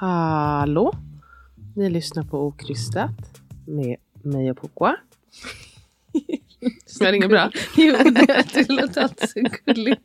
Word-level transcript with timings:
Hallå! 0.00 0.92
Ni 1.76 1.90
lyssnar 1.90 2.22
på 2.22 2.46
Okrystat 2.46 3.10
med 3.66 3.96
mig 4.22 4.50
och 4.50 4.60
Pukwa. 4.60 4.96
Är 7.00 7.10
det 7.10 7.16
inget 7.16 7.28
bra? 7.30 7.50
Jo, 7.76 7.96
det, 8.10 8.36
alltid 8.96 9.28
så 9.30 9.40
gulligt. 9.64 10.00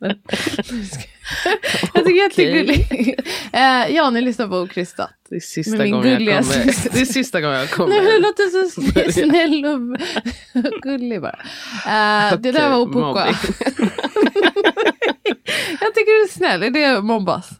Jag 1.94 2.04
tycker 2.06 2.26
att 2.26 2.36
det 2.36 2.72
är. 3.52 3.86
Eh, 3.86 3.94
ja, 3.94 4.10
ni 4.10 4.20
lyssnar 4.20 4.48
på 4.48 4.56
Okrystat. 4.56 5.10
Det 5.28 5.36
är 5.36 5.40
sista 5.40 5.86
gången 5.88 6.24
jag 6.24 6.44
kommer. 6.44 6.92
Det 6.92 7.00
är 7.00 7.04
sista 7.04 7.40
gången 7.40 7.58
jag 7.58 7.70
kommer. 7.70 7.88
Nej, 7.88 8.12
du 8.12 8.18
låter 8.18 8.46
så 8.68 8.80
sn- 8.80 9.10
snäll 9.12 9.64
och 9.66 9.80
gullig 10.82 11.20
bara. 11.22 11.38
Eh, 11.86 12.38
det 12.40 12.52
där 12.52 12.70
var 12.70 12.86
mobbing. 12.86 13.24
jag 15.80 15.94
tycker 15.94 16.18
du 16.18 16.24
är 16.24 16.28
snäll, 16.32 16.62
är 16.62 16.70
det 16.70 17.02
mobbas? 17.02 17.50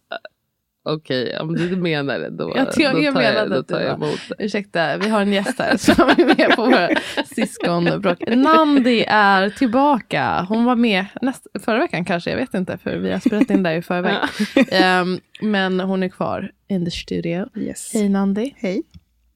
Okej, 0.88 1.38
om 1.40 1.54
du 1.54 1.76
menar 1.76 2.18
det 2.18 2.30
då, 2.30 2.52
Jag, 2.56 2.68
jag, 2.76 2.94
då 2.94 3.02
jag 3.02 3.14
tar 3.14 3.22
jag, 3.22 3.50
då 3.50 3.56
att 3.56 3.68
tar 3.68 3.78
det 3.78 3.84
jag 3.84 3.94
emot 3.94 4.20
det. 4.38 4.44
Ursäkta, 4.44 4.96
vi 4.96 5.08
har 5.08 5.20
en 5.22 5.32
gäst 5.32 5.58
här 5.58 5.76
som 5.76 6.08
är 6.08 6.36
med 6.36 6.56
på 6.56 6.64
våra 6.64 6.88
syskonbråk. 7.34 8.22
Nandi 8.36 9.04
är 9.08 9.50
tillbaka. 9.50 10.46
Hon 10.48 10.64
var 10.64 10.76
med 10.76 11.06
näst, 11.22 11.46
förra 11.60 11.78
veckan 11.78 12.04
kanske, 12.04 12.30
jag 12.30 12.36
vet 12.36 12.54
inte, 12.54 12.78
för 12.78 12.96
vi 12.96 13.12
har 13.12 13.18
spelat 13.18 13.50
in 13.50 13.62
där 13.62 13.74
i 13.74 13.82
förväg. 13.82 14.14
Ehm, 14.70 15.18
men 15.40 15.80
hon 15.80 16.02
är 16.02 16.08
kvar 16.08 16.50
in 16.68 16.84
the 16.84 16.90
studio. 16.90 17.46
Yes. 17.56 17.90
Hej 17.94 18.08
Nandi. 18.08 18.54
Hej. 18.56 18.82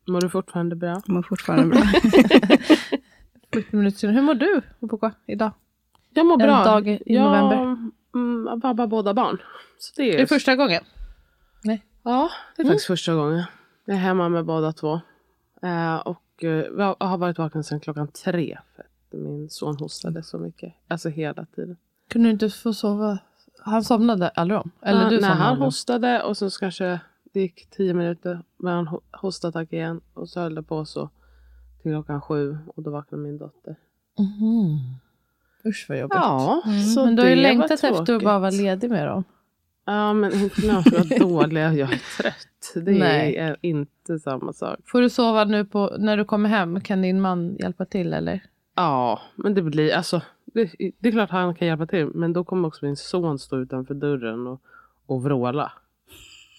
Mår 0.07 0.21
du 0.21 0.29
fortfarande 0.29 0.77
bra? 0.77 1.03
Mår 1.07 1.23
fortfarande 1.23 1.67
bra. 1.77 1.83
40 3.53 3.77
minuter 3.77 3.99
sedan. 3.99 4.15
Hur 4.15 4.23
mår 4.23 4.35
du 4.35 4.63
Opoka, 4.81 5.13
idag? 5.27 5.53
Jag 6.15 6.27
mår 6.27 6.33
En 6.33 6.39
bra. 6.39 6.65
dag 6.65 6.89
i 6.89 7.01
jag, 7.07 7.23
november. 7.25 7.77
Mm, 8.15 8.61
vabbar 8.61 8.87
båda 8.87 9.15
barn. 9.15 9.39
Så 9.79 9.93
det 9.97 10.11
är, 10.11 10.15
Är 10.15 10.19
det 10.19 10.27
första 10.27 10.57
gången? 10.57 10.83
Ja, 12.03 12.31
det 12.57 12.63
är 12.63 12.65
Mm. 12.65 12.73
faktiskt 12.73 12.87
första 12.87 13.15
gången. 13.15 13.43
Jag 13.85 13.97
är 13.97 14.01
hemma 14.01 14.29
med 14.29 14.45
båda 14.45 14.73
två. 14.73 15.01
Eh, 15.63 15.97
och 15.97 16.45
eh, 16.45 16.49
jag 16.79 16.97
har 17.01 17.19
varit 17.19 17.39
vaken 17.39 17.65
sedan 17.65 17.81
klockan 17.81 18.09
tre. 18.09 18.59
För 18.77 18.83
att 18.83 19.13
min 19.21 19.51
son 19.51 19.77
hostade 19.77 20.23
så 20.23 20.39
mycket. 20.39 20.75
Alltså 20.89 21.09
hela 21.09 21.47
tiden. 21.47 21.77
Kunde 22.09 22.29
du 22.29 22.33
inte 22.33 22.51
få 22.51 22.73
sova? 22.75 23.19
Han 23.65 23.85
somnade 23.85 24.29
aldrig 24.29 24.61
om? 24.61 24.71
Eller 24.83 25.03
Ja, 25.03 25.09
du 25.11 25.17
somnade 25.17 25.35
han 25.35 25.59
hostade 25.59 26.23
och 26.23 26.37
så 26.37 26.51
kanske 26.51 27.01
det 27.33 27.41
gick 27.41 27.71
tio 27.71 27.95
minuter. 27.95 28.43
Han 28.63 28.89
ho- 28.89 29.03
hostattack 29.13 29.73
igen. 29.73 30.01
Och 30.15 30.29
så 30.29 30.41
höll 30.41 30.55
det 30.55 30.63
på 30.63 30.85
så 30.85 31.11
till 31.83 31.91
klockan 31.93 32.21
sju. 32.21 32.59
Och 32.77 32.83
då 32.83 32.91
vaknade 32.91 33.23
min 33.23 33.39
dotter. 33.39 33.77
Mhm. 34.19 34.79
Usch 35.65 35.87
vad 35.89 35.99
jobbigt. 35.99 36.15
Ja, 36.15 36.63
Mm, 36.67 36.83
så 36.83 37.05
men 37.05 37.17
du 37.17 37.23
har 37.23 37.29
ju 37.29 37.37
längtat 37.37 37.71
efter 37.71 38.15
att 38.17 38.25
bara 38.25 38.39
vara 38.39 38.51
ledig 38.51 38.91
med 38.91 39.07
dem. 39.07 39.25
Ja, 39.91 40.13
men 40.13 40.33
inte 40.33 40.67
när 40.67 40.75
jag 40.75 40.93
var 40.93 41.19
dålig. 41.19 41.61
Jag 41.61 41.93
är 41.93 42.23
trött. 42.23 42.85
Det 42.85 42.99
Nej. 42.99 43.37
är 43.37 43.57
inte 43.61 44.19
samma 44.19 44.53
sak. 44.53 44.79
Får 44.87 45.01
du 45.01 45.11
sova 45.11 45.45
nu 45.45 45.65
på, 45.65 45.97
när 45.99 46.17
du 46.17 46.25
kommer 46.25 46.49
hem? 46.49 46.81
Kan 46.81 47.03
din 47.03 47.21
man 47.21 47.57
hjälpa 47.57 47.85
till 47.85 48.13
eller? 48.13 48.43
Ja, 48.75 49.21
men 49.37 49.55
det 49.55 49.63
blir 49.63 49.95
alltså. 49.95 50.23
Det, 50.45 50.71
det 50.99 51.09
är 51.09 51.13
klart 51.13 51.31
han 51.31 51.55
kan 51.55 51.69
hjälpa 51.69 51.87
till. 51.87 52.07
Men 52.07 52.33
då 52.33 52.45
kommer 52.45 52.69
också 52.69 52.85
min 52.85 52.97
son 52.97 53.39
stå 53.39 53.59
utanför 53.59 53.95
dörren 53.95 54.47
och, 54.47 54.61
och 55.07 55.23
vråla. 55.23 55.73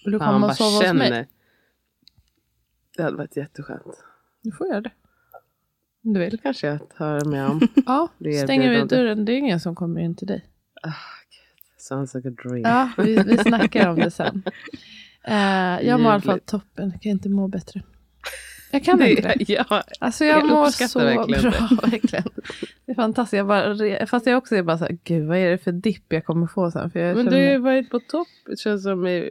Vill 0.04 0.12
du 0.12 0.18
han 0.18 0.34
komma 0.34 0.46
och 0.46 0.56
sova 0.56 0.88
hos 0.88 0.94
mig? 0.94 1.28
Det 2.96 3.02
hade 3.02 3.16
varit 3.16 3.36
jätteskönt. 3.36 4.04
Du 4.42 4.52
får 4.52 4.66
göra 4.66 4.80
det. 4.80 4.92
Om 6.04 6.12
du 6.12 6.20
vill. 6.20 6.38
kanske 6.40 6.66
jag 6.66 6.88
tar 6.98 7.24
med 7.24 7.48
om. 7.50 7.60
Ja, 7.86 8.08
stänger 8.44 8.70
vi 8.70 8.84
dörren. 8.84 9.24
Det 9.24 9.32
är 9.32 9.36
ingen 9.36 9.60
som 9.60 9.74
kommer 9.74 10.00
in 10.00 10.14
till 10.14 10.26
dig. 10.26 10.44
Sounds 11.82 12.14
like 12.14 12.28
a 12.28 12.32
dream. 12.42 12.62
Ja, 12.62 12.90
vi, 12.96 13.16
vi 13.22 13.38
snackar 13.38 13.88
om 13.88 13.96
det 13.96 14.10
sen. 14.20 14.42
Eh, 15.24 15.86
jag 15.86 16.00
mår 16.00 16.10
i 16.10 16.14
alla 16.14 16.20
fall 16.20 16.40
toppen. 16.40 16.90
Jag 16.90 17.02
kan 17.02 17.12
inte 17.12 17.28
må 17.28 17.48
bättre. 17.48 17.82
Jag 18.70 18.84
kan 18.84 19.02
inte 19.02 19.22
det. 19.22 19.48
ja, 19.52 19.82
Alltså 20.00 20.24
jag, 20.24 20.40
Jag 20.40 20.48
mår 20.48 20.66
så 20.88 20.98
verkligen 20.98 21.42
bra. 21.42 21.68
Verkligen. 21.90 22.24
Det 22.86 22.92
är 22.92 22.94
fantastiskt. 22.94 23.32
Jag 23.38 23.46
bara, 23.46 24.06
fast 24.06 24.26
jag 24.26 24.38
också 24.38 24.56
är 24.56 24.62
bara 24.62 24.78
så 24.78 24.84
här, 24.84 24.98
gud 25.04 25.26
vad 25.26 25.38
är 25.38 25.50
det 25.50 25.58
för 25.58 25.72
dipp 25.72 26.12
jag 26.12 26.24
kommer 26.24 26.46
få 26.46 26.70
sen? 26.70 26.90
För 26.90 27.00
jag 27.00 27.16
men 27.16 27.26
du 27.26 27.32
har 27.32 27.52
ju 27.52 27.58
varit 27.58 27.90
på 27.90 28.00
topp. 28.00 28.28
Det 28.46 28.58
känns 28.58 28.82
som 28.82 29.06
i 29.06 29.30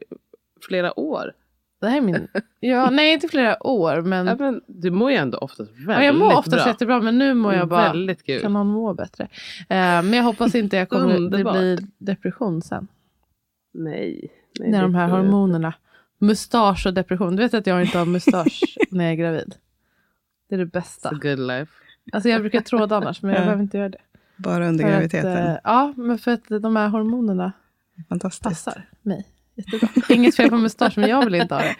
flera 0.68 1.00
år. 1.00 1.34
Det 1.82 1.90
här 1.90 1.98
är 1.98 2.02
min... 2.02 2.28
Ja, 2.60 2.90
nej, 2.90 3.14
inte 3.14 3.28
flera 3.28 3.68
år, 3.68 4.02
men... 4.02 4.28
Ja, 4.28 4.36
men 4.40 4.62
du 4.68 4.92
mår 4.92 5.12
ju 5.12 5.18
ändå 5.18 5.38
oftast 5.38 5.72
väldigt 5.72 5.88
ja, 5.96 6.04
jag 6.04 6.16
mår 6.16 6.28
oftast 6.38 6.50
bra. 6.64 6.68
jättebra, 6.68 7.02
men 7.02 7.18
nu 7.18 7.34
mår 7.34 7.54
jag 7.54 7.68
bara... 7.68 7.88
Väldigt 7.88 8.24
kul. 8.26 8.42
Kan 8.42 8.54
någon 8.54 8.68
må 8.68 8.94
bättre? 8.94 9.24
Eh, 9.60 9.68
men 9.78 10.14
jag 10.14 10.24
hoppas 10.24 10.56
inte 10.56 10.78
jag 10.78 10.90
kommer, 10.90 11.20
det 11.20 11.44
blir 11.44 11.80
depression 11.98 12.62
sen. 12.62 12.88
Nej. 13.74 14.32
nej 14.60 14.72
när 14.72 14.82
de 14.82 14.96
här 14.96 15.08
hormonerna. 15.10 15.74
Mustasch 16.20 16.86
och 16.88 16.94
depression. 16.94 17.36
Du 17.36 17.44
vet 17.44 17.54
att 17.54 17.68
jag 17.68 17.82
inte 17.82 17.98
har 17.98 18.06
mustasch 18.06 18.78
när 18.92 19.04
jag 19.04 19.12
är 19.14 19.18
gravid. 19.18 19.56
Det 20.50 20.56
är 20.56 20.60
det 20.60 20.66
It's 20.66 20.72
bästa. 20.72 21.10
a 21.10 21.20
good 21.22 21.40
life. 21.40 21.72
Alltså 22.12 22.30
jag 22.30 22.42
brukar 22.42 22.62
tråda 22.62 22.96
annars, 22.98 23.22
men 23.22 23.32
jag 23.32 23.40
Ja. 23.40 23.44
behöver 23.46 23.64
inte 23.64 23.78
göra 23.78 23.90
det. 23.90 23.98
Bara 24.38 24.68
under 24.68 24.84
För 24.84 24.90
att, 24.92 24.94
graviditeten. 24.96 25.38
eh, 25.48 25.58
ja, 25.64 25.94
men 25.98 26.18
för 26.20 26.32
att 26.32 26.44
de 26.62 26.76
här 26.76 26.88
hormonerna 26.90 27.52
Fantastiskt. 28.10 28.44
passar 28.44 28.84
mig. 29.02 29.28
Jättebra. 29.56 29.90
Inget 30.16 30.36
fel 30.36 30.50
på 30.50 30.58
mustasch, 30.58 30.94
men 30.98 31.10
jag 31.10 31.26
vill 31.26 31.36
inte 31.36 31.56
ha 31.56 31.62
det. 31.62 31.76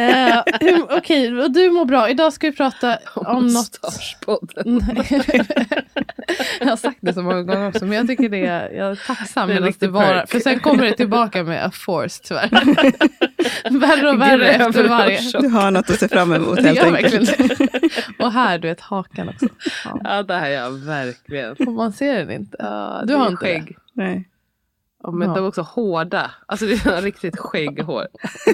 Eh, 0.00 0.42
Okej, 0.90 1.42
och 1.42 1.50
du 1.50 1.70
mår 1.70 1.84
bra. 1.84 2.10
Idag 2.10 2.32
ska 2.32 2.50
vi 2.50 2.56
prata 2.56 2.98
om 3.14 3.46
något... 3.46 3.52
Mustaschpodden. 3.82 4.80
Jag 6.60 6.66
har 6.66 6.76
sagt 6.76 6.98
det 7.00 7.12
så 7.14 7.22
många 7.22 7.42
gånger 7.42 7.68
också, 7.68 7.84
men 7.84 7.98
jag 7.98 8.06
tycker 8.06 8.28
det 8.28 8.46
är, 8.46 8.70
jag 8.70 8.90
är 8.90 9.06
tacksam 9.06 9.48
Det 9.48 9.54
är 9.54 9.60
det 9.60 9.92
perk. 9.92 10.30
För 10.30 10.40
sen 10.40 10.60
kommer 10.60 10.84
det 10.84 10.92
tillbaka 10.92 11.42
med 11.44 11.64
a 11.66 11.70
force 11.74 12.22
tyvärr. 12.24 12.50
värre 13.80 14.08
och 14.10 14.20
värre 14.20 14.36
Gräver 14.36 14.68
efter 14.68 14.88
varje. 14.88 15.20
Du 15.40 15.48
har 15.48 15.70
något 15.70 15.90
att 15.90 16.00
se 16.00 16.08
fram 16.08 16.32
emot 16.32 16.56
Det 16.56 16.62
helt 16.68 16.82
enkelt. 16.82 17.38
det. 17.38 18.24
Och 18.24 18.32
här, 18.32 18.58
du 18.58 18.68
vet, 18.68 18.80
hakan 18.80 19.28
också. 19.28 19.46
Ja. 19.84 20.00
Ja, 20.04 20.22
det 20.22 20.34
här 20.34 20.50
är 20.50 20.54
jag 20.54 20.70
verkligen. 20.70 21.52
Och 21.52 21.72
man 21.72 21.92
ser 21.92 22.18
den 22.18 22.30
inte. 22.30 22.56
Ja, 22.58 23.00
Du 23.04 23.12
det 23.12 23.18
har 23.18 23.26
inte 23.26 23.36
skägg. 23.36 23.76
Nej. 23.92 24.28
Men 25.12 25.28
Ja. 25.28 25.34
de 25.34 25.44
är 25.44 25.48
också 25.48 25.62
hårda. 25.62 26.30
Alltså 26.46 26.66
det 26.66 26.86
är 26.86 27.02
riktigt 27.02 27.38
skägghår. 27.38 28.06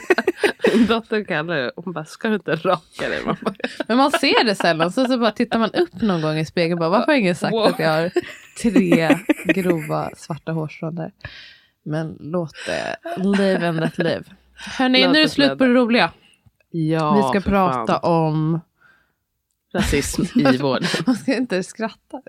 Min 0.74 0.86
dotter 0.86 1.24
kallar 1.24 1.54
det. 1.56 1.72
Hon 1.76 1.92
bara, 1.92 2.04
ska 2.04 2.28
du 2.28 2.34
inte 2.34 2.54
raka 2.56 3.08
dig 3.08 3.20
mamma? 3.24 3.54
Men 3.88 3.96
man 3.96 4.10
ser 4.10 4.44
det 4.44 4.54
sällan. 4.54 4.92
Så, 4.92 5.04
så 5.04 5.18
bara 5.18 5.30
tittar 5.30 5.58
man 5.58 5.70
upp 5.74 6.02
någon 6.02 6.22
gång 6.22 6.36
i 6.38 6.44
spegeln. 6.46 6.78
Bara, 6.78 6.88
varför 6.88 7.06
har 7.12 7.18
ingen 7.18 7.34
sagt 7.34 7.52
Wow. 7.52 7.64
att 7.66 7.78
jag 7.78 7.88
har 7.90 8.10
tre 8.62 9.18
grova 9.44 10.10
svarta 10.16 10.52
hårstrån 10.52 10.94
där? 10.94 11.12
Men 11.84 12.16
låt 12.20 12.54
det 12.66 12.96
live 13.22 13.68
and 13.68 13.80
let 13.80 13.98
live. 13.98 14.22
Hörni, 14.78 15.06
nu 15.06 15.18
är 15.18 15.22
det 15.22 15.28
slut 15.28 15.58
på 15.58 15.64
det 15.64 15.74
roliga. 15.74 16.10
Ja, 16.70 17.14
Vi 17.32 17.40
ska 17.40 17.50
prata 17.50 17.92
fan. 18.00 18.00
om 18.12 18.60
rasism 19.74 20.22
i 20.54 20.56
vården. 20.56 20.88
Man 21.06 21.16
ska 21.16 21.36
inte 21.36 21.62
skratta. 21.62 22.22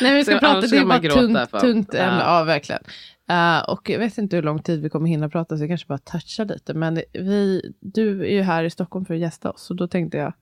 Nej, 0.00 0.14
vi 0.14 0.24
ska 0.24 0.32
Så 0.32 0.38
prata, 0.38 0.60
det 0.60 0.66
är 0.66 0.68
ska 0.68 0.86
bara 0.86 0.98
gråta 0.98 1.46
tungt, 1.60 1.94
ämne. 1.94 2.20
Ja. 2.20 2.38
Ja, 2.38 2.44
verkligen. 2.44 2.82
Eh, 3.30 3.58
och 3.70 3.90
jag 3.90 3.98
vet 3.98 4.18
inte 4.18 4.36
hur 4.36 4.42
lång 4.42 4.62
tid 4.62 4.82
vi 4.82 4.90
kommer 4.90 5.08
hinna 5.08 5.28
prata, 5.28 5.56
så 5.56 5.62
jag 5.62 5.70
kanske 5.70 5.86
bara 5.86 5.98
touchar 5.98 6.44
lite. 6.44 6.74
Men 6.74 6.94
vi, 7.12 7.72
du 7.80 8.20
är 8.20 8.32
ju 8.32 8.42
här 8.42 8.64
i 8.64 8.70
Stockholm 8.70 9.04
för 9.04 9.14
att 9.14 9.20
gästa 9.20 9.50
oss, 9.50 9.70
och 9.70 9.76
då 9.76 9.88
tänkte 9.88 10.18
jag 10.18 10.32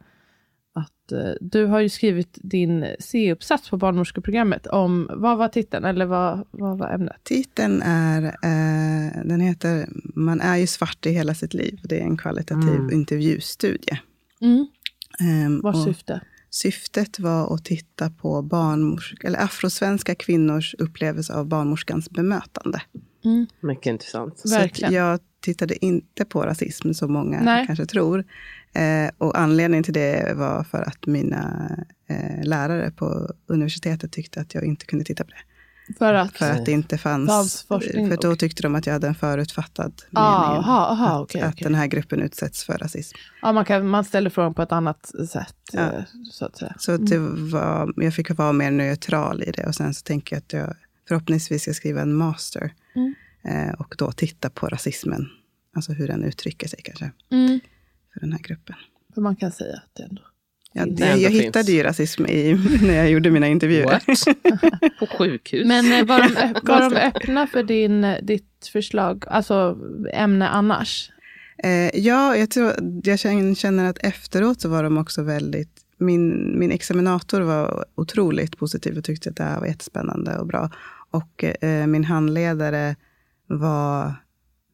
att 0.74 1.12
eh, 1.12 1.30
du 1.40 1.64
har 1.64 1.80
ju 1.80 1.88
skrivit 1.88 2.38
din 2.42 2.86
C-uppsats 3.00 3.70
på 3.70 3.76
barnmorskeprogrammet 3.76 4.66
om, 4.66 5.10
vad 5.14 5.38
var 5.38 5.48
titeln, 5.48 5.84
eller 5.84 6.06
vad, 6.06 6.46
vad 6.50 6.78
var 6.78 6.88
ämnet? 6.90 7.16
Titeln 7.24 7.82
är, 7.82 8.22
eh, 8.24 9.24
den 9.24 9.40
heter 9.40 9.88
Man 10.14 10.40
är 10.40 10.56
ju 10.56 10.66
svart 10.66 11.06
i 11.06 11.10
hela 11.10 11.34
sitt 11.34 11.54
liv. 11.54 11.80
Det 11.84 12.00
är 12.00 12.04
en 12.04 12.16
kvalitativ 12.16 12.74
Mm. 12.74 12.92
intervjustudie. 12.92 14.00
Mm. 14.40 14.66
Vars 15.62 15.76
och 15.76 15.82
syfte? 15.82 16.20
syftet 16.50 17.18
var 17.18 17.54
att 17.54 17.64
titta 17.64 18.10
på 18.10 18.42
barnmorsk, 18.42 19.24
eller 19.24 19.44
afrosvenska 19.44 20.14
kvinnors 20.14 20.74
upplevelse 20.78 21.34
av 21.34 21.46
barnmorskans 21.46 22.10
bemötande. 22.10 22.82
Mm. 23.24 23.46
Mycket 23.60 23.86
intressant. 23.86 24.38
Så 24.38 24.48
Verkligen. 24.48 24.94
jag 24.94 25.20
tittade 25.40 25.84
inte 25.84 26.24
på 26.24 26.42
rasism 26.42 26.92
som 26.92 27.12
många 27.12 27.40
Nej. 27.40 27.66
kanske 27.66 27.86
tror. 27.86 28.24
Eh, 28.72 29.10
och 29.18 29.38
anledningen 29.38 29.84
till 29.84 29.94
det 29.94 30.32
var 30.36 30.64
för 30.64 30.82
att 30.82 31.06
mina 31.06 31.70
eh, 32.06 32.44
lärare 32.44 32.90
på 32.90 33.32
universitetet 33.46 34.12
tyckte 34.12 34.40
att 34.40 34.54
jag 34.54 34.64
inte 34.64 34.86
kunde 34.86 35.04
titta 35.04 35.24
på 35.24 35.30
det. 35.30 35.47
För 35.98 36.14
att? 36.14 36.36
För 36.36 36.50
att 36.50 36.64
det 36.66 36.72
inte 36.72 36.98
fanns, 36.98 37.28
Fanns 37.28 37.62
forskning 37.62 38.08
för 38.10 38.16
då 38.16 38.36
tyckte 38.36 38.62
de 38.62 38.74
att 38.74 38.86
jag 38.86 38.92
hade 38.92 39.06
en 39.06 39.14
förutfattad 39.14 40.02
Ah, 40.12 40.48
mening. 40.48 40.58
aha, 40.64 40.86
aha, 40.86 41.06
att, 41.16 41.20
okej, 41.22 41.40
att 41.42 41.56
den 41.58 41.74
här 41.74 41.86
gruppen 41.86 42.22
utsätts 42.22 42.64
för 42.64 42.78
rasism. 42.78 43.16
Ja, 43.42 43.52
man, 43.52 43.64
kan, 43.64 43.88
man 43.88 44.04
ställer 44.04 44.30
frågan 44.30 44.54
på 44.54 44.62
ett 44.62 44.72
annat 44.72 45.12
sätt, 45.32 45.54
Ja. 45.72 45.80
eh, 45.92 46.02
så 46.30 46.44
att 46.44 46.56
säga. 46.56 46.74
Så 46.78 46.96
det 46.96 47.18
var, 47.52 47.92
jag 47.96 48.14
fick 48.14 48.30
vara 48.38 48.52
mer 48.52 48.70
neutral 48.70 49.42
i 49.42 49.50
det. 49.50 49.66
Och 49.66 49.74
sen 49.74 49.94
så 49.94 50.02
tänker 50.02 50.36
jag 50.36 50.40
att 50.40 50.52
jag 50.52 50.74
förhoppningsvis 51.08 51.62
ska 51.62 51.74
skriva 51.74 52.00
en 52.00 52.14
master. 52.14 52.72
Mm. 52.94 53.14
Eh, 53.44 53.74
och 53.74 53.94
då 53.98 54.12
titta 54.12 54.50
på 54.50 54.66
rasismen. 54.66 55.28
Alltså 55.76 55.92
hur 55.92 56.08
den 56.08 56.24
uttrycker 56.24 56.68
sig 56.68 56.80
kanske 56.84 57.10
Mm. 57.30 57.60
för 58.12 58.20
den 58.20 58.32
här 58.32 58.38
gruppen. 58.40 58.76
För 59.14 59.20
man 59.20 59.36
kan 59.36 59.52
säga 59.52 59.76
att 59.76 59.90
det 59.94 60.02
ändå... 60.02 60.22
Ja, 60.78 60.86
Det 60.86 61.06
jag 61.20 61.32
finns. 61.32 61.44
hittade 61.44 61.72
ju 61.72 61.82
rasism 61.82 62.26
i, 62.26 62.54
när 62.82 62.94
jag 62.94 63.10
gjorde 63.10 63.30
mina 63.30 63.46
intervjuer. 63.48 63.84
What? 63.84 64.98
På 64.98 65.06
sjukhus? 65.06 65.66
Men 65.66 65.92
eh, 65.92 66.04
var 66.06 66.18
de, 66.22 66.54
var 66.62 66.90
de 66.90 66.96
öppna 66.96 67.46
för 67.46 67.62
din, 67.62 68.04
eh, 68.04 68.16
ditt 68.22 68.70
förslag, 68.72 69.24
alltså 69.28 69.78
ämne 70.12 70.48
annars? 70.48 71.10
Eh, 71.64 71.98
ja, 72.00 72.36
jag, 72.36 72.50
tror, 72.50 72.72
jag 73.04 73.18
känner- 73.18 73.54
känner 73.54 73.90
att 73.90 73.98
efteråt 73.98 74.60
så 74.60 74.68
var 74.68 74.82
de 74.82 74.98
också 74.98 75.22
väldigt... 75.22 75.70
Min, 76.00 76.58
min 76.58 76.70
examinator 76.72 77.40
var 77.40 77.84
otroligt 77.94 78.56
positiv 78.58 78.98
och 78.98 79.04
tyckte 79.04 79.30
att 79.30 79.36
det 79.36 79.44
här 79.44 79.60
var 79.60 79.66
jättespännande 79.66 80.38
och 80.38 80.46
bra. 80.46 80.70
Och 81.10 81.44
eh, 81.44 81.86
min 81.86 82.04
handledare 82.04 82.96
var 83.46 84.14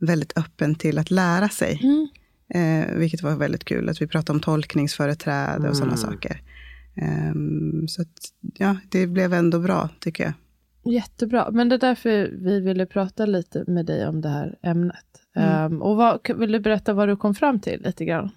väldigt 0.00 0.38
öppen 0.38 0.74
till 0.74 0.98
att 0.98 1.10
lära 1.10 1.48
sig. 1.48 1.80
Mm. 1.82 2.08
Eh, 2.54 2.94
vilket 2.96 3.22
var 3.22 3.36
väldigt 3.36 3.64
kul, 3.64 3.88
att 3.88 4.02
vi 4.02 4.06
pratade 4.06 4.36
om 4.36 4.40
tolkningsföreträde 4.40 5.68
och 5.68 5.76
sådana 5.76 5.96
Mm. 5.96 6.12
saker. 6.12 6.40
Ehm, 6.96 7.88
så 7.88 8.02
att, 8.02 8.08
ja, 8.58 8.76
det 8.88 9.06
blev 9.06 9.32
ändå 9.34 9.58
bra, 9.58 9.88
tycker 10.00 10.24
jag. 10.24 10.32
Jättebra, 10.94 11.50
men 11.50 11.68
det 11.68 11.74
är 11.74 11.78
därför 11.78 12.30
vi 12.32 12.60
ville 12.60 12.86
prata 12.86 13.26
lite 13.26 13.64
med 13.66 13.86
dig 13.86 14.06
om 14.06 14.20
det 14.20 14.28
här 14.28 14.58
ämnet. 14.62 15.04
Mm. 15.36 15.48
Ehm, 15.48 15.82
och 15.82 15.96
vad, 15.96 16.18
vill 16.38 16.52
du 16.52 16.60
berätta 16.60 16.92
vad 16.92 17.08
du 17.08 17.16
kom 17.16 17.34
fram 17.34 17.60
till 17.60 17.82
lite 17.84 18.04
grann? 18.04 18.30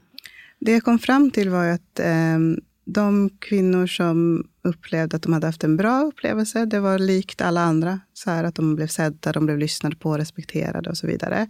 Det 0.59 0.71
jag 0.71 0.83
kom 0.83 0.99
fram 0.99 1.31
till 1.31 1.49
var 1.49 1.65
att 1.67 1.99
ehm, 1.99 2.59
de 2.85 3.29
kvinnor 3.39 3.87
som 3.87 4.47
upplevde 4.61 5.15
att 5.15 5.21
de 5.23 5.33
hade 5.33 5.47
haft 5.47 5.63
en 5.63 5.77
bra 5.77 6.01
upplevelse, 6.01 6.65
det 6.65 6.79
var 6.79 6.99
likt 6.99 7.41
alla 7.41 7.61
andra. 7.61 7.99
Så 8.13 8.29
här 8.31 8.43
att 8.43 8.55
de 8.55 8.75
blev 8.75 8.87
sedda, 8.87 9.31
de 9.31 9.45
blev 9.45 9.57
lyssnade 9.57 9.95
på, 9.95 10.17
respekterade 10.17 10.89
och 10.89 10.97
så 10.97 11.07
vidare. 11.07 11.47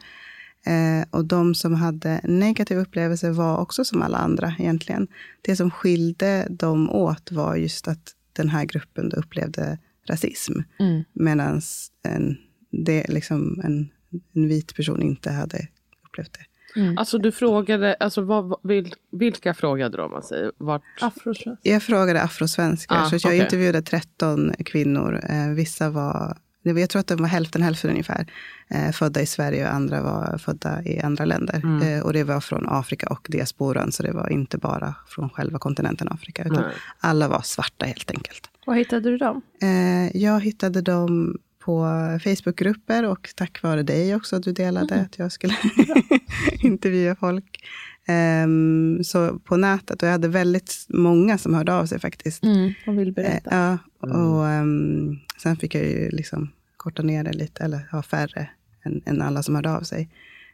Eh, 0.68 1.06
och 1.12 1.26
de 1.26 1.56
som 1.56 1.74
hade 1.74 2.22
negativ 2.24 2.78
upplevelse 2.78 3.32
var 3.32 3.58
också 3.58 3.86
som 3.86 4.02
alla 4.02 4.18
andra 4.18 4.54
egentligen. 4.60 5.08
Det 5.42 5.56
som 5.56 5.72
skilde 5.72 6.48
dem 6.50 6.90
åt 6.90 7.32
var 7.32 7.56
just 7.56 7.88
att 7.88 8.14
den 8.34 8.50
här 8.50 8.66
gruppen 8.66 9.10
då 9.10 9.18
upplevde 9.18 9.78
rasism. 10.10 10.54
Mm. 10.80 11.04
Medan 11.14 11.62
en, 12.04 12.38
det, 12.72 13.08
liksom 13.10 13.62
en, 13.64 13.90
en 14.34 14.48
vit 14.48 14.76
person 14.76 15.02
inte 15.02 15.32
hade 15.32 15.68
upplevt 16.06 16.34
det. 16.34 16.46
Mm. 16.80 16.98
Alltså 16.98 17.18
du 17.18 17.32
frågade, 17.32 17.94
alltså 17.94 18.22
vad, 18.22 18.60
vil, 18.64 18.94
vilka 19.12 19.54
frågade 19.54 19.98
du 19.98 20.04
om 20.04 20.12
man 20.12 20.24
säger? 20.24 20.52
Vart? 20.58 20.84
Afrosvensk. 21.02 21.62
Jag 21.64 21.84
frågade 21.84 22.22
afrosvenskar, 22.22 22.96
Ah, 22.96 23.20
så 23.20 23.28
jag 23.28 23.38
intervjuade 23.38 23.82
13 23.82 24.54
kvinnor. 24.66 25.22
Eh, 25.30 25.50
vissa 25.50 25.90
var, 25.90 26.38
jag 26.76 26.90
tror 26.90 27.00
att 27.00 27.08
de 27.08 27.16
var 27.22 27.28
hälften 27.28 27.62
hälften 27.62 27.90
ungefär, 27.90 28.26
eh, 28.68 28.92
födda 28.92 29.22
i 29.22 29.26
Sverige 29.26 29.68
och 29.68 29.74
andra 29.74 30.02
var 30.02 30.38
födda 30.38 30.84
i 30.84 31.00
andra 31.00 31.26
länder. 31.26 31.62
Mm. 31.64 31.82
Eh, 31.82 32.04
och 32.06 32.14
det 32.14 32.24
var 32.24 32.40
från 32.40 32.66
Afrika 32.70 33.08
och 33.08 33.28
diasporan, 33.30 33.92
så 33.92 34.04
det 34.04 34.12
var 34.12 34.30
inte 34.30 34.58
bara 34.58 34.96
från 35.08 35.30
själva 35.30 35.60
kontinenten 35.60 36.08
Afrika, 36.10 36.44
utan 36.44 36.62
Nej. 36.62 36.74
alla 37.00 37.28
var 37.28 37.42
svarta 37.42 37.86
helt 37.86 38.12
enkelt. 38.12 38.50
Var 38.66 38.76
hittade 38.76 39.10
du 39.10 39.18
dem? 39.18 39.42
Eh, 39.62 40.18
jag 40.18 40.42
hittade 40.42 40.82
dem 40.82 41.38
på 41.60 41.86
Facebookgrupper 42.24 43.06
och 43.06 43.30
tack 43.36 43.62
vare 43.64 43.84
dig 43.84 44.16
också 44.16 44.36
att 44.36 44.44
du 44.44 44.52
delade 44.52 44.94
Mm. 44.94 45.06
att 45.06 45.20
jag 45.20 45.32
skulle 45.32 45.54
intervjua 46.60 47.16
folk. 47.16 47.64
Ehm, 48.08 49.00
så 49.04 49.40
på 49.40 49.58
nätet, 49.58 50.02
och 50.02 50.08
jag 50.08 50.12
hade 50.12 50.28
väldigt 50.28 50.86
många 50.90 51.38
som 51.38 51.54
hörde 51.54 51.74
av 51.74 51.86
sig 51.86 52.00
faktiskt. 52.00 52.44
Mm. 52.44 52.74
Och 52.88 53.00
vill 53.00 53.12
berätta. 53.14 53.80
ja, 54.02 54.08
och 54.08 54.48
ehm, 54.48 55.16
sen 55.44 55.58
fick 55.58 55.76
jag 55.76 55.84
ju 55.86 56.10
liksom 56.10 56.50
korta 56.88 57.04
ner 57.04 57.24
det 57.24 57.34
lite, 57.34 57.64
eller 57.64 57.88
ha 57.92 58.02
färre 58.04 58.50
än, 58.86 59.02
än 59.06 59.22
alla 59.22 59.44
som 59.44 59.56
hörde 59.56 59.72
av 59.72 59.82
sig. 59.82 60.10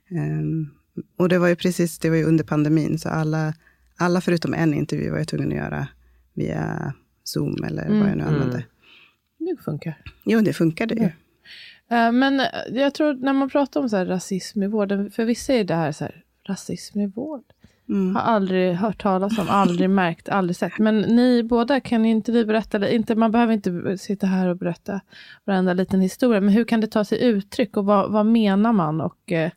Ehm, 0.10 0.70
och 1.18 1.30
det 1.30 1.38
var 1.40 1.48
ju 1.48 1.56
precis, 1.56 2.00
det 2.00 2.10
var 2.10 2.18
ju 2.18 2.24
under 2.24 2.44
pandemin, 2.44 3.00
så 3.00 3.10
alla, 3.10 3.54
alla 3.98 4.22
förutom 4.22 4.54
en 4.54 4.74
intervju 4.74 5.10
var 5.12 5.18
jag 5.18 5.28
tvungen 5.28 5.48
att 5.52 5.58
göra 5.58 5.88
via 6.34 6.94
Zoom 7.24 7.64
eller 7.64 7.84
vad 7.90 8.10
jag 8.10 8.18
nu 8.18 8.24
Mm. 8.24 8.28
använde. 8.28 8.64
Det 9.40 9.64
funkar. 9.66 10.02
Jo, 10.26 10.42
det 10.42 10.54
funkade 10.54 10.96
ju. 10.96 11.04
Eh, 11.98 12.12
Men 12.12 12.40
eh, 12.40 12.46
jag 12.72 12.94
tror 12.94 13.14
när 13.14 13.34
man 13.34 13.50
pratar 13.50 13.80
om 13.82 13.90
så 13.90 14.06
rasism 14.06 14.64
i 14.64 14.68
vården, 14.68 15.12
för 15.12 15.26
vissa 15.26 15.54
är 15.54 15.64
det 15.64 15.76
här 15.76 15.92
så 15.92 16.04
här, 16.04 16.24
rasism 16.48 17.00
i 17.00 17.08
vård. 17.08 17.44
Mm. 17.90 18.16
Har 18.16 18.22
aldrig 18.22 18.76
hört 18.76 19.02
talas 19.02 19.38
om, 19.38 19.50
aldrig 19.50 19.90
märkt, 19.90 20.30
aldrig 20.30 20.56
sett. 20.56 20.80
Men 20.80 21.02
ni 21.02 21.44
båda, 21.44 21.80
kan 21.80 22.06
inte 22.06 22.32
vi 22.32 22.46
berätta, 22.46 22.78
eller 22.78 22.88
inte, 22.88 23.16
man 23.16 23.32
behöver 23.32 23.54
inte 23.54 23.98
sitta 23.98 24.28
här 24.28 24.48
och 24.48 24.58
berätta 24.58 25.02
varenda 25.46 25.74
liten 25.74 26.02
historia, 26.02 26.42
men 26.42 26.54
hur 26.54 26.66
kan 26.66 26.82
det 26.82 26.88
ta 26.88 27.06
sig 27.06 27.24
uttryck 27.24 27.78
och 27.78 27.86
vad, 27.86 28.12
vad 28.12 28.26
menar 28.26 28.74
man? 28.74 29.02
Och 29.02 29.32
eh, 29.32 29.52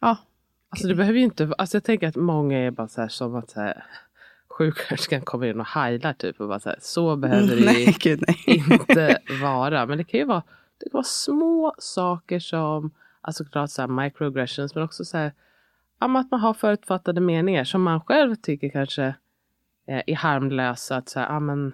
ja, 0.00 0.16
Alltså 0.70 0.88
det 0.88 0.94
behöver 0.94 1.18
ju 1.18 1.24
inte, 1.24 1.52
alltså 1.58 1.76
jag 1.76 1.84
tänker 1.84 2.08
att 2.08 2.16
många 2.16 2.58
är 2.58 2.70
bara 2.70 2.88
så 2.88 3.00
här 3.00 3.08
som 3.08 3.34
att 3.34 3.50
så 3.50 3.60
här, 3.60 3.84
sjuksköterskan 4.48 5.20
kommer 5.20 5.46
in 5.46 5.60
och 5.60 5.66
heilar 5.66 6.12
typ 6.12 6.40
och 6.40 6.48
bara 6.48 6.60
så 6.60 6.68
här, 6.68 6.78
så 6.80 7.16
behöver 7.16 7.46
det 7.56 7.56
ju 7.56 7.64
Nej, 7.64 7.96
gud 8.00 8.24
nej. 8.26 8.64
inte 8.70 9.18
vara. 9.42 9.86
Men 9.86 9.98
det 9.98 10.04
kan 10.04 10.20
ju 10.20 10.26
vara, 10.26 10.42
det 10.78 10.84
kan 10.84 10.96
vara 10.96 11.04
små 11.04 11.74
saker 11.78 12.40
som, 12.40 12.90
alltså 13.20 13.44
klart 13.44 13.70
så 13.70 13.82
här 13.82 13.88
microaggressions 13.88 14.74
men 14.74 14.84
också 14.84 15.04
så 15.04 15.18
här, 15.18 15.32
att 15.98 16.30
man 16.30 16.40
har 16.40 16.54
förutfattade 16.54 17.20
meningar 17.20 17.64
som 17.64 17.82
man 17.82 18.00
själv 18.00 18.34
tycker 18.34 18.68
kanske 18.68 19.04
eh, 19.86 20.02
är 20.06 20.14
harmlösa. 20.16 20.96
Att 20.96 21.08
så 21.08 21.20
här, 21.20 21.26
ja, 21.32 21.40
men, 21.40 21.72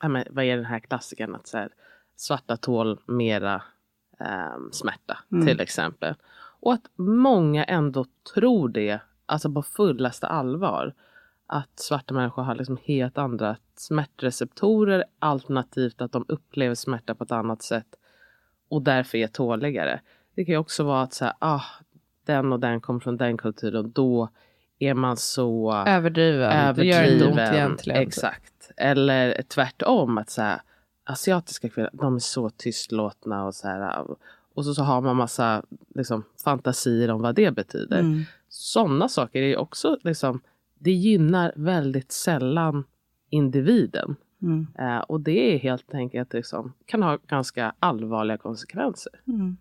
ja, 0.00 0.08
men, 0.08 0.24
vad 0.30 0.44
är 0.44 0.56
den 0.56 0.64
här 0.64 0.78
klassikern 0.80 1.34
att 1.34 1.46
så 1.46 1.58
här, 1.58 1.68
svarta 2.16 2.56
tål 2.56 3.00
mera 3.06 3.62
ehm, 4.18 4.72
smärta 4.72 5.18
Mm. 5.32 5.46
till 5.46 5.60
exempel. 5.60 6.14
Och 6.60 6.72
att 6.72 6.90
många 6.96 7.64
ändå 7.64 8.06
tror 8.34 8.68
det, 8.68 9.00
alltså 9.26 9.52
på 9.52 9.62
fullaste 9.62 10.26
allvar. 10.26 10.94
Att 11.46 11.78
svarta 11.78 12.14
människor 12.14 12.42
har 12.42 12.54
liksom 12.54 12.78
helt 12.84 13.18
andra 13.18 13.56
smärtreceptorer 13.76 15.04
alternativt 15.18 16.00
att 16.00 16.12
de 16.12 16.24
upplever 16.28 16.74
smärta 16.74 17.14
på 17.14 17.24
ett 17.24 17.32
annat 17.32 17.62
sätt 17.62 17.86
och 18.68 18.82
därför 18.82 19.18
är 19.18 19.26
tåligare. 19.26 20.00
Det 20.34 20.44
kan 20.44 20.52
ju 20.52 20.58
också 20.58 20.84
vara 20.84 21.02
att 21.02 21.12
så 21.12 21.24
här, 21.24 21.34
ah, 21.38 21.62
den 22.26 22.52
och 22.52 22.60
den 22.60 22.80
kommer 22.80 23.00
från 23.00 23.16
den 23.16 23.36
kulturen 23.36 23.92
då 23.92 24.28
är 24.78 24.94
man 24.94 25.16
så 25.16 25.72
överdriven. 25.86 26.74
Det 26.74 26.84
gör 26.84 27.02
inte 27.02 27.14
ont 27.14 27.22
överdriven. 27.38 27.54
egentligen. 27.54 28.02
Exakt. 28.02 28.70
Eller 28.76 29.42
tvärtom 29.42 30.18
att 30.18 30.30
så 30.30 30.42
här, 30.42 30.60
asiatiska 31.04 31.68
kvinnor, 31.68 31.90
de 31.92 32.14
är 32.14 32.18
så 32.18 32.50
tystlåtna 32.50 33.44
och 33.44 33.54
så 33.54 33.68
här. 33.68 34.04
Och 34.54 34.64
så, 34.64 34.74
så 34.74 34.82
har 34.82 35.00
man 35.00 35.16
massa 35.16 35.62
liksom, 35.94 36.24
fantasier 36.44 37.10
om 37.10 37.22
vad 37.22 37.34
det 37.34 37.50
betyder. 37.50 38.00
Mm. 38.00 38.22
Sådana 38.48 39.08
saker 39.08 39.42
är 39.42 39.56
också 39.56 39.98
liksom, 40.02 40.40
det 40.78 40.92
gynnar 40.92 41.52
väldigt 41.56 42.12
sällan 42.12 42.84
individen. 43.30 44.16
Mm. 44.42 44.66
Eh, 44.78 44.98
och 44.98 45.20
det 45.20 45.54
är 45.54 45.58
helt 45.58 45.94
enkelt 45.94 46.32
liksom, 46.32 46.72
kan 46.86 47.02
ha 47.02 47.18
ganska 47.26 47.74
allvarliga 47.78 48.38
konsekvenser. 48.38 49.12
Mm. 49.26 49.56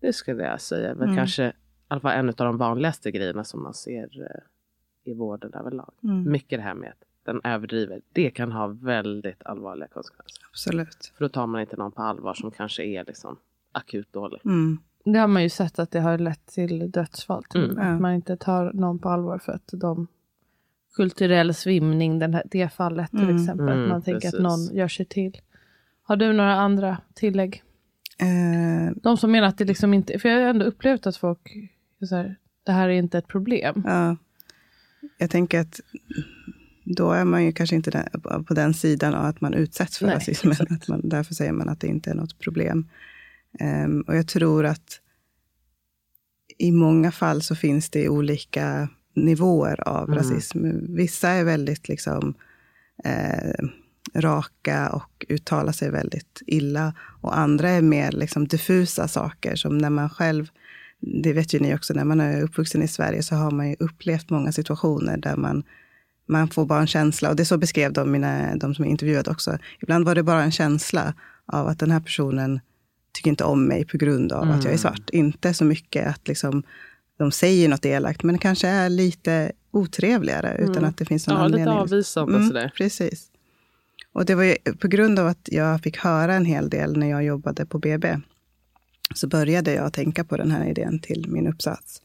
Det 0.00 0.12
skulle 0.12 0.42
jag 0.42 0.60
säga. 0.60 0.94
Men 0.94 1.02
Mm. 1.04 1.16
kanske 1.16 1.52
alla 1.94 2.00
fall 2.00 2.18
en 2.18 2.28
av 2.28 2.34
de 2.34 2.56
vanligaste 2.56 3.10
grejerna 3.10 3.44
som 3.44 3.62
man 3.62 3.74
ser 3.74 4.20
eh, 4.22 5.10
i 5.10 5.14
vården 5.14 5.54
överlag. 5.54 5.90
Mm. 6.04 6.32
Mycket 6.32 6.58
det 6.58 6.62
här 6.62 6.74
med 6.74 6.88
att 6.90 7.04
den 7.24 7.40
överdriver. 7.44 8.00
Det 8.12 8.30
kan 8.30 8.52
ha 8.52 8.66
väldigt 8.66 9.42
allvarliga 9.46 9.88
konsekvenser. 9.88 10.42
Absolut. 10.50 11.12
För 11.16 11.24
då 11.24 11.28
tar 11.28 11.46
man 11.46 11.60
inte 11.60 11.76
någon 11.76 11.92
på 11.92 12.02
allvar 12.02 12.34
som 12.34 12.50
kanske 12.50 12.84
är 12.84 13.04
liksom 13.04 13.36
akut 13.72 14.12
dålig. 14.12 14.40
Mm. 14.44 14.78
Det 15.04 15.18
har 15.18 15.28
man 15.28 15.42
ju 15.42 15.48
sett 15.48 15.78
att 15.78 15.90
det 15.90 16.00
har 16.00 16.18
lett 16.18 16.46
till 16.46 16.90
dödsfall. 16.90 17.44
till 17.44 17.70
Mm. 17.70 17.94
Att 17.94 18.00
man 18.00 18.12
inte 18.14 18.36
tar 18.36 18.72
någon 18.72 18.98
på 18.98 19.08
allvar 19.08 19.38
för 19.38 19.52
att 19.52 19.70
de 19.72 20.06
kulturell 20.96 21.54
svimning, 21.54 22.18
den 22.18 22.34
här, 22.34 22.42
det 22.50 22.68
fallet 22.72 23.10
till 23.10 23.20
Mm. 23.20 23.36
exempel. 23.36 23.68
Mm, 23.68 23.82
att 23.82 23.88
man 23.88 24.02
tänker 24.02 24.20
precis. 24.20 24.34
att 24.34 24.42
någon 24.42 24.76
gör 24.76 24.88
sig 24.88 25.06
till. 25.06 25.40
Har 26.02 26.16
du 26.16 26.32
några 26.32 26.54
andra 26.54 26.98
tillägg? 27.14 27.62
Eh, 28.18 28.96
De 28.96 29.16
som 29.16 29.32
menar 29.32 29.48
att 29.48 29.58
det 29.58 29.64
liksom 29.64 29.94
inte, 29.94 30.18
för 30.18 30.28
jag 30.28 30.40
har 30.40 30.46
ändå 30.46 30.64
upplevt 30.64 31.06
att 31.06 31.16
folk, 31.16 31.54
så 32.06 32.16
här, 32.16 32.36
det 32.64 32.72
här 32.72 32.88
är 32.88 32.92
inte 32.92 33.18
ett 33.18 33.28
problem. 33.28 33.82
ja. 33.86 34.16
Jag 35.18 35.30
tänker 35.30 35.60
att 35.60 35.80
då 36.84 37.12
är 37.12 37.24
man 37.24 37.44
ju 37.44 37.52
kanske 37.52 37.76
inte 37.76 37.90
den, 37.90 38.20
på- 38.44 38.54
den 38.54 38.74
sidan 38.74 39.14
av 39.14 39.24
att 39.24 39.40
man 39.40 39.54
utsätts 39.54 39.98
för 39.98 40.06
Nej, 40.06 40.14
rasismen. 40.14 40.52
exakt. 40.52 40.72
Att 40.72 40.88
man, 40.88 41.08
därför 41.08 41.34
säger 41.34 41.52
man 41.52 41.68
att 41.68 41.80
det 41.80 41.86
inte 41.86 42.10
är 42.10 42.14
något 42.14 42.38
problem. 42.38 42.88
Ehm, 43.60 44.00
och 44.00 44.16
jag 44.16 44.28
tror 44.28 44.64
att 44.66 45.00
i 46.58 46.72
många 46.72 47.12
fall 47.12 47.42
så 47.42 47.54
finns 47.54 47.90
det 47.90 48.08
olika 48.08 48.88
nivåer 49.14 49.88
av 49.88 50.04
Mm. 50.08 50.18
rasism. 50.18 50.66
Vissa 50.96 51.28
är 51.28 51.44
väldigt 51.44 51.88
liksom, 51.88 52.34
eh, 53.04 53.64
raka 54.14 54.90
och 54.90 55.26
uttalar 55.28 55.72
sig 55.72 55.90
väldigt 55.90 56.42
illa. 56.46 56.94
Och 57.20 57.38
andra 57.38 57.68
är 57.70 57.82
mer 57.82 58.12
liksom, 58.12 58.46
diffusa 58.48 59.08
saker 59.08 59.56
som 59.56 59.78
när 59.78 59.90
man 59.90 60.10
själv 60.10 60.48
det 61.06 61.32
vet 61.32 61.54
ju 61.54 61.58
ni 61.60 61.74
också, 61.74 61.94
när 61.94 62.04
man 62.04 62.20
är 62.20 62.42
uppvuxen 62.42 62.82
i 62.82 62.88
Sverige 62.88 63.22
så 63.22 63.34
har 63.34 63.50
man 63.50 63.68
ju 63.68 63.76
upplevt 63.78 64.30
många 64.30 64.52
situationer 64.52 65.16
där 65.16 65.36
man, 65.36 65.62
man 66.28 66.48
får 66.48 66.66
bara 66.66 66.80
en 66.80 66.86
känsla, 66.86 67.30
och 67.30 67.36
det 67.36 67.44
så 67.44 67.58
beskrev 67.58 67.92
de, 67.92 68.12
mina, 68.12 68.56
de 68.56 68.74
som 68.74 68.84
är 68.84 68.88
intervjuade 68.88 69.30
också. 69.30 69.58
Ibland 69.80 70.04
var 70.04 70.14
det 70.14 70.22
bara 70.22 70.42
en 70.42 70.52
känsla 70.52 71.14
av 71.46 71.68
att 71.68 71.78
den 71.78 71.90
här 71.90 72.00
personen 72.00 72.60
tycker 73.12 73.30
inte 73.30 73.44
om 73.44 73.64
mig 73.66 73.84
på 73.84 73.96
grund 73.96 74.32
av 74.32 74.50
att 74.50 74.64
jag 74.64 74.72
är 74.72 74.78
svart. 74.78 75.10
Inte 75.12 75.54
så 75.54 75.64
mycket 75.64 76.06
att 76.06 76.28
liksom, 76.28 76.62
de 77.18 77.32
säger 77.32 77.68
något 77.68 77.86
elakt, 77.86 78.22
men 78.22 78.32
det 78.34 78.38
kanske 78.38 78.68
är 78.68 78.88
lite 78.88 79.52
otrevligare 79.70 80.56
utan 80.58 80.84
att 80.84 80.96
det 80.96 81.04
finns 81.04 81.26
någon 81.28 81.38
Ja, 81.38 81.46
lite 81.46 81.54
anledning. 81.56 81.78
avvisande 81.78 82.36
och 82.38 82.44
sådär. 82.44 82.72
Precis. 82.76 83.30
Och 84.12 84.24
det 84.24 84.34
var 84.34 84.42
ju 84.44 84.56
på 84.80 84.88
grund 84.88 85.18
av 85.18 85.26
att 85.26 85.48
jag 85.52 85.80
fick 85.80 85.96
höra 85.98 86.34
en 86.34 86.44
hel 86.44 86.70
del 86.70 86.96
när 86.96 87.10
jag 87.10 87.24
jobbade 87.24 87.66
på 87.66 87.78
BB. 87.78 88.16
Så 89.14 89.26
började 89.26 89.72
jag 89.74 89.92
tänka 89.92 90.24
på 90.24 90.36
den 90.36 90.50
här 90.50 90.66
idén 90.68 90.98
till 90.98 91.26
min 91.28 91.46
uppsats. 91.46 92.02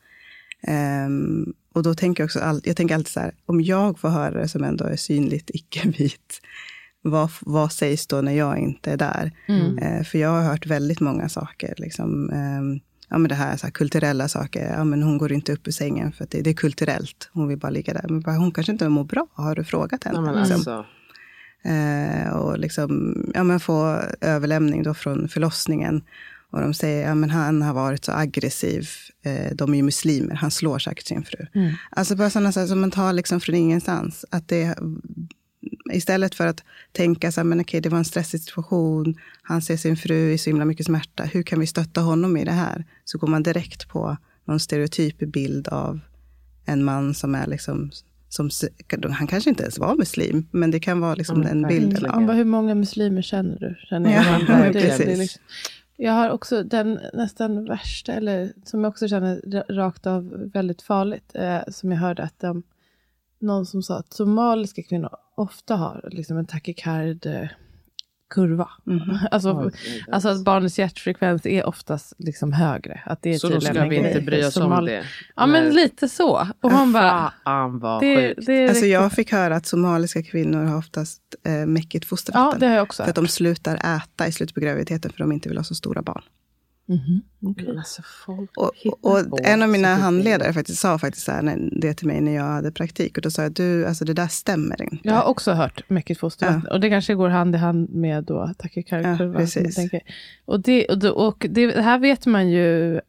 Ehm, 0.64 1.54
och 1.74 1.84
då 1.84 1.94
tänker 1.94 2.24
jag 2.24 2.26
också, 2.28 2.40
all, 2.40 2.62
jag 2.64 2.76
tänker 2.76 2.96
alltid 2.96 3.14
så 3.14 3.20
här, 3.20 3.34
om 3.46 3.62
jag 3.62 4.00
får 4.00 4.10
höra 4.10 4.42
det 4.42 4.48
som 4.48 4.64
ändå 4.64 4.86
är 4.86 4.96
synligt 4.96 5.50
icke-vit, 5.54 6.42
vad, 7.02 7.30
vad 7.42 7.72
sägs 7.72 8.08
då 8.08 8.22
när 8.22 8.32
jag 8.34 8.58
inte 8.58 8.92
är 8.92 8.98
där? 8.98 9.32
Mm. 9.48 9.78
Eh, 9.78 10.04
för 10.04 10.18
jag 10.18 10.30
har 10.30 10.42
hört 10.42 10.66
väldigt 10.66 11.00
många 11.00 11.30
saker. 11.30 11.74
Liksom, 11.78 12.30
ehm, 12.30 12.80
ja, 13.10 13.18
men 13.18 13.30
det 13.30 13.36
här, 13.36 13.58
så 13.58 13.68
här 13.68 13.72
kulturella 13.72 14.28
saker. 14.28 14.74
Ja, 14.78 14.84
men 14.84 15.04
hon 15.04 15.18
går 15.18 15.32
inte 15.32 15.54
upp 15.54 15.68
ur 15.68 15.72
sängen 15.72 16.12
för 16.12 16.24
att 16.24 16.32
det, 16.32 16.42
det 16.42 16.50
är 16.50 16.54
kulturellt. 16.54 17.30
Hon 17.34 17.48
vill 17.48 17.58
bara 17.58 17.70
ligga 17.72 17.94
där. 17.94 18.06
Men 18.10 18.22
bara, 18.22 18.36
hon 18.36 18.52
kanske 18.52 18.72
inte 18.72 18.90
mår 18.90 19.04
bra. 19.04 19.28
Har 19.34 19.56
du 19.56 19.64
frågat 19.64 20.04
henne? 20.04 20.18
Ja, 20.28 20.40
Liksom. 20.40 20.56
alltså, 20.56 20.86
Eh, 21.64 22.30
och 22.30 22.60
liksom, 22.60 23.16
ja, 23.34 23.44
men 23.44 23.60
få 23.60 24.00
överlämning 24.22 24.84
då 24.84 24.94
från 24.94 25.30
förlossningen. 25.30 26.02
Och 26.52 26.62
de 26.62 26.74
säger, 26.74 27.08
ja 27.08 27.16
men 27.16 27.30
han 27.30 27.62
har 27.62 27.74
varit 27.74 28.06
så 28.06 28.12
aggressiv. 28.12 28.90
Eh, 29.24 29.56
de 29.56 29.74
är 29.74 29.78
ju 29.78 29.84
muslimer, 29.84 30.36
han 30.36 30.52
slår 30.52 30.80
säkert 30.80 31.08
sin 31.08 31.24
fru. 31.24 31.46
Mm. 31.54 31.74
Alltså 31.90 32.16
bara 32.16 32.30
sådana 32.30 32.52
saker 32.52 32.68
som 32.68 32.82
man 32.82 32.92
tar 32.92 33.14
liksom 33.14 33.40
från 33.40 33.56
ingenstans. 33.56 34.26
Att 34.30 34.48
det, 34.48 34.78
istället 35.94 36.36
för 36.36 36.48
att 36.48 36.64
tänka 36.92 37.32
så 37.32 37.40
här, 37.40 37.46
men 37.46 37.62
okej, 37.62 37.82
det 37.82 37.90
var 37.90 37.98
en 37.98 38.06
stressig 38.06 38.42
situation. 38.42 39.16
Han 39.42 39.62
ser 39.62 39.78
sin 39.78 39.98
fru 39.98 40.32
i 40.32 40.38
så 40.38 40.50
himla 40.50 40.66
mycket 40.66 40.86
smärta. 40.86 41.24
Hur 41.24 41.44
kan 41.44 41.60
vi 41.60 41.68
stötta 41.68 42.02
honom 42.02 42.38
i 42.38 42.46
det 42.46 42.52
här? 42.52 42.86
Så 43.06 43.18
går 43.18 43.28
man 43.28 43.44
direkt 43.44 43.90
på 43.90 44.18
någon 44.46 44.60
stereotyp 44.60 45.20
bild 45.20 45.68
av 45.68 46.00
en 46.66 46.84
man 46.84 47.14
som 47.14 47.36
är 47.36 47.48
liksom 47.48 47.92
som, 48.30 48.50
han 49.12 49.28
kanske 49.28 49.50
inte 49.50 49.64
ens 49.64 49.80
var 49.80 49.96
muslim, 49.96 50.48
men 50.52 50.72
det 50.72 50.80
kan 50.80 51.00
vara 51.00 51.16
liksom 51.16 51.44
Ja, 51.44 51.50
den 51.50 51.68
bilden. 51.68 52.04
Ja, 52.28 52.34
hur 52.34 52.46
många 52.46 52.76
muslimer 52.76 53.22
känner 53.22 53.60
du? 53.60 53.76
Känner 53.90 54.16
Ja, 54.16 54.72
precis. 54.72 54.98
det 55.06 55.14
är 55.14 55.18
liksom, 55.18 55.42
jag 56.02 56.12
har 56.12 56.30
också 56.30 56.64
den 56.64 57.00
nästan 57.14 57.66
värsta, 57.66 58.14
eller 58.14 58.54
som 58.64 58.84
jag 58.84 58.90
också 58.90 59.08
känner 59.08 59.64
rakt 59.74 60.08
av 60.08 60.50
väldigt 60.54 60.82
farligt, 60.82 61.32
eh, 61.34 61.62
som 61.68 61.92
jag 61.92 62.00
hörde 62.00 62.24
att 62.24 62.40
de, 62.40 62.64
någon 63.40 63.66
som 63.66 63.84
sa 63.84 63.98
att 63.98 64.14
somaliska 64.14 64.84
kvinnor 64.84 65.10
ofta 65.36 65.76
har 65.76 66.10
liksom 66.12 66.38
en 66.38 66.46
takikard 66.46 67.26
eh, 67.26 67.48
kurva. 68.30 68.70
Mhm. 68.84 69.18
Alltså, 69.32 69.52
Oj, 69.54 69.72
alltså 70.12 70.30
att 70.30 70.44
barnens 70.44 70.80
hjärtfrekvens 70.80 71.46
är 71.46 71.66
oftast 71.66 72.14
liksom 72.18 72.54
högre. 72.54 73.02
Att 73.06 73.22
det 73.22 73.34
är 73.34 73.38
så 73.38 73.50
då 73.50 73.62
ska 73.62 73.86
vi 73.86 73.96
inte 73.96 74.22
bry 74.22 74.44
oss 74.46 74.58
om 74.58 74.86
det. 74.86 75.04
Ja 75.36 75.46
men 75.48 75.70
lite 75.70 76.10
så. 76.10 76.48
Och 76.62 76.72
man 76.72 76.94
bara, 76.94 77.34
Fan 77.44 77.80
vad 77.80 78.02
det, 78.02 78.16
sjukt. 78.36 78.46
det 78.48 78.54
är 78.54 78.62
Alltså 78.64 78.74
riktigt- 78.76 78.92
jag 78.94 79.12
fick 79.12 79.32
höra 79.32 79.56
att 79.56 79.66
somaliska 79.66 80.24
kvinnor 80.24 80.64
har 80.66 80.78
oftast 80.78 81.22
eh, 81.46 81.52
mäckigt 81.52 82.06
Ja, 82.06 82.08
fostervatten. 82.10 82.60
det 82.60 82.68
har 82.68 82.76
jag 82.76 82.84
också 82.84 83.04
för 83.04 83.10
att 83.10 83.16
de 83.16 83.28
slutar 83.28 83.76
äta 83.76 84.28
i 84.28 84.32
slutet 84.32 84.56
på 84.56 84.62
graviditeten 84.62 85.12
för 85.12 85.20
de 85.20 85.32
inte 85.32 85.50
vill 85.50 85.58
ha 85.58 85.64
så 85.64 85.76
stora 85.76 86.02
barn. 86.02 86.22
Mhm, 86.90 87.22
okej. 87.46 87.68
Men 87.68 87.78
alltså, 87.78 88.02
folk 88.26 88.58
Och, 88.58 88.72
och, 89.02 89.46
en 89.46 89.62
av 89.62 89.70
mina 89.70 89.96
handledare 89.96 90.54
faktiskt 90.54 90.80
sa 90.82 91.00
faktiskt 91.00 91.26
så 91.26 91.32
här, 91.32 91.42
när- 91.42 91.70
det 91.82 91.94
till 91.94 92.08
mig 92.08 92.22
när 92.22 92.36
jag 92.36 92.44
hade 92.44 92.72
praktik. 92.72 93.18
Och 93.18 93.22
då 93.24 93.32
sa 93.32 93.42
jag, 93.44 93.54
du, 93.54 93.86
alltså 93.86 94.06
det 94.06 94.14
där 94.14 94.28
stämmer 94.28 94.82
inte. 94.82 94.98
Jag 95.04 95.14
har 95.14 95.24
också 95.24 95.52
hört 95.52 95.90
mycket 95.90 96.18
fostervatten. 96.20 96.72
Och 96.72 96.80
det 96.80 96.90
kanske 96.90 97.16
går 97.16 97.30
hand 97.30 97.56
i 97.56 97.58
hand 97.58 97.90
med 97.90 98.24
då 98.24 98.34
Ja, 98.34 98.54
takykarkurvan. 98.58 99.36
precis. 99.36 99.78
och 100.46 100.60
det, 100.60 100.86
och, 100.86 100.98
det, 101.00 101.10
och 101.12 101.46
det, 101.50 101.66
det 101.68 101.82
här 101.82 102.00
vet 102.00 102.26
man 102.26 102.50
ju, 102.50 102.96
eh, 102.96 103.00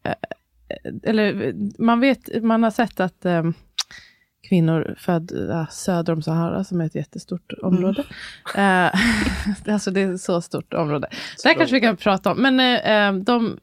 eller 1.02 1.54
man 1.82 2.00
vet, 2.00 2.42
man 2.42 2.62
har 2.62 2.70
sett 2.70 3.00
att 3.00 3.24
eh, 3.24 3.50
kvinnor 4.50 4.94
födda 4.98 5.66
söder 5.66 6.12
om 6.12 6.22
Sahara, 6.22 6.64
som 6.64 6.80
är 6.80 6.86
ett 6.86 6.94
jättestort 6.94 7.52
område. 7.62 8.04
Eh, 8.56 8.90
alltså 9.72 9.90
det 9.90 10.00
är 10.00 10.14
ett 10.14 10.20
så 10.20 10.40
stort 10.40 10.74
område. 10.74 11.08
Det 11.42 11.48
här 11.48 11.56
kanske 11.56 11.74
vi 11.76 11.80
kan 11.80 11.96
prata 11.96 12.32
om. 12.32 12.42
Men 12.42 12.60
eh, 12.60 13.06
eh, 13.08 13.14
de 13.14 13.58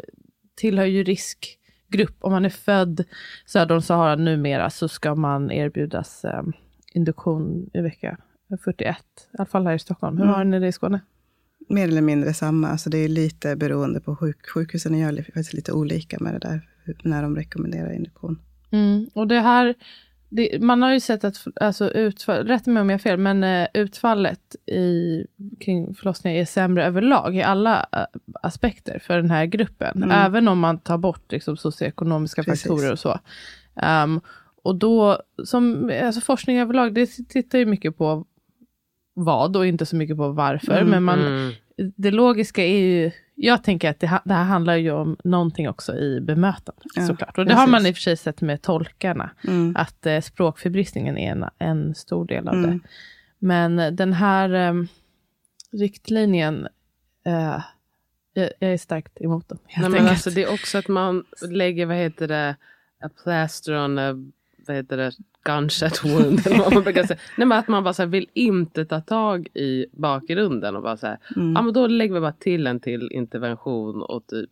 tillhör 0.56 0.86
ju 0.86 1.03
riskgrupp. 1.03 2.17
Om 2.20 2.32
man 2.32 2.46
är 2.46 2.50
född 2.50 3.03
söder 3.46 3.75
om 3.75 3.82
Sahara 3.82 4.15
numera 4.15 4.70
så 4.70 4.88
ska 4.88 5.15
man 5.15 5.51
erbjudas 5.51 6.25
induktion 6.94 7.70
i 7.74 7.82
vecka 7.82 8.17
41. 8.63 8.98
I 8.98 9.38
alla 9.38 9.46
fall 9.46 9.67
här 9.67 9.74
i 9.74 9.79
Stockholm. 9.79 10.17
Hur 10.17 10.24
Mm. 10.24 10.36
har 10.36 10.44
ni 10.44 10.60
det 10.60 10.67
i 10.67 10.72
Skåne? 10.72 11.00
Mer 11.70 11.88
eller 11.88 12.01
mindre 12.01 12.34
samma. 12.34 12.67
Alltså 12.67 12.89
det 12.89 12.98
är 12.98 13.08
lite 13.08 13.56
beroende 13.56 14.00
på 14.00 14.15
sjuk, 14.15 14.50
sjukhusen. 14.50 14.98
gör 14.98 15.15
faktiskt 15.15 15.53
lite 15.53 15.72
olika 15.72 16.17
med 16.20 16.34
det 16.34 16.39
där. 16.39 16.70
När 17.03 17.22
de 17.22 17.36
rekommenderar 17.36 17.94
induktion. 17.94 18.39
Mm. 18.72 19.10
Och 19.13 19.27
det 19.27 19.39
här, 19.39 19.75
det, 20.29 20.62
man 20.62 20.81
har 20.81 20.93
ju 20.93 21.00
sett 21.00 21.24
att, 21.24 21.46
alltså 21.62 21.91
utfall, 21.91 22.48
rätt 22.48 22.65
mig 22.65 22.81
om 22.81 22.89
jag 22.89 22.93
har 22.93 23.00
fel, 23.00 23.17
men 23.19 23.43
eh, 23.43 23.67
utfallet 23.74 24.55
i, 24.65 25.25
kring 25.60 25.93
förlossningar 25.96 26.41
är 26.41 26.46
sämre 26.46 26.86
överlag 26.86 27.36
i 27.36 27.43
alla 27.43 27.86
eh, 27.91 28.05
aspekter 28.41 29.00
för 29.00 29.17
den 29.17 29.31
här 29.31 29.46
gruppen. 29.46 30.03
Mm. 30.03 30.12
Även 30.12 30.48
om 30.48 30.60
man 30.60 30.79
tar 30.79 30.98
bort 30.98 31.31
liksom, 31.31 31.57
socioekonomiska 31.57 32.43
Precis. 32.43 32.63
faktorer 32.63 32.91
och 32.91 33.00
så. 33.00 33.19
Ehm, 33.75 34.22
och 34.63 34.75
då, 34.75 35.22
som 35.43 35.91
alltså 36.03 36.22
forskning 36.22 36.60
överlag, 36.60 36.93
det 36.93 37.05
tittar 37.29 37.60
ju 37.60 37.65
mycket 37.65 37.98
på 37.98 38.25
vad 39.13 39.55
och 39.55 39.65
inte 39.67 39.86
så 39.86 39.96
mycket 39.96 40.17
på 40.17 40.31
varför. 40.31 40.77
Mm, 40.77 40.89
men 40.89 41.03
man, 41.03 41.19
Mm. 41.19 41.51
det 41.96 42.12
logiska 42.12 42.63
är 42.65 42.77
ju, 42.79 43.12
jag 43.39 43.63
tänker 43.63 43.89
att 43.89 44.00
det, 44.00 44.20
det 44.25 44.34
här 44.34 44.44
handlar 44.44 44.75
ju 44.75 44.91
om 44.91 45.17
någonting 45.24 45.70
också 45.70 45.96
i 45.96 46.22
bemötandet 46.22 46.84
Ja, 46.96 47.08
såklart. 47.08 47.38
Och 47.38 47.46
det 47.46 47.53
har 47.53 47.67
man 47.67 47.79
precis. 47.79 47.89
i 47.89 47.91
och 47.91 47.96
för 47.96 48.01
sig 48.01 48.17
sett 48.17 48.41
med 48.41 48.62
tolkarna, 48.62 49.29
Mm. 49.48 49.75
att 49.77 50.06
eh, 50.06 50.22
språkförbristningen 50.22 51.17
är 51.17 51.32
en, 51.32 51.46
en 51.60 51.96
stor 51.96 52.25
del 52.25 52.48
av 52.48 52.53
Mm. 52.53 52.70
det. 52.72 52.79
Men 53.39 53.79
eh, 53.79 53.91
den 53.91 54.13
här 54.13 54.50
eh, 54.53 54.74
riktlinjen, 55.72 56.67
eh, 57.25 57.62
jag, 58.34 58.50
jag 58.60 58.74
är 58.74 58.77
starkt 58.77 59.22
emot 59.22 59.50
den. 59.50 59.58
Nej, 59.77 59.89
men 59.89 60.08
alltså, 60.08 60.29
det 60.29 60.44
är 60.44 60.53
också 60.53 60.77
att 60.77 60.88
man 60.88 61.24
lägger, 61.50 61.86
vad 61.86 61.96
heter 61.98 62.27
det, 62.27 62.56
a 63.03 63.10
plaster 63.24 63.86
on 63.86 63.98
a, 64.00 64.13
vad 64.67 64.77
heter 64.77 64.97
det, 64.97 65.12
gunshot 65.45 66.03
wound. 66.05 66.39
vad 66.57 66.74
man 66.74 66.83
brukar 66.83 67.03
säga. 67.03 67.19
Nej, 67.38 67.47
men 67.47 67.57
att 67.59 67.67
man 67.67 67.83
bara 67.83 67.93
så 67.93 68.05
vill 68.05 68.27
inte 68.33 68.86
ta 68.86 69.00
tag 69.01 69.47
i 69.53 69.86
bakgrunden 69.91 70.75
och 70.75 70.81
bara 70.83 70.97
så 70.97 71.07
här, 71.07 71.17
Mm. 71.36 71.53
ja 71.53 71.62
men 71.62 71.74
då 71.74 71.88
lägger 71.88 72.13
vi 72.13 72.19
bara 72.19 72.31
till 72.31 72.67
en 72.67 72.79
till 72.79 73.09
intervention 73.12 74.01
och 74.01 74.27
typ 74.27 74.50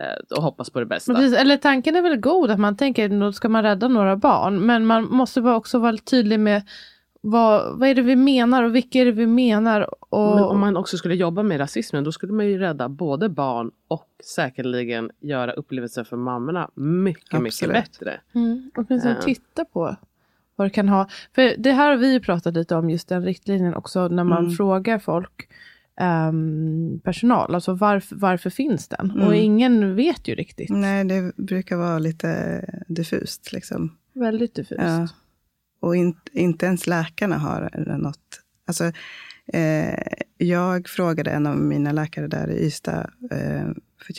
eh, 0.00 0.36
och 0.36 0.42
hoppas 0.42 0.70
på 0.70 0.80
det 0.80 0.86
bästa. 0.86 1.14
Precis, 1.14 1.38
eller 1.38 1.56
tanken 1.56 1.96
är 1.96 2.02
väl 2.02 2.16
god, 2.16 2.50
att 2.50 2.60
man 2.60 2.76
tänker 2.76 3.08
nu 3.08 3.32
ska 3.32 3.48
man 3.48 3.62
rädda 3.62 3.88
några 3.88 4.16
barn. 4.16 4.66
Men 4.66 4.86
man 4.86 5.04
måste 5.04 5.40
också 5.40 5.78
vara 5.78 5.96
tydlig 5.96 6.40
med 6.40 6.62
vad, 7.26 7.78
vad 7.78 7.88
är 7.88 7.94
det 7.94 8.02
vi 8.02 8.16
menar 8.16 8.62
och 8.62 8.74
vilka 8.74 8.98
är 9.00 9.04
det 9.04 9.12
vi 9.12 9.26
menar. 9.26 9.88
Och, 10.14 10.34
Men 10.34 10.44
om 10.44 10.60
man 10.60 10.76
också 10.76 10.96
skulle 10.96 11.14
jobba 11.14 11.42
med 11.42 11.60
rasismen 11.60 12.04
då 12.04 12.12
skulle 12.12 12.32
man 12.32 12.46
ju 12.46 12.58
rädda 12.58 12.88
både 12.88 13.28
barn 13.28 13.70
och 13.88 14.08
säkerligen 14.24 15.10
göra 15.20 15.52
upplevelser 15.52 16.04
för 16.04 16.16
mammorna 16.16 16.70
mycket, 16.74 17.32
mycket 17.32 17.46
Absolut. 17.46 17.72
bättre. 17.74 18.20
mm, 18.34 18.70
åtminstone 18.76 19.14
Ja. 19.14 19.22
titta 19.22 19.64
på 19.64 19.96
vad 20.56 20.66
det 20.66 20.70
kan 20.70 20.88
ha. 20.88 21.08
För 21.34 21.54
det 21.58 21.72
här 21.72 21.90
har 21.90 21.96
vi 21.96 22.12
ju 22.12 22.20
pratat 22.20 22.54
lite 22.54 22.74
om, 22.76 22.90
just 22.90 23.08
den 23.08 23.24
riktlinjen 23.24 23.74
också, 23.74 24.08
när 24.08 24.24
man 24.24 24.38
Mm. 24.44 24.50
frågar 24.56 24.98
folk, 24.98 25.48
ehm, 26.00 27.00
personal, 27.04 27.54
alltså 27.54 27.74
varför, 27.74 28.16
varför 28.16 28.50
finns 28.50 28.88
den? 28.88 29.10
Mm. 29.10 29.26
Och 29.26 29.34
ingen 29.34 29.94
vet 29.96 30.28
ju 30.28 30.34
riktigt. 30.34 30.70
Nej, 30.70 31.04
det 31.04 31.36
brukar 31.36 31.76
vara 31.76 31.98
lite 31.98 32.60
diffust. 32.88 33.52
Liksom. 33.52 33.96
Väldigt 34.12 34.54
diffust. 34.54 34.80
Ja. 34.82 35.08
Och 35.84 35.96
in, 35.96 36.16
inte 36.32 36.66
ens 36.66 36.86
läkarna 36.86 37.38
har 37.38 37.70
något. 37.98 38.40
Alltså, 38.66 38.92
eh, 39.52 39.98
jag 40.38 40.88
frågade 40.88 41.30
en 41.30 41.46
av 41.46 41.56
mina 41.56 41.92
läkare 41.92 42.26
där 42.26 42.50
i 42.50 42.66
Ystad. 42.66 43.10
Eh, 43.30 43.68
för 44.02 44.14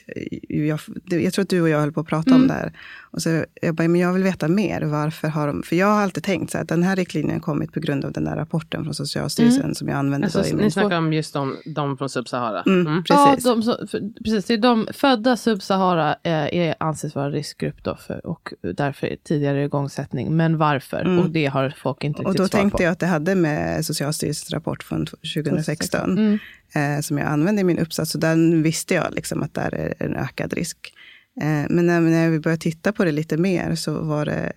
jag, 0.48 0.80
jag, 1.10 1.22
jag 1.22 1.34
tror 1.34 1.44
att 1.44 1.50
du 1.50 1.62
och 1.62 1.70
jag 1.70 1.80
höll 1.80 1.92
på 1.92 2.00
att 2.00 2.08
prata 2.08 2.30
om 2.30 2.36
Mm. 2.36 2.48
det 2.48 2.54
här. 2.54 2.74
Och 3.12 3.22
så 3.22 3.46
jag 3.62 3.76
bara, 3.76 3.88
men 3.88 4.02
jag 4.02 4.14
vill 4.14 4.24
veta 4.24 4.48
mer. 4.48 4.82
Varför 4.82 5.28
har 5.28 5.48
de... 5.48 5.64
För 5.64 5.76
jag 5.76 5.88
har 5.88 6.02
alltid 6.02 6.24
tänkt 6.24 6.52
så 6.52 6.58
här, 6.58 6.64
att 6.64 6.70
den 6.70 6.84
här 6.84 6.96
riktlinjen 6.96 7.40
kommit 7.40 7.74
på 7.74 7.80
grund 7.80 8.06
av 8.06 8.12
den 8.12 8.24
där 8.24 8.36
rapporten 8.36 8.84
från 8.84 8.94
Socialstyrelsen 8.94 9.76
som 9.76 9.88
jag 9.88 9.98
använde 9.98 10.28
Alltså, 10.28 10.44
då 10.52 10.58
ni 10.64 10.72
snackar 10.72 10.98
om 10.98 11.14
just 11.14 11.34
de, 11.34 11.56
de 11.66 11.98
från 11.98 12.10
Sub-Sahara? 12.10 12.64
Mm, 12.66 12.88
Mm. 12.88 13.04
Ja, 13.08 13.26
precis. 13.32 13.44
de, 13.46 13.64
som- 13.64 13.88
för, 13.88 14.24
precis. 14.24 14.46
Det 14.46 14.54
är 14.54 14.58
de 14.58 14.88
födda 14.94 15.36
sub-Sahara 15.38 16.16
eh, 16.24 16.32
är, 16.58 16.76
anses 16.80 17.16
vara 17.16 17.30
riskgrupp 17.30 17.84
då 17.84 17.96
för, 17.96 18.26
och 18.28 18.54
därför 18.76 19.16
tidigare 19.24 19.64
igångsättning. 19.66 20.36
Men 20.38 20.58
varför? 20.58 21.02
Mm. 21.02 21.20
Och 21.20 21.30
det 21.30 21.46
har 21.46 21.74
folk 21.78 22.04
inte 22.04 22.22
Och 22.22 22.26
riktigt 22.30 22.38
då 22.38 22.48
svar 22.48 22.60
tänkte 22.60 22.78
på. 22.78 22.84
jag 22.84 22.92
att 22.92 23.00
det 23.00 23.08
hade 23.08 23.36
med 23.36 23.86
Socialstyrelsens 23.86 24.52
rapport 24.54 24.84
från 24.84 25.06
2016 25.06 26.12
Mm. 26.18 26.40
Eh, 26.76 27.00
som 27.02 27.18
jag 27.18 27.28
använde 27.28 27.62
i 27.62 27.64
min 27.64 27.80
uppsats. 27.80 28.16
Och 28.16 28.22
den 28.22 28.64
visste 28.64 28.94
jag 28.94 29.14
liksom 29.14 29.44
att 29.44 29.54
där 29.54 29.74
är 29.76 29.94
en 30.00 30.16
ökad 30.16 30.54
risk. 30.54 30.94
Eh, 31.42 31.66
men 31.70 31.86
när, 31.86 32.02
när 32.02 32.30
vi 32.30 32.40
började 32.40 32.62
titta 32.62 32.92
på 32.92 33.06
det 33.06 33.12
lite 33.12 33.38
mer 33.38 33.76
så 33.76 34.02
var 34.02 34.26
det, 34.26 34.52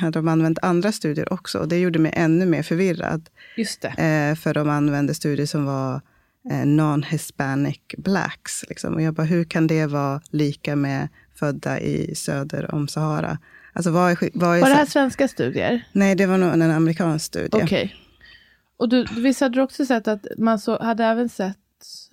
hade 0.00 0.18
de 0.18 0.28
använt 0.28 0.58
andra 0.62 0.92
studier 0.92 1.32
också. 1.32 1.58
Och 1.58 1.68
det 1.68 1.78
gjorde 1.78 1.98
mig 1.98 2.12
ännu 2.14 2.46
mer 2.46 2.62
förvirrad. 2.62 3.28
Just. 3.56 3.84
Eh, 3.84 4.34
för 4.34 4.54
de 4.54 4.68
använde 4.68 5.14
studier 5.14 5.46
som 5.46 5.64
var 5.64 6.00
eh, 6.50 6.66
non-hispanic 6.66 7.80
blacks. 7.98 8.64
Liksom. 8.68 8.94
Och 8.94 9.02
jag 9.02 9.14
bara, 9.14 9.26
hur 9.26 9.44
kan 9.44 9.66
det 9.66 9.86
vara 9.86 10.20
lika 10.30 10.76
med 10.76 11.08
födda 11.38 11.80
i 11.80 12.14
söder 12.14 12.74
om 12.74 12.88
Sahara? 12.88 13.38
Alltså 13.72 13.90
vad 13.90 14.10
är, 14.10 14.30
vad 14.34 14.56
är 14.56 14.60
Var 14.60 14.68
det 14.68 14.74
här 14.74 14.86
svenska 14.86 15.28
studier? 15.28 15.88
Nej, 15.92 16.14
det 16.14 16.26
var 16.26 16.38
nog 16.38 16.52
en 16.52 16.62
amerikansk 16.62 17.24
studie. 17.24 17.62
Okej. 17.62 17.96
Och 18.78 18.88
du, 18.88 19.06
visst 19.16 19.40
hade 19.40 19.54
du 19.54 19.62
också 19.62 19.86
sett 19.86 20.08
att 20.08 20.26
man 20.38 20.58
så, 20.58 20.82
hade 20.82 21.04
även 21.04 21.28
sett 21.28 21.58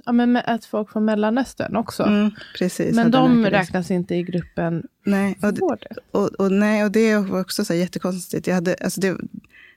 ja, 0.05 0.11
men 0.11 0.37
att 0.37 0.65
folk 0.65 0.91
från 0.91 1.05
Mellanöstern 1.05 1.75
också? 1.75 2.03
Mm, 2.03 2.31
precis. 2.57 2.95
men 2.95 3.11
de 3.11 3.45
räknas 3.45 3.91
inte 3.91 4.15
i 4.15 4.23
gruppen 4.23 4.83
Nej, 5.03 5.37
och, 5.41 5.59
vård? 5.59 5.85
och, 6.11 6.27
och, 6.27 6.51
nej, 6.51 6.83
och 6.83 6.91
det 6.91 7.17
var 7.17 7.41
också 7.41 7.65
så 7.65 7.73
här 7.73 7.79
jättekonstigt. 7.79 8.47
Jag 8.47 8.55
hade, 8.55 8.75
alltså 8.81 9.01
det, 9.01 9.17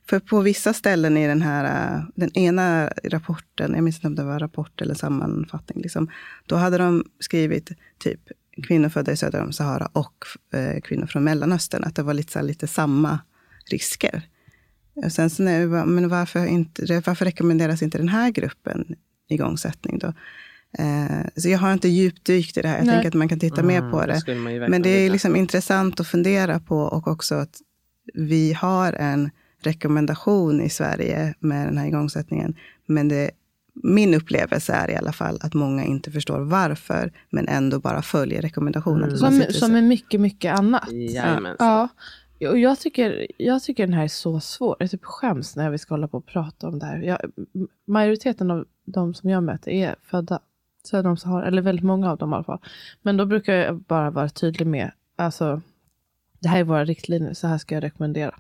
för 0.08 0.20
på 0.20 0.40
vissa 0.40 0.72
ställen 0.72 1.16
i 1.16 1.26
den 1.26 1.42
här, 1.42 1.94
äh, 1.94 2.04
den 2.14 2.38
ena 2.38 2.88
rapporten, 3.04 3.74
jag 3.74 3.84
minns 3.84 3.96
inte 3.96 4.06
om 4.06 4.14
det 4.14 4.24
var 4.24 4.38
rapport 4.38 4.80
eller 4.80 4.94
sammanfattning, 4.94 5.82
liksom, 5.82 6.10
då 6.46 6.56
hade 6.56 6.78
de 6.78 7.04
skrivit 7.20 7.70
typ 7.98 8.20
kvinnor 8.66 8.88
födda 8.88 9.12
i 9.12 9.16
söder 9.16 9.42
om 9.42 9.52
Sahara 9.52 9.88
och 9.92 10.24
eh, 10.52 10.80
kvinnor 10.80 11.06
från 11.06 11.24
Mellanöstern, 11.24 11.84
att 11.84 11.96
det 11.96 12.02
var 12.02 12.14
lite, 12.14 12.32
så 12.32 12.38
här, 12.38 12.46
lite 12.46 12.66
samma 12.66 13.18
risker. 13.70 14.22
Och 15.04 15.12
sen 15.12 15.30
så 15.30 15.42
när 15.42 15.66
men 15.84 16.08
varför, 16.08 16.46
inte, 16.46 17.02
varför 17.06 17.24
rekommenderas 17.24 17.82
inte 17.82 17.98
den 17.98 18.08
här 18.08 18.30
gruppen 18.30 18.96
igångsättning 19.28 19.98
då? 19.98 20.12
Eh, 20.78 21.26
så 21.36 21.48
jag 21.48 21.58
har 21.58 21.72
inte 21.72 21.88
djupdykt 21.88 22.56
i 22.56 22.62
det 22.62 22.68
här. 22.68 22.76
Jag 22.76 22.86
Nej. 22.86 22.94
tänker 22.94 23.08
att 23.08 23.14
man 23.14 23.28
kan 23.28 23.40
titta 23.40 23.62
mer 23.62 23.80
på 23.90 24.02
Mm, 24.02 24.60
det. 24.60 24.68
Men 24.68 24.82
det 24.82 24.88
är 24.88 25.10
liksom 25.10 25.36
intressant 25.36 26.00
att 26.00 26.06
fundera 26.06 26.60
på 26.60 26.78
och 26.78 27.08
också 27.08 27.34
att 27.34 27.60
vi 28.14 28.52
har 28.52 28.92
en 28.92 29.30
rekommendation 29.62 30.60
i 30.60 30.70
Sverige 30.70 31.34
med 31.40 31.66
den 31.66 31.78
här 31.78 31.86
igångsättningen. 31.86 32.54
Men 32.86 33.08
det, 33.08 33.30
min 33.82 34.14
upplevelse 34.14 34.72
är 34.72 34.90
i 34.90 34.96
alla 34.96 35.12
fall 35.12 35.38
att 35.40 35.54
många 35.54 35.84
inte 35.84 36.10
förstår 36.10 36.40
varför, 36.40 37.12
men 37.30 37.48
ändå 37.48 37.80
bara 37.80 38.02
följer 38.02 38.42
rekommendationen. 38.42 39.08
Mm. 39.08 39.18
Som, 39.18 39.42
som 39.50 39.74
är 39.74 39.82
mycket, 39.82 40.20
mycket 40.20 40.58
annat. 40.58 40.92
Jajamensan. 40.92 41.66
Ja. 41.68 41.88
Och 42.40 42.58
jag 42.58 42.78
tycker, 42.78 43.26
jag 43.38 43.62
tycker 43.62 43.86
den 43.86 43.94
här 43.94 44.04
är 44.04 44.08
så 44.08 44.40
svår. 44.40 44.76
Jag 44.78 44.90
typ 44.90 45.04
skäms 45.04 45.56
när 45.56 45.70
vi 45.70 45.78
ska 45.78 45.94
hålla 45.94 46.08
på 46.08 46.18
och 46.18 46.26
prata 46.26 46.68
om 46.68 46.78
det 46.78 46.86
här. 46.86 46.98
Jag, 46.98 47.18
majoriteten 47.86 48.50
av 48.50 48.64
de 48.84 49.14
som 49.14 49.30
jag 49.30 49.42
möter 49.42 49.70
är 49.70 49.96
födda 50.02 50.40
söder 50.84 51.10
om 51.10 51.16
Sahara, 51.16 51.46
eller 51.46 51.62
väldigt 51.62 51.84
många 51.84 52.10
av 52.10 52.18
dem 52.18 52.32
i 52.32 52.34
alla 52.34 52.44
fall. 52.44 52.58
Men 53.02 53.16
då 53.16 53.26
brukar 53.26 53.54
jag 53.54 53.80
bara 53.80 54.10
vara 54.10 54.28
tydlig 54.28 54.66
med, 54.66 54.90
alltså, 55.16 55.60
det 56.40 56.48
här 56.48 56.60
är 56.60 56.64
våra 56.64 56.84
riktlinjer, 56.84 57.34
så 57.34 57.46
här 57.46 57.58
ska 57.58 57.74
jag 57.74 57.84
rekommendera. 57.84 58.34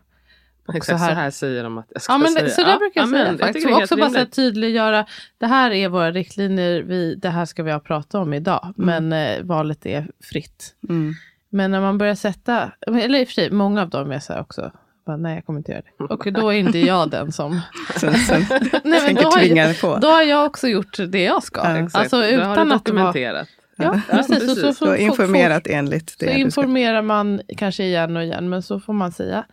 Och 0.66 0.74
Exakt 0.74 1.00
så 1.00 1.06
här. 1.06 1.30
säger 1.30 1.64
de 1.64 1.78
att 1.78 1.86
jag 1.92 2.02
ska 2.02 2.12
Ja, 2.12 2.18
men 2.18 2.28
säga. 2.32 2.44
det, 2.44 2.50
så 2.50 2.60
där 2.60 2.78
brukar 2.78 3.00
jag 3.00 3.08
ja, 3.08 3.12
säga 3.12 3.24
men 3.24 3.38
faktiskt. 3.38 3.66
helt 3.68 3.82
också 3.82 3.96
bara 3.96 4.10
så 4.10 4.18
här 4.18 4.24
tydliggöra, 4.26 5.06
det 5.38 5.46
här 5.46 5.70
är 5.70 5.88
våra 5.88 6.10
riktlinjer, 6.10 6.82
vi, 6.82 7.14
det 7.14 7.28
här 7.28 7.44
ska 7.44 7.62
vi 7.62 7.72
ha 7.72 7.80
pratat 7.80 8.14
om 8.14 8.34
idag. 8.34 8.74
Men 8.76 9.12
eh, 9.12 9.42
valet 9.42 9.86
är 9.86 10.10
fritt. 10.20 10.74
Mm. 10.88 11.12
Men 11.50 11.70
när 11.70 11.80
man 11.80 11.98
börjar 11.98 12.14
sätta, 12.14 12.72
eller 12.86 13.18
i 13.20 13.24
och 13.24 13.28
för 13.28 13.32
sig, 13.34 13.50
många 13.50 13.82
av 13.82 13.88
dem 13.90 14.12
är 14.12 14.18
så 14.18 14.32
här 14.32 14.40
också, 14.40 14.70
bara, 15.06 15.16
nej 15.16 15.34
jag 15.34 15.46
kommer 15.46 15.58
inte 15.58 15.72
göra 15.72 15.82
det. 15.98 16.04
Och 16.14 16.32
då 16.32 16.48
är 16.48 16.58
inte 16.58 16.78
jag 16.78 17.10
den 17.10 17.32
som... 17.32 17.60
Sen, 17.96 18.14
sen 18.14 18.44
nej, 18.50 18.60
men 18.84 19.00
tänker 19.00 19.22
då, 19.22 19.28
har 19.30 19.38
tvinga 19.38 19.66
jag, 19.66 19.80
på. 19.80 19.96
då 19.96 20.08
har 20.08 20.22
jag 20.22 20.46
också 20.46 20.68
gjort 20.68 20.96
det 21.08 21.22
jag 21.24 21.42
ska. 21.42 21.60
Ja, 21.64 21.76
Exakt. 21.78 21.94
Alltså 21.96 22.16
Då 22.16 22.22
har 22.22 22.28
utan 22.32 22.54
du 22.54 22.60
att 22.60 22.68
var... 22.68 22.74
dokumenterat. 22.78 23.48
Ja, 23.76 24.00
precis. 24.10 24.42
Och 24.42 24.48
så, 24.48 24.54
precis. 24.62 24.78
får- 24.78 24.86
Du 24.86 24.96
informerat 24.98 25.66
enligt 25.66 26.10
Så 26.10 26.16
det. 26.18 26.26
du 26.26 26.32
ska- 26.32 26.40
informerar 26.40 27.02
man 27.02 27.40
kanske 27.56 27.84
igen 27.84 28.16
och 28.16 28.22
igen, 28.24 28.48
men 28.48 28.62
så 28.62 28.80
får 28.80 28.92
man 28.92 29.12
säga 29.12 29.44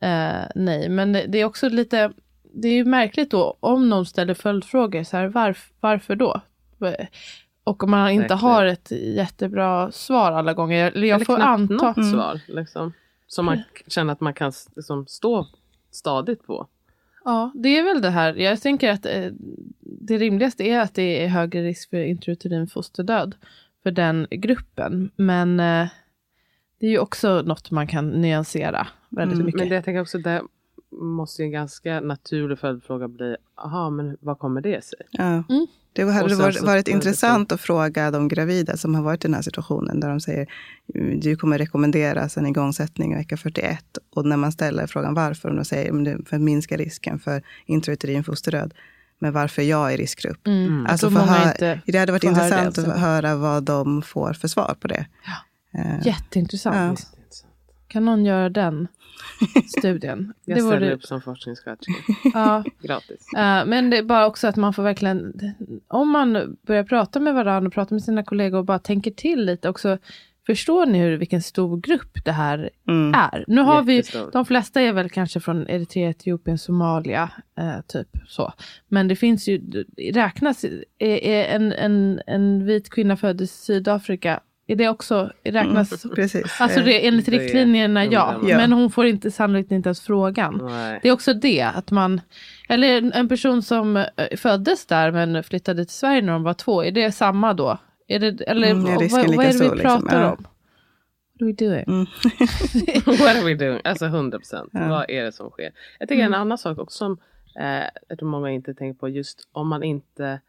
eh, 0.00 0.42
nej. 0.54 0.88
Men 0.88 1.12
det 1.12 1.26
det 1.28 1.38
är 1.38 1.44
också 1.44 1.68
lite, 1.68 2.10
det 2.54 2.68
är 2.68 2.72
ju 2.72 2.84
märkligt 2.84 3.30
då 3.30 3.56
om 3.60 3.88
någon 3.88 4.06
ställer 4.06 4.34
följdfrågor, 4.34 5.02
så 5.04 5.16
här, 5.16 5.26
varf, 5.26 5.68
varför 5.80 6.16
då? 6.16 6.40
Och 7.66 7.82
om 7.84 7.90
man 7.90 8.10
inte 8.10 8.22
Verkligen. 8.22 8.38
har 8.38 8.64
ett 8.66 8.90
jättebra 8.90 9.90
svar 9.92 10.32
alla 10.32 10.54
gånger, 10.54 10.92
eller 10.92 11.08
jag 11.08 11.14
Eller 11.16 11.24
får 11.24 11.38
anta. 11.40 11.74
något 11.74 11.96
Mm. 11.96 12.10
svar. 12.12 12.40
Liksom, 12.48 12.92
som 13.26 13.44
man 13.44 13.56
k- 13.58 13.84
känner 13.86 14.12
att 14.12 14.20
man 14.20 14.34
kan 14.34 14.52
liksom, 14.76 15.06
stå 15.06 15.46
stadigt 15.90 16.46
på. 16.46 16.66
Ja, 17.24 17.50
det 17.54 17.68
är 17.78 17.82
väl 17.84 18.02
det 18.02 18.10
här. 18.10 18.34
Jag 18.34 18.60
tänker 18.60 18.90
att 18.90 19.06
eh, 19.06 19.30
det 19.80 20.18
rimligaste 20.18 20.64
är 20.64 20.80
att 20.80 20.94
det 20.94 21.24
är 21.24 21.28
högre 21.28 21.62
risk 21.62 21.90
för 21.90 21.96
intrauterin 21.96 22.66
fosterdöd 22.66 23.34
för 23.82 23.90
den 23.90 24.26
gruppen. 24.30 25.10
Men 25.16 25.60
eh, 25.60 25.86
det 26.80 26.86
är 26.86 26.90
ju 26.90 26.98
också 26.98 27.42
något 27.42 27.70
man 27.70 27.86
kan 27.86 28.08
nyansera 28.08 28.86
väldigt 29.08 29.34
Mm, 29.34 29.46
mycket. 29.46 29.60
Men 29.60 29.68
det 29.68 29.74
jag 29.74 29.84
tänker 29.84 30.00
också, 30.00 30.18
det 30.18 30.42
måste 31.00 31.42
en 31.42 31.50
ganska 31.50 32.00
naturlig 32.00 32.58
följdfråga 32.58 33.08
bli, 33.08 33.36
aha, 33.64 33.90
men 33.90 34.16
vad 34.20 34.38
kommer 34.38 34.60
det 34.60 34.84
sig? 34.84 34.98
Ja. 35.10 35.24
Mm. 35.24 35.66
Det 35.92 36.02
hade 36.02 36.34
varit, 36.34 36.62
varit 36.62 36.88
intressant 36.88 37.52
att 37.52 37.60
fråga 37.60 38.10
de 38.10 38.28
gravida 38.28 38.76
som 38.76 38.94
har 38.94 39.02
varit 39.02 39.24
i 39.24 39.28
den 39.28 39.34
här 39.34 39.42
situationen, 39.42 40.00
där 40.00 40.08
de 40.08 40.20
säger 40.20 40.46
du 41.20 41.36
kommer 41.36 41.58
rekommenderas 41.58 42.36
en 42.36 42.46
igångsättning 42.46 43.12
i 43.12 43.16
vecka 43.16 43.36
41. 43.36 43.98
Och 44.14 44.26
när 44.26 44.36
man 44.36 44.52
ställer 44.52 44.86
frågan 44.86 45.14
varför, 45.14 45.48
och 45.48 45.54
de 45.56 45.64
säger 45.64 45.92
"Men 45.92 46.04
det- 46.04 46.18
för 46.28 46.36
att 46.36 46.42
minska 46.42 46.76
risken 46.76 47.18
för 47.18 47.42
intrauterin 47.66 48.24
fosterdöd. 48.24 48.74
Men 49.18 49.32
varför 49.32 49.62
jag 49.62 49.88
är 49.92 49.94
i 49.94 49.96
riskgrupp. 50.02 50.46
Mm. 50.46 50.66
Mm. 50.66 50.86
Alltså 50.86 51.10
för 51.10 51.18
många 51.18 51.32
hö- 51.32 51.50
inte 51.52 51.80
Det 51.86 51.98
hade 51.98 52.12
varit 52.12 52.24
intressant 52.24 52.74
det, 52.74 52.80
att 52.82 52.86
så. 52.88 53.00
höra 53.00 53.36
vad 53.36 53.62
de 53.62 54.02
får 54.02 54.32
för 54.32 54.48
svar 54.48 54.76
på 54.80 54.88
det. 54.88 55.06
Eh, 55.78 56.06
Jätteintressant. 56.06 57.06
Ja. 57.12 57.16
Kan 57.88 58.04
någon 58.04 58.24
göra 58.24 58.48
den 58.50 58.88
studien? 59.78 60.32
Jag 60.44 60.56
det 60.58 60.62
ställer 60.62 60.80
vore, 60.80 60.94
upp 60.94 61.04
som 61.04 61.20
forskningssköterska. 61.20 61.92
ja, 62.34 62.64
Gratis. 62.82 63.32
Eh, 63.36 63.66
men 63.66 63.90
det 63.90 63.98
är 63.98 64.02
bara 64.02 64.26
också 64.26 64.46
att 64.48 64.56
man 64.56 64.72
får 64.72 64.82
verkligen, 64.82 65.32
om 65.88 66.10
man 66.10 66.56
börjar 66.66 66.84
prata 66.84 67.20
med 67.20 67.34
varandra 67.34 67.66
och 67.68 67.74
prata 67.74 67.94
med 67.94 68.02
sina 68.02 68.22
kollegor 68.24 68.58
och 68.58 68.64
bara 68.64 68.78
tänker 68.78 69.10
till 69.10 69.44
lite 69.44 69.68
också, 69.68 69.98
förstår 70.46 70.86
ni 70.86 70.98
hur, 70.98 71.16
vilken 71.16 71.42
stor 71.42 71.80
grupp 71.80 72.24
det 72.24 72.32
här 72.32 72.70
Mm. 72.88 73.14
är? 73.14 73.44
Nu 73.48 73.60
har 73.60 73.82
vi, 73.82 73.96
Jättestor. 73.96 74.30
de 74.32 74.44
flesta 74.44 74.80
är 74.80 74.92
väl 74.92 75.10
kanske 75.10 75.40
från 75.40 75.68
Eritrea, 75.68 76.10
Etiopien, 76.10 76.58
Somalia, 76.58 77.30
eh, 77.58 77.80
typ 77.88 78.08
så. 78.28 78.52
Men 78.88 79.08
det 79.08 79.16
finns 79.16 79.48
ju, 79.48 79.84
räknas, 80.12 80.64
är, 80.98 81.24
är 81.24 81.44
en, 81.56 81.72
en, 81.72 82.20
en 82.26 82.66
vit 82.66 82.90
kvinna 82.90 83.16
född 83.16 83.40
i 83.40 83.46
Sydafrika, 83.46 84.40
är 84.66 84.76
det 84.76 84.88
också, 84.88 85.30
räknas, 85.44 86.06
Precis. 86.14 86.60
alltså 86.60 86.78
Eh, 86.80 86.84
det, 86.84 87.06
enligt 87.06 87.26
Det 87.26 87.36
är 87.36 87.40
riktlinjerna 87.40 88.04
ja, 88.04 88.32
ungdomar. 88.34 88.50
Ja. 88.50 88.56
men 88.56 88.72
hon 88.72 88.90
får 88.90 89.06
inte 89.06 89.30
sannolikt 89.30 89.72
inte 89.72 89.88
ens 89.88 90.00
frågan. 90.00 90.60
Nej. 90.62 90.98
Det 91.02 91.08
är 91.08 91.12
också 91.12 91.34
det, 91.34 91.62
att 91.62 91.90
man, 91.90 92.20
eller 92.68 93.16
en- 93.16 93.28
person 93.28 93.62
som 93.62 93.96
eh, 93.96 94.06
föddes 94.36 94.86
där 94.86 95.10
men 95.12 95.42
flyttade 95.42 95.84
till 95.84 95.94
Sverige 95.94 96.22
när 96.22 96.32
de 96.32 96.42
var 96.42 96.54
två, 96.54 96.84
är 96.84 96.90
det 96.92 97.12
samma 97.12 97.54
då? 97.54 97.78
Är 98.08 98.18
det, 98.18 98.40
eller 98.44 98.70
Mm, 98.70 98.86
är 98.86 98.90
vad, 98.94 99.10
vad 99.10 99.20
är 99.46 99.52
det 99.52 99.58
vi 99.58 99.68
liksom? 99.70 99.78
pratar 99.80 100.22
Ja. 100.22 100.30
om? 100.32 100.46
What 101.38 101.42
are 101.42 101.46
we 101.46 101.52
doing? 101.52 101.84
Mm. 101.86 102.06
What 103.06 103.36
are 103.36 103.44
we 103.44 103.54
doing? 103.54 103.80
Alltså 103.84 104.04
100 104.06 104.38
procent. 104.38 104.70
Ja. 104.72 104.88
Vad 104.88 105.10
är 105.10 105.24
det 105.24 105.32
som 105.32 105.50
sker? 105.50 105.70
Jag 105.98 106.08
tycker 106.08 106.22
Mm. 106.22 106.34
en 106.34 106.40
annan 106.40 106.58
sak 106.58 106.78
också 106.78 106.96
som 106.98 107.18
eh, 107.60 107.84
jag 108.08 108.18
tror 108.18 108.28
många 108.28 108.50
inte 108.50 108.74
tänker 108.74 108.98
på. 109.00 109.08
Just 109.08 109.48
om 109.52 109.68
man 109.68 109.82
inte, 109.82 110.40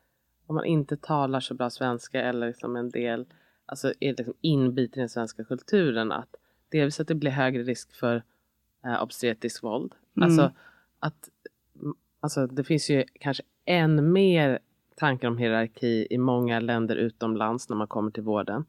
om 0.48 0.56
man 0.56 0.66
inte 0.66 0.98
talar 0.98 1.40
så 1.40 1.54
bra 1.54 1.70
svenska 1.70 2.22
eller 2.22 2.48
liksom 2.48 2.76
en 2.76 2.90
del 2.90 3.26
alltså 3.68 3.94
är 4.00 4.16
liksom 4.18 4.34
inbiten 4.42 5.00
i 5.00 5.02
den 5.02 5.10
svenska 5.10 5.44
kulturen. 5.44 6.12
Att 6.12 6.36
dels 6.70 7.00
att 7.00 7.08
det 7.08 7.16
blir 7.16 7.32
högre 7.32 7.64
risk 7.64 7.96
för 7.96 8.24
eh, 8.86 9.04
obstetriskt 9.04 9.64
våld. 9.64 9.96
Mm. 10.18 10.30
Alltså, 10.30 10.52
att, 11.00 11.30
mm, 11.82 11.96
alltså 12.20 12.48
det 12.48 12.64
finns 12.64 12.90
ju 12.90 13.04
kanske 13.20 13.44
än 13.66 14.12
mer 14.14 14.60
tankar 14.96 15.28
om 15.28 15.38
hierarki 15.38 16.08
i 16.10 16.18
många 16.18 16.60
länder 16.60 16.96
utomlands 16.96 17.70
när 17.70 17.78
man 17.78 17.88
kommer 17.88 18.12
till 18.12 18.24
vården. 18.24 18.66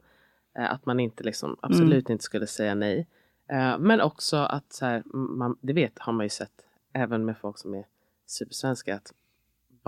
Eh, 0.58 0.72
att 0.72 0.87
man 0.87 1.00
inte 1.00 1.24
liksom, 1.24 1.56
absolut 1.62 2.11
inte 2.11 2.24
skulle 2.24 2.46
säga 2.46 2.74
nej. 2.74 3.06
Eh, 3.48 3.78
men 3.78 4.00
också 4.00 4.37
att 4.37 4.72
så 4.72 4.87
här, 4.87 5.02
man, 5.14 5.56
det 5.61 5.72
vet 5.72 5.98
har 5.98 6.12
man 6.12 6.26
ju 6.26 6.30
sett 6.30 6.64
även 6.92 7.24
med 7.24 7.38
folk 7.38 7.58
som 7.58 7.74
är 7.74 7.84
supersvenska 8.26 8.94
att 8.94 9.12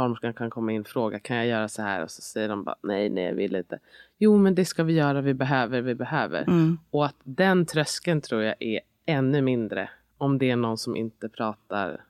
barnmorskan 0.01 0.35
kan 0.35 0.51
komma 0.51 0.73
in 0.73 0.81
och 0.81 0.87
fråga 0.87 1.19
kan 1.19 1.37
jag 1.37 1.47
göra 1.47 1.69
så 1.69 1.83
här 1.83 2.03
och 2.03 2.11
så 2.11 2.23
säger 2.23 2.49
de 2.49 2.65
bara 2.65 2.77
nej, 2.83 3.09
nej, 3.11 3.25
jag 3.25 3.35
vill 3.35 3.57
inte. 3.57 3.79
Jo, 4.19 4.39
men 4.39 4.55
det 4.55 4.65
ska 4.65 4.85
vi 4.85 4.93
göra, 4.93 5.21
vi 5.21 5.35
behöver, 5.35 5.81
vi 5.81 5.95
behöver. 5.95 6.43
Mm. 6.43 6.79
Och 6.91 7.07
att 7.07 7.17
den 7.25 7.67
tröskeln 7.67 8.21
tror 8.21 8.43
jag 8.43 8.55
är 8.61 8.81
ännu 9.07 9.43
mindre 9.43 9.91
om 10.19 10.39
det 10.39 10.51
är 10.51 10.57
någon 10.57 10.79
som 10.79 10.97
inte 10.97 11.29
pratar 11.29 12.05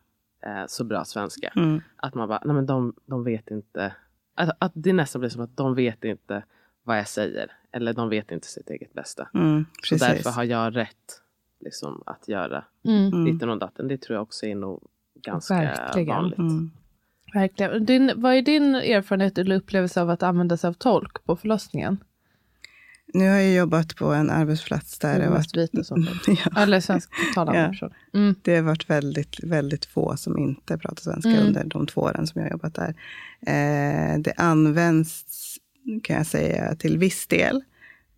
eh, 0.47 0.65
så 0.67 0.85
bra 0.85 1.05
svenska. 1.05 1.53
Mm. 1.57 1.81
Att 1.97 2.15
man 2.15 2.29
bara, 2.29 2.43
nej 2.45 2.55
men 2.55 2.67
de, 2.67 2.95
de 3.07 3.25
vet 3.25 3.51
inte. 3.51 3.95
Att, 4.35 4.51
att 4.59 4.73
det 4.75 4.93
nästan 4.93 5.21
blir 5.21 5.31
som 5.31 5.43
att 5.43 5.57
de 5.57 5.75
vet 5.75 6.05
inte 6.05 6.43
vad 6.83 6.99
jag 6.99 7.09
säger. 7.09 7.53
Eller 7.73 7.93
de 7.93 8.09
vet 8.09 8.31
inte 8.31 8.47
sitt 8.47 8.71
eget 8.71 8.93
bästa. 8.93 9.29
Mm. 9.35 9.65
Så 9.83 9.95
därför 9.95 10.31
har 10.31 10.45
jag 10.45 10.77
rätt 10.77 11.23
liksom, 11.61 12.03
att 12.07 12.29
göra. 12.29 12.65
Mm. 12.85 13.25
ditten 13.25 13.51
och 13.51 13.59
datten. 13.59 13.89
Det 13.89 13.99
tror 13.99 14.15
jag 14.15 14.23
också 14.23 14.47
är 14.47 14.55
nog 14.55 14.83
ganska 15.15 15.55
Verkligen. 15.55 16.09
vanligt. 16.09 16.39
Mm. 16.39 16.71
Verkligen. 17.35 17.87
Din, 17.87 18.13
vad 18.17 18.35
är 18.35 18.43
din 18.43 18.75
erfarenhet 18.75 19.39
eller 19.39 19.57
upplevelse 19.57 20.01
av 20.03 20.11
att 20.11 20.23
använda 20.23 20.57
sig 20.57 20.69
av 20.69 20.73
tolk 20.73 21.25
på 21.25 21.37
förlossningen? 21.37 21.99
Nu 23.15 23.29
har 23.29 23.37
jag 23.37 23.53
jobbat 23.55 23.97
på 23.97 24.13
en 24.13 24.31
arbetsplats 24.31 24.99
där 24.99 25.19
det 25.21 25.29
varit, 25.29 25.57
ja, 26.55 26.63
Eller 26.63 26.81
svensktalande 26.81 27.61
Ja. 27.61 27.69
personer. 27.69 27.97
Mm. 28.15 28.35
det 28.43 28.57
har 28.57 28.63
varit 28.63 28.91
väldigt, 28.91 29.45
väldigt 29.45 29.85
få 29.85 30.17
som 30.17 30.39
inte 30.39 30.79
pratar 30.79 31.03
svenska 31.03 31.31
Mm. 31.31 31.47
under 31.47 31.65
de 31.65 31.87
två 31.87 32.01
åren 32.01 32.27
som 32.27 32.39
jag 32.41 32.47
har 32.47 32.51
jobbat 32.51 32.75
där. 32.75 32.95
Eh, 33.47 34.19
det 34.19 34.33
används, 34.37 35.25
kan 36.03 36.17
jag 36.17 36.27
säga, 36.27 36.75
till 36.75 36.99
viss 36.99 37.27
del. 37.27 37.63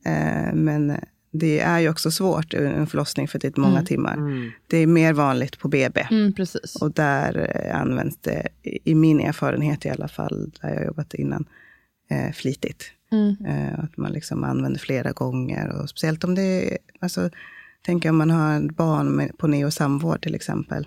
Eh, 0.05 0.53
men 0.55 0.96
det 1.34 1.60
är 1.60 1.78
ju 1.78 1.88
också 1.88 2.10
svårt 2.10 2.54
i 2.54 2.56
en 2.56 2.86
förlossning 2.86 3.28
för 3.28 3.38
det 3.38 3.56
är 3.56 3.60
många 3.60 3.72
Mm. 3.72 3.84
timmar. 3.84 4.14
Mm. 4.16 4.50
Det 4.66 4.76
är 4.76 4.86
mer 4.86 5.12
vanligt 5.12 5.58
på 5.58 5.68
BB. 5.68 6.00
Mm. 6.10 6.32
Och 6.80 6.92
där 6.92 7.50
eh, 7.64 7.80
används 7.80 8.16
det, 8.20 8.48
i 8.62 8.94
min 8.94 9.20
erfarenhet 9.20 9.86
i 9.86 9.90
alla 9.90 10.08
fall, 10.08 10.50
där 10.60 10.74
jag 10.74 10.84
jobbat 10.86 11.14
innan, 11.14 11.44
eh, 12.10 12.32
flitigt. 12.32 12.84
Mm. 13.12 13.36
Eh, 13.46 13.78
att 13.84 13.96
man 13.96 14.12
liksom 14.12 14.44
använder 14.44 14.80
flera 14.80 15.12
gånger. 15.12 15.68
Och 15.68 15.88
speciellt 15.88 16.24
om 16.24 16.34
det 16.34 16.72
är, 16.72 16.78
alltså, 17.00 17.30
tänk 17.84 18.04
om 18.04 18.16
man 18.16 18.30
har 18.30 18.56
ett 18.60 18.76
barn 18.76 19.08
med, 19.08 19.38
på 19.38 19.46
neo 19.46 19.70
samvård 19.70 20.22
till 20.22 20.34
exempel. 20.34 20.86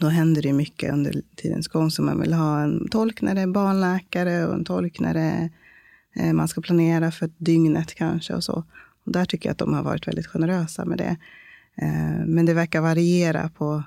Då 0.00 0.08
händer 0.08 0.42
det 0.42 0.52
mycket 0.52 0.92
under 0.92 1.22
tidens 1.36 1.68
gång. 1.68 1.90
Så 1.90 2.02
man 2.02 2.20
vill 2.20 2.32
ha 2.32 2.60
en 2.60 2.88
tolk 2.88 3.22
när 3.22 3.34
det 3.34 3.40
är 3.40 3.46
barnläkare 3.46 4.46
och 4.46 4.54
en 4.54 4.64
tolk 4.64 5.00
när 5.00 5.14
det 5.14 5.20
är, 5.20 5.50
eh, 6.16 6.32
man 6.32 6.48
ska 6.48 6.60
planera 6.60 7.10
för 7.10 7.30
dygnet 7.36 7.94
kanske 7.94 8.34
och 8.34 8.44
så. 8.44 8.64
Och 9.06 9.12
där 9.12 9.24
tycker 9.24 9.48
jag 9.48 9.52
att 9.52 9.58
de 9.58 9.74
har 9.74 9.82
varit 9.82 10.08
väldigt 10.08 10.26
generösa 10.26 10.84
med 10.84 10.98
det. 10.98 11.16
Eh, 11.74 12.26
men 12.26 12.46
det 12.46 12.54
verkar 12.54 12.80
variera 12.80 13.48
på, 13.48 13.82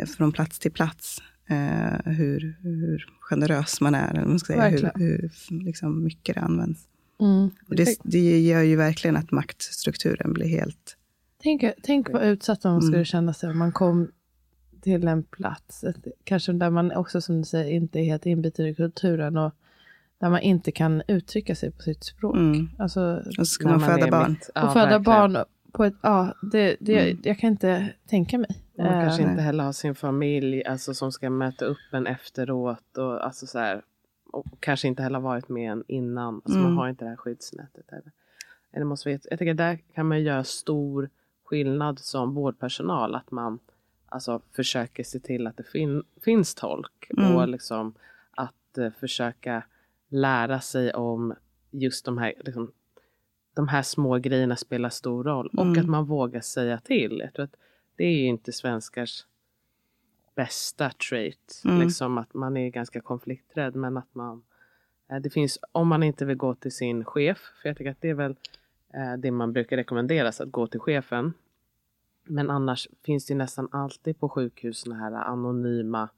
eh, 0.00 0.06
från 0.06 0.32
plats 0.32 0.58
till 0.58 0.72
plats. 0.72 1.22
Eh, 1.50 2.12
hur, 2.12 2.56
hur 2.62 3.06
generös 3.20 3.80
man 3.80 3.94
är, 3.94 4.10
eller 4.10 4.24
man 4.24 4.38
ska 4.38 4.52
säga, 4.52 4.68
hur, 4.68 4.82
Verkligen. 4.82 5.08
hur 5.08 5.30
liksom 5.64 6.04
mycket 6.04 6.34
det 6.34 6.40
används. 6.40 6.80
Mm. 7.20 7.50
Och 7.68 7.76
det, 7.76 7.96
det 8.02 8.40
gör 8.40 8.62
ju 8.62 8.76
verkligen 8.76 9.16
att 9.16 9.30
maktstrukturen 9.30 10.32
blir 10.32 10.48
helt... 10.48 10.96
Tänk, 11.42 11.64
tänk 11.82 12.10
vad 12.10 12.22
utsatt 12.22 12.64
man 12.64 12.72
Mm. 12.72 12.82
skulle 12.82 13.04
känna 13.04 13.34
sig 13.34 13.50
om 13.50 13.58
man 13.58 13.72
kom 13.72 14.08
till 14.80 15.08
en 15.08 15.22
plats, 15.22 15.84
ett, 15.84 15.96
kanske 16.24 16.52
där 16.52 16.70
man 16.70 16.92
också 16.92 17.20
som 17.20 17.38
du 17.38 17.44
säger 17.44 17.72
inte 17.72 17.98
är 17.98 18.04
helt 18.04 18.26
inbiten 18.26 18.66
i 18.66 18.74
kulturen 18.74 19.36
och 19.36 19.54
där 20.22 20.30
man 20.30 20.40
inte 20.40 20.72
kan 20.72 21.02
uttrycka 21.08 21.54
sig 21.54 21.70
på 21.72 21.82
sitt 21.82 22.04
språk. 22.04 22.36
Mm. 22.36 22.68
Alltså, 22.78 23.22
Och 23.26 23.34
så 23.34 23.44
ska 23.44 23.68
När 23.68 23.76
man 23.78 23.88
föda 23.90 24.10
barn. 24.10 24.30
mitt- 24.32 24.48
och 24.48 24.50
ja, 24.54 24.70
föda 24.72 24.84
verkligen. 24.84 25.02
barn 25.02 25.44
på 25.72 25.84
ett, 25.84 25.94
ja, 26.02 26.34
det, 26.52 26.76
det, 26.80 26.98
Mm. 27.10 27.20
jag 27.24 27.38
kan 27.38 27.50
inte 27.50 27.88
tänka 28.08 28.38
mig. 28.38 28.62
Man 28.78 28.86
kanske 28.86 29.22
Eh, 29.22 29.30
inte 29.30 29.42
heller 29.42 29.64
har 29.64 29.72
sin 29.72 29.94
familj 29.94 30.64
alltså, 30.64 30.94
som 30.94 31.12
ska 31.12 31.30
möta 31.30 31.64
upp 31.64 31.78
en 31.92 32.06
efteråt. 32.06 32.96
Och, 32.98 33.24
alltså, 33.26 33.46
så 33.46 33.58
här, 33.58 33.82
och 34.32 34.46
kanske 34.60 34.88
inte 34.88 35.02
heller 35.02 35.20
varit 35.20 35.48
med 35.48 35.72
en 35.72 35.84
innan. 35.88 36.34
Alltså, 36.34 36.58
Mm. 36.58 36.62
Man 36.62 36.76
har 36.78 36.88
inte 36.88 37.04
det 37.04 37.08
här 37.08 37.16
skyddsnätet. 37.16 37.84
Heller. 37.90 38.12
Eller 38.72 38.84
måste 38.84 39.08
veta, 39.08 39.26
jag 39.30 39.38
tycker 39.38 39.54
där 39.54 39.78
kan 39.94 40.06
man 40.08 40.22
göra 40.22 40.44
stor 40.44 41.08
skillnad 41.44 41.98
som 41.98 42.34
vårdpersonal. 42.34 43.14
Att 43.14 43.30
man 43.30 43.58
alltså, 44.08 44.40
försöker 44.56 45.04
se 45.04 45.18
till 45.20 45.46
att 45.46 45.56
det 45.56 45.64
fin- 45.64 46.02
finns 46.24 46.54
tolk. 46.54 47.10
Mm. 47.18 47.36
Och 47.36 47.48
liksom, 47.48 47.94
att 48.30 48.78
eh, 48.78 48.90
försöka 49.00 49.62
lära 50.12 50.60
sig 50.60 50.92
om 50.94 51.34
just 51.70 52.04
de 52.04 52.18
här 52.18 52.34
liksom, 52.40 52.72
de 53.54 53.68
här 53.68 53.82
små 53.82 54.18
grejerna 54.18 54.56
spelar 54.56 54.88
stor 54.88 55.24
roll. 55.24 55.46
Och 55.46 55.66
Mm. 55.66 55.80
att 55.80 55.86
man 55.88 56.04
vågar 56.04 56.40
säga 56.40 56.78
till. 56.78 57.20
Jag 57.24 57.34
tror 57.34 57.44
att 57.44 57.56
det 57.96 58.04
är 58.04 58.12
ju 58.12 58.24
inte 58.26 58.52
svenskars 58.52 59.26
bästa 60.34 60.90
trait. 60.90 61.62
Mm. 61.64 61.80
Liksom 61.80 62.18
att 62.18 62.34
man 62.34 62.56
är 62.56 62.68
ganska 62.68 63.00
konflikträdd 63.00 63.76
men 63.76 63.96
att 63.96 64.14
man 64.14 64.42
eh, 65.10 65.16
det 65.16 65.30
finns, 65.30 65.58
om 65.72 65.88
man 65.88 66.02
inte 66.02 66.24
vill 66.24 66.36
gå 66.36 66.54
till 66.54 66.72
sin 66.72 67.04
chef, 67.04 67.38
för 67.62 67.68
jag 67.68 67.76
tycker 67.76 67.90
att 67.90 68.00
det 68.00 68.10
är 68.10 68.14
väl 68.14 68.36
eh, 68.94 69.12
det 69.18 69.30
man 69.30 69.52
brukar 69.52 69.76
rekommenderas, 69.76 70.40
att 70.40 70.50
gå 70.50 70.66
till 70.66 70.80
chefen. 70.80 71.32
Men 72.24 72.50
annars 72.50 72.88
finns 73.04 73.26
det 73.26 73.34
nästan 73.34 73.68
alltid 73.72 74.20
på 74.20 74.28
sjukhus 74.28 74.78
såna 74.78 74.96
här 74.96 75.12
anonyma 75.12 76.08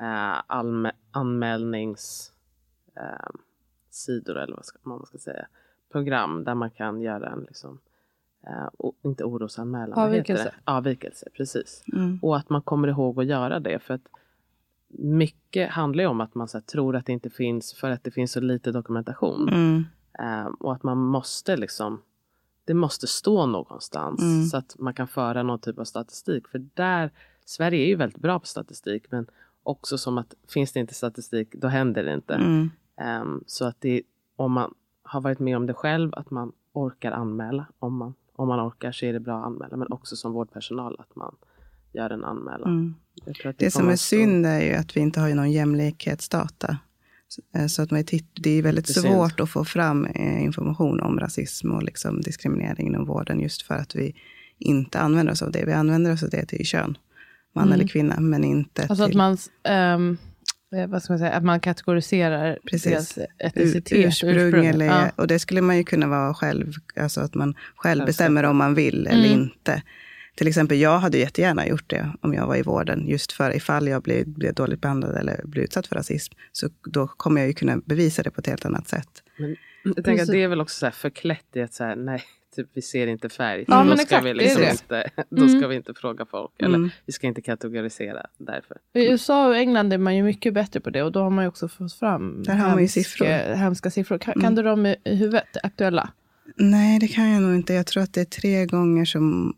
eh, 0.00 0.42
anmälnings 1.10 2.32
eh, 2.98 3.30
sidor 3.90 4.38
eller 4.38 4.56
vad 4.56 4.64
ska, 4.64 4.78
man 4.82 5.06
ska 5.06 5.18
säga. 5.18 5.46
Program 5.92 6.44
där 6.44 6.54
man 6.54 6.70
kan 6.70 7.00
göra 7.00 7.30
en 7.30 7.40
liksom, 7.40 7.78
eh, 8.46 8.68
o- 8.78 8.94
inte 9.02 9.24
orosanmälan. 9.24 9.98
Avvikelse. 9.98 10.54
Avvikelse, 10.64 11.28
precis. 11.36 11.84
Mm. 11.92 12.18
Och 12.22 12.36
att 12.36 12.50
man 12.50 12.62
kommer 12.62 12.88
ihåg 12.88 13.20
att 13.20 13.26
göra 13.26 13.60
det. 13.60 13.78
För 13.78 13.94
att 13.94 14.08
mycket 14.98 15.70
handlar 15.70 16.04
ju 16.04 16.08
om 16.08 16.20
att 16.20 16.34
man 16.34 16.48
så 16.48 16.58
här, 16.58 16.62
tror 16.62 16.96
att 16.96 17.06
det 17.06 17.12
inte 17.12 17.30
finns 17.30 17.74
för 17.74 17.90
att 17.90 18.04
det 18.04 18.10
finns 18.10 18.32
så 18.32 18.40
lite 18.40 18.72
dokumentation. 18.72 19.48
Mm. 19.48 19.84
Eh, 20.18 20.46
och 20.60 20.72
att 20.72 20.82
man 20.82 20.98
måste 20.98 21.56
liksom 21.56 22.02
det 22.64 22.74
måste 22.74 23.06
stå 23.06 23.46
någonstans 23.46 24.22
Mm. 24.22 24.44
så 24.44 24.56
att 24.56 24.76
man 24.78 24.94
kan 24.94 25.08
föra 25.08 25.42
någon 25.42 25.58
typ 25.58 25.78
av 25.78 25.84
statistik. 25.84 26.48
För 26.48 26.58
där, 26.74 27.10
Sverige 27.44 27.84
är 27.84 27.88
ju 27.88 27.94
väldigt 27.96 28.18
bra 28.22 28.38
på 28.40 28.46
statistik 28.46 29.04
men 29.10 29.26
också 29.62 29.98
som 29.98 30.18
att 30.18 30.34
finns 30.48 30.72
det 30.72 30.80
inte 30.80 30.94
statistik 30.94 31.54
då 31.54 31.68
händer 31.68 32.04
det 32.04 32.14
inte. 32.14 32.34
Mm. 32.34 32.70
Ehm, 33.00 33.44
så 33.46 33.64
att 33.64 33.76
det, 33.80 34.02
om 34.36 34.52
man 34.52 34.74
har 35.02 35.20
varit 35.20 35.38
med 35.38 35.56
om 35.56 35.66
det 35.66 35.74
själv, 35.74 36.10
att 36.14 36.30
man 36.30 36.52
orkar 36.72 37.12
anmäla. 37.12 37.66
Om 37.78 37.96
man, 37.96 38.14
om 38.36 38.48
man 38.48 38.68
orkar 38.68 38.92
så 38.92 39.06
är 39.06 39.12
det 39.12 39.20
bra 39.20 39.38
att 39.40 39.46
anmäla. 39.46 39.76
Men 39.76 39.92
också 39.92 40.16
som 40.16 40.32
vårdpersonal 40.32 40.96
att 40.98 41.16
man 41.16 41.34
gör 41.92 42.10
en 42.10 42.24
anmälan. 42.24 42.72
Mm. 42.72 42.94
Jag 43.24 43.34
tror 43.34 43.50
att 43.50 43.58
Det 43.58 43.70
som 43.70 43.88
är 43.88 43.92
att 43.92 44.00
synd 44.00 44.46
är 44.46 44.60
ju 44.60 44.72
att 44.72 44.96
vi 44.96 45.00
inte 45.00 45.20
har 45.20 45.28
någon 45.34 45.52
jämlikhetsdata. 45.52 46.78
Så- 47.28 47.42
eh, 47.58 47.66
Så 47.66 47.82
att 47.82 47.90
man 47.90 48.04
titt- 48.04 48.42
det 48.42 48.50
är 48.50 48.62
väldigt 48.62 48.86
Det 48.86 48.90
är 48.90 49.02
synd. 49.02 49.14
svårt 49.14 49.40
att 49.40 49.50
få 49.50 49.64
fram 49.64 50.04
eh, 50.04 50.44
information 50.44 51.00
om 51.00 51.20
rasism 51.20 51.72
och 51.72 51.82
liksom 51.82 52.20
diskriminering 52.20 52.86
inom 52.86 53.04
vården 53.04 53.40
just 53.40 53.62
för 53.62 53.74
att 53.74 53.94
vi 53.94 54.14
inte 54.58 55.00
använder 55.00 55.32
oss 55.32 55.42
av 55.42 55.52
det. 55.52 55.64
Vi 55.66 55.72
använder 55.72 56.12
oss 56.12 56.22
av 56.22 56.30
det 56.30 56.46
till 56.46 56.66
kön, 56.66 56.98
man 57.52 57.64
Mm. 57.64 57.74
eller 57.74 57.88
kvinna, 57.88 58.20
men 58.20 58.44
inte 58.44 58.82
Alltså 58.88 59.02
att 59.04 59.08
till 59.10 59.16
man, 59.18 59.36
ehm, 59.62 60.10
eh, 60.12 60.16
vad 60.88 61.02
ska 61.02 61.12
man 61.12 61.18
säga, 61.18 61.32
att 61.32 61.44
man 61.44 61.60
kategoriserar 61.60 62.58
Precis. 62.70 62.92
deras 63.14 63.18
etnicitet. 63.38 64.06
ursprung. 64.06 64.66
Eller, 64.66 64.86
Ja. 64.86 65.10
Och 65.16 65.26
det 65.26 65.38
skulle 65.38 65.60
man 65.60 65.76
ju 65.76 65.84
kunna 65.84 66.06
vara 66.06 66.34
själv, 66.34 66.72
alltså 66.96 67.20
att 67.20 67.34
man 67.34 67.54
själv 67.76 68.06
bestämmer 68.06 68.44
om 68.44 68.56
man 68.56 68.74
vill 68.74 69.06
eller 69.06 69.28
Mm. 69.28 69.40
inte. 69.42 69.82
Till 70.36 70.48
exempel, 70.48 70.78
jag 70.78 70.98
hade 70.98 71.18
jättegärna 71.18 71.66
gjort 71.66 71.90
det 71.90 72.10
om 72.20 72.34
jag 72.34 72.46
var 72.46 72.56
i 72.56 72.62
vården. 72.62 73.08
Just 73.08 73.32
för 73.32 73.56
ifall 73.56 73.88
jag 73.88 74.02
blir, 74.02 74.24
blir 74.24 74.52
dåligt 74.52 74.80
behandlad 74.80 75.16
eller 75.16 75.40
blir 75.44 75.62
utsatt 75.62 75.86
för 75.86 75.96
rasism. 75.96 76.34
Så 76.52 76.68
då 76.92 77.06
kommer 77.06 77.40
jag 77.40 77.48
ju 77.48 77.54
kunna 77.54 77.76
bevisa 77.86 78.22
det 78.22 78.30
på 78.30 78.40
ett 78.40 78.46
helt 78.46 78.64
annat 78.64 78.88
sätt. 78.88 79.08
Men 79.38 79.56
jag 79.82 79.94
tänker 79.94 80.10
att 80.12 80.16
Precis. 80.18 80.28
det 80.32 80.42
är 80.42 80.48
väl 80.48 80.60
också 80.60 80.78
så 80.78 80.86
här 80.86 80.90
förklätt 80.90 81.46
i 81.54 81.60
att 81.62 81.74
så 81.74 81.84
här, 81.84 81.96
nej, 81.96 82.22
typ, 82.56 82.68
vi 82.74 82.82
ser 82.82 83.06
inte 83.06 83.28
färg. 83.28 83.64
Ja, 83.68 83.84
då 83.84 83.92
ska 83.92 84.02
exakt, 84.02 84.26
vi 84.26 84.34
liksom 84.34 84.62
inte, 84.62 85.10
då 85.30 85.42
Mm. 85.42 85.58
ska 85.58 85.68
vi 85.68 85.76
inte 85.76 85.94
fråga 85.94 86.26
folk. 86.26 86.50
Eller 86.58 86.74
Mm. 86.76 86.90
vi 87.06 87.12
ska 87.12 87.26
inte 87.26 87.40
kategorisera 87.42 88.26
därför. 88.38 88.76
I 88.94 89.10
USA 89.10 89.48
och 89.48 89.56
England 89.56 89.92
är 89.92 89.98
man 89.98 90.16
ju 90.16 90.22
mycket 90.22 90.54
bättre 90.54 90.80
på 90.80 90.90
det 90.90 91.02
och 91.02 91.12
då 91.12 91.20
har 91.22 91.30
man 91.30 91.44
ju 91.44 91.48
också 91.48 91.68
fått 91.68 91.92
fram 91.92 92.42
Där 92.42 92.54
har 92.54 92.68
man 92.70 92.82
ju 92.82 92.88
siffror. 92.88 93.54
hemska 93.54 93.90
siffror. 93.90 94.18
Kan, 94.18 94.32
Mm. 94.34 94.42
kan 94.44 94.54
du 94.54 94.62
dem 94.62 94.86
i 94.86 94.96
i 95.04 95.14
huvudet, 95.16 95.56
aktuella? 95.62 96.10
Nej, 96.56 96.98
det 96.98 97.08
kan 97.08 97.30
jag 97.30 97.42
nog 97.42 97.54
inte. 97.54 97.74
Jag 97.74 97.86
tror 97.86 98.02
att 98.02 98.12
det 98.12 98.20
är 98.20 98.24
tre 98.24 98.66
gånger 98.66 99.04
som 99.04 99.54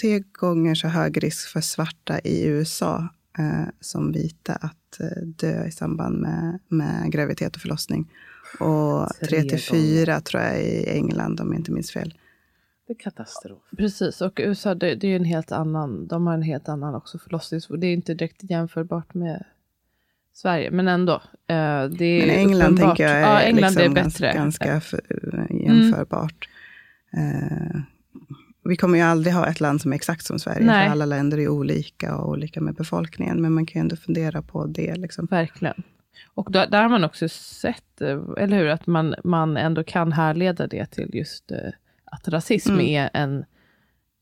tre 0.00 0.18
gånger 0.32 0.74
så 0.74 0.88
hög 0.88 1.22
risk 1.24 1.48
för 1.48 1.60
svarta 1.60 2.18
i 2.20 2.44
USA 2.46 3.08
eh, 3.38 3.68
som 3.80 4.12
vita 4.12 4.52
att 4.52 5.00
eh, 5.00 5.22
dö 5.22 5.64
i 5.66 5.70
samband 5.70 6.18
med, 6.20 6.58
med 6.68 7.12
graviditet 7.12 7.54
och 7.56 7.62
förlossning. 7.62 8.10
Och 8.60 9.08
Tre 9.28 9.42
till 9.42 9.60
fyra 9.60 10.20
tror 10.20 10.42
jag 10.42 10.62
i 10.62 10.88
England 10.88 11.40
om 11.40 11.52
jag 11.52 11.60
inte 11.60 11.72
minns 11.72 11.90
fel. 11.92 12.14
Det 12.86 12.92
är 12.92 12.98
katastrof. 12.98 13.62
Precis, 13.76 14.20
och 14.20 14.40
USA 14.42 14.74
det, 14.74 14.94
det 14.94 15.08
är 15.08 15.16
en 15.16 15.24
helt 15.24 15.52
annan, 15.52 16.06
de 16.06 16.26
har 16.26 16.34
en 16.34 16.42
helt 16.42 16.68
annan 16.68 16.94
också 16.94 17.18
förlossningsvård. 17.18 17.80
Det 17.80 17.86
är 17.86 17.92
inte 17.92 18.14
direkt 18.14 18.50
jämförbart 18.50 19.14
med 19.14 19.44
Sverige, 20.32 20.70
men 20.70 20.88
ändå. 20.88 21.12
Eh, 21.12 21.84
det 21.84 22.04
är 22.04 22.26
Men 22.26 22.30
England 22.30 22.72
uppenbart. 22.72 22.96
tänker 22.96 23.04
jag 23.04 23.12
är, 23.12 23.20
ja, 23.20 23.40
England 23.40 23.70
liksom 23.70 23.82
är 23.82 23.94
bättre. 23.94 24.32
ganska, 24.32 24.66
ganska 24.66 24.80
för, 24.80 25.00
jämförbart. 25.50 26.48
Eh, 27.12 27.80
vi 28.64 28.76
kommer 28.76 28.98
ju 28.98 29.04
aldrig 29.04 29.34
ha 29.34 29.46
ett 29.46 29.60
land 29.60 29.80
som 29.82 29.92
är 29.92 29.96
exakt 29.96 30.24
som 30.24 30.38
Sverige, 30.38 30.66
Nej. 30.66 30.86
för 30.86 30.92
alla 30.92 31.06
länder 31.06 31.38
är 31.38 31.48
olika 31.48 32.16
och 32.16 32.28
olika 32.28 32.60
med 32.60 32.74
befolkningen. 32.74 33.42
Men 33.42 33.52
man 33.52 33.66
kan 33.66 33.80
ju 33.80 33.82
ändå 33.82 33.96
fundera 33.96 34.42
på 34.42 34.66
det. 34.66 34.96
Liksom. 34.96 35.26
Verkligen. 35.26 35.82
Och 36.34 36.52
där, 36.52 36.66
där 36.66 36.82
har 36.82 36.88
man 36.88 37.04
också 37.04 37.28
sett, 37.28 38.00
eh, 38.00 38.20
eller 38.38 38.56
hur, 38.56 38.68
att 38.68 38.86
man, 38.86 39.14
man 39.24 39.56
ändå 39.56 39.84
kan 39.84 40.12
härleda 40.12 40.66
det 40.66 40.86
till 40.86 41.10
just 41.14 41.52
eh, 41.52 41.70
att 42.04 42.28
rasism 42.28 42.72
Mm. 42.72 42.86
är 42.86 43.10
en, 43.12 43.44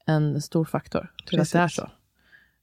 en 0.06 0.42
stor 0.42 0.64
faktor 0.64 1.12
till 1.26 1.40
att 1.40 1.52
det 1.52 1.58
är 1.58 1.68
så. 1.68 1.90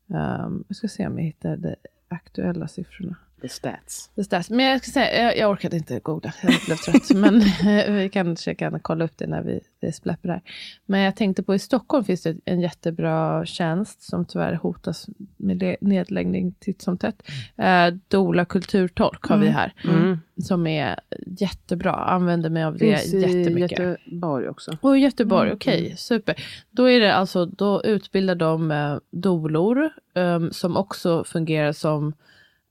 Um, 0.08 0.63
jag 0.68 0.78
ska 0.78 0.88
se 0.88 1.08
om 1.08 1.18
jag 1.18 1.26
hittar 1.26 1.58
de 1.58 1.76
aktuella 2.08 2.68
siffrorna. 2.68 3.15
The 3.41 3.49
stats. 3.49 4.10
Det 4.15 4.23
stats. 4.23 4.49
Men 4.49 4.65
jag 4.65 4.82
ska 4.84 4.91
säga, 4.91 5.23
jag, 5.23 5.38
jag 5.38 5.52
orkade 5.52 5.78
inte 5.78 5.99
googla, 5.99 6.34
jag 6.41 6.54
blev 6.65 6.75
trött. 6.75 7.10
men 7.15 7.41
eh, 7.41 7.91
vi 7.93 8.10
kanske 8.13 8.56
kan 8.56 8.80
kolla 8.80 9.06
upp 9.06 9.13
det 9.17 9.28
när 9.28 9.41
vi, 9.41 9.60
vi 9.82 9.91
släpper 9.91 10.28
det 10.28 10.34
här. 10.34 10.41
Men 10.86 10.99
jag 10.99 11.15
tänkte 11.15 11.43
på 11.43 11.56
i 11.56 11.60
Stockholm 11.60 12.04
finns 12.04 12.21
det 12.21 12.36
en 12.45 12.62
jättebra 12.62 13.45
tjänst 13.45 14.02
som 14.02 14.25
tyvärr 14.25 14.54
hotas 14.54 15.10
med 15.38 15.75
nedläggning 15.82 16.54
titt 16.60 16.82
som 16.82 16.97
tätt. 16.97 17.23
Eh, 17.58 17.88
Dola 18.08 18.45
kulturtolk 18.45 19.25
har 19.25 19.38
vi 19.38 19.47
här. 19.47 19.73
Mm. 19.84 20.19
Som 20.43 20.67
är 20.67 20.99
jättebra, 21.25 21.93
använder 21.93 22.49
mig 22.49 22.63
av 22.63 22.78
det 22.78 22.97
Finns 22.97 23.13
i 23.13 23.19
jättemycket. 23.19 23.80
Göteborg 23.80 24.49
också. 24.49 24.78
Och 24.82 24.97
i 24.97 24.99
Göteborg, 25.02 25.47
Mm. 25.49 25.56
okej, 25.56 25.93
super. 25.97 26.36
Då 26.71 26.89
är 26.89 26.99
det 26.99 27.13
alltså, 27.15 27.45
då 27.45 27.84
utbildar 27.84 28.36
de 28.36 28.71
eh, 28.71 28.97
dolor 29.12 29.89
ehm, 30.13 30.52
som 30.52 30.78
också 30.78 31.23
fungerar 31.23 31.71
som 31.71 32.13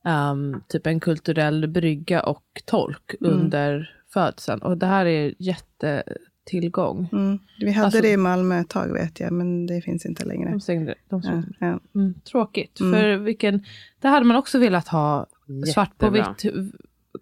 ehm, 0.05 0.61
typ 0.69 0.87
en 0.87 1.01
kulturell 1.01 1.69
brygga 1.69 2.23
och 2.23 2.45
tolk 2.65 3.15
Mm. 3.21 3.33
under 3.33 3.95
födseln. 4.13 4.63
Och 4.63 4.79
det 4.79 4.87
här 4.87 5.07
är 5.07 5.35
jättetillgång. 5.39 7.09
Mm. 7.13 7.39
Vi 7.61 7.73
hade 7.73 7.85
Alltså- 7.85 8.01
det 8.03 8.11
i 8.13 8.17
Malmö 8.17 8.61
ett 8.61 8.69
tag 8.69 8.93
vet 8.93 9.21
jag, 9.21 9.33
men 9.33 9.67
det 9.67 9.81
finns 9.83 10.07
inte 10.07 10.25
längre. 10.25 10.51
De 10.51 10.61
stängde, 10.61 10.95
de 11.09 11.21
Ja, 11.25 11.29
stängde. 11.29 11.49
ja. 11.59 11.81
Mm, 11.95 12.15
tråkigt, 12.21 12.81
Mm. 12.81 12.93
för 13.01 13.17
vilken, 13.17 13.65
det 14.01 14.09
hade 14.09 14.27
man 14.27 14.37
också 14.37 14.59
velat 14.59 14.89
ha 14.89 15.27
svart 15.75 15.99
på 15.99 16.17
Jättebra. 16.17 16.35
vitt 16.61 16.73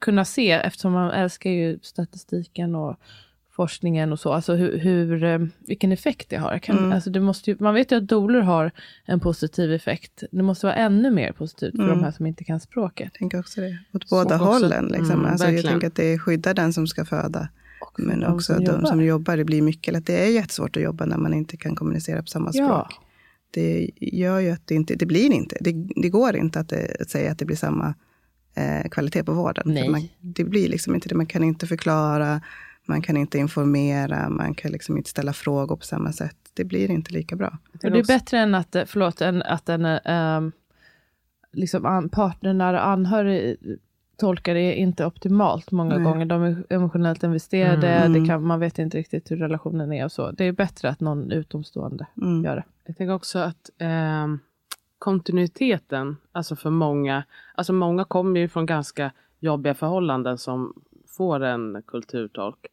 kunna 0.00 0.24
se 0.24 0.50
eftersom 0.50 0.92
man 0.92 1.10
älskar 1.10 1.50
ju 1.50 1.78
statistiken 1.82 2.74
och 2.74 2.96
forskningen 3.56 4.12
och 4.12 4.20
så. 4.20 4.32
Alltså 4.32 4.54
hur, 4.54 4.78
hur, 4.78 5.24
eh, 5.24 5.38
vilken 5.66 5.92
effekt 5.92 6.28
det 6.30 6.36
har. 6.36 6.58
Kan, 6.58 6.78
Mm. 6.78 6.92
alltså 6.92 7.10
det 7.10 7.20
måste 7.20 7.50
ju, 7.50 7.56
man 7.60 7.74
vet 7.74 7.92
ju 7.92 7.96
att 7.96 8.08
doler 8.08 8.40
har 8.40 8.70
en 9.04 9.20
positiv 9.20 9.72
effekt. 9.72 10.22
Det 10.32 10.42
måste 10.42 10.66
vara 10.66 10.74
ännu 10.76 11.10
mer 11.10 11.32
positivt 11.32 11.76
för 11.76 11.82
Mm. 11.84 11.98
de 11.98 12.04
här 12.04 12.10
som 12.10 12.26
inte 12.26 12.44
kan 12.44 12.60
språket. 12.60 13.04
Jag 13.12 13.18
tänker 13.18 13.38
också 13.40 13.60
det. 13.60 13.78
Åt 13.92 14.08
Så 14.08 14.14
båda 14.16 14.34
också- 14.34 14.44
hållen. 14.46 14.84
Liksom. 14.86 15.10
Mm, 15.10 15.26
alltså, 15.26 15.50
jag 15.50 15.64
tänker 15.64 15.86
att 15.86 15.94
det 15.94 16.18
skyddar 16.18 16.54
den 16.54 16.72
som 16.72 16.86
ska 16.86 17.04
föda. 17.04 17.48
Och 17.80 18.00
Men 18.00 18.20
de 18.20 18.26
också 18.34 18.54
som 18.54 18.64
de 18.64 18.70
jobbar. 18.72 18.86
som 18.88 19.04
jobbar. 19.04 19.36
Det 19.36 19.44
blir 19.44 19.62
mycket, 19.62 19.96
att 19.96 20.06
det 20.06 20.24
är 20.26 20.30
jättesvårt 20.30 20.76
att 20.76 20.82
jobba 20.82 21.04
när 21.06 21.18
man 21.18 21.34
inte 21.34 21.56
kan 21.56 21.74
kommunicera 21.74 22.20
på 22.22 22.26
samma 22.28 22.50
Ja. 22.54 22.64
språk. 22.66 23.00
Det 23.50 23.90
gör 24.00 24.38
ju 24.40 24.50
att 24.50 24.66
det 24.66 24.74
inte, 24.74 24.94
det 24.94 25.06
blir 25.06 25.32
inte, 25.32 25.56
det, 25.60 25.72
det 26.02 26.08
går 26.08 26.36
inte 26.36 26.60
att, 26.60 26.68
det, 26.68 26.96
att 27.00 27.10
säga 27.10 27.32
att 27.32 27.38
det 27.38 27.44
blir 27.44 27.56
samma 27.56 27.94
eh, 28.54 28.88
kvalitet 28.90 29.24
på 29.24 29.32
vården. 29.32 29.90
Man, 29.90 30.08
det 30.20 30.44
blir 30.44 30.68
liksom 30.68 30.94
inte 30.94 31.08
det, 31.08 31.14
man 31.14 31.26
kan 31.26 31.42
inte 31.44 31.66
förklara, 31.66 32.40
man 32.86 33.02
kan 33.02 33.16
inte 33.16 33.38
informera, 33.38 34.28
man 34.28 34.54
kan 34.54 34.72
liksom 34.72 34.96
inte 34.96 35.10
ställa 35.10 35.32
frågor 35.32 35.76
på 35.76 35.84
samma 35.84 36.12
sätt. 36.12 36.36
Det 36.54 36.64
blir 36.64 36.90
inte 36.90 37.12
lika 37.12 37.36
bra. 37.36 37.58
Och 37.72 37.90
det 37.90 37.98
är 37.98 38.06
bättre 38.06 38.38
än 38.38 38.54
att, 38.54 38.74
eh, 38.74 38.84
förlåt, 38.86 39.20
än 39.20 39.42
att 39.42 39.68
en 39.68 39.84
um, 39.84 40.52
liksom 41.52 41.86
an, 41.86 42.08
partner, 42.08 42.52
nära 42.52 42.80
anhörig 42.80 43.56
tolkar 44.16 44.54
det 44.54 44.74
inte 44.74 45.06
optimalt 45.06 45.70
många 45.70 45.94
Nej. 45.94 46.04
gånger. 46.04 46.26
De 46.26 46.42
är 46.42 46.64
emotionellt 46.70 47.22
investerade, 47.22 47.88
Mm. 47.88 48.12
det 48.22 48.28
kan, 48.28 48.46
man 48.46 48.60
vet 48.60 48.78
inte 48.78 48.98
riktigt 48.98 49.30
hur 49.30 49.36
relationen 49.36 49.92
är 49.92 50.04
och 50.04 50.12
så. 50.12 50.30
Det 50.30 50.44
är 50.44 50.52
bättre 50.52 50.88
att 50.88 51.00
någon 51.00 51.30
utomstående 51.32 52.06
Mm. 52.22 52.44
gör 52.44 52.56
det. 52.56 52.64
Jag 52.84 52.96
tänker 52.96 53.14
också 53.14 53.38
att 53.38 53.70
ehm, 53.78 54.38
kontinuiteten, 54.98 56.16
alltså 56.32 56.56
för 56.56 56.70
många, 56.70 57.24
alltså 57.54 57.72
många 57.72 58.04
kommer 58.04 58.40
ju 58.40 58.48
från 58.48 58.66
ganska 58.66 59.10
jobbiga 59.38 59.74
förhållanden 59.74 60.38
som 60.38 60.74
får 61.06 61.42
en 61.44 61.82
kulturtolk. 61.86 62.66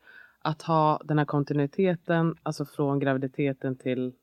Att 0.45 0.62
ha 0.62 1.01
den 1.06 1.17
här 1.17 1.25
kontinuiteten, 1.25 2.36
alltså 2.43 2.65
från 2.65 2.99
graviditeten 2.99 3.75
till 3.75 4.13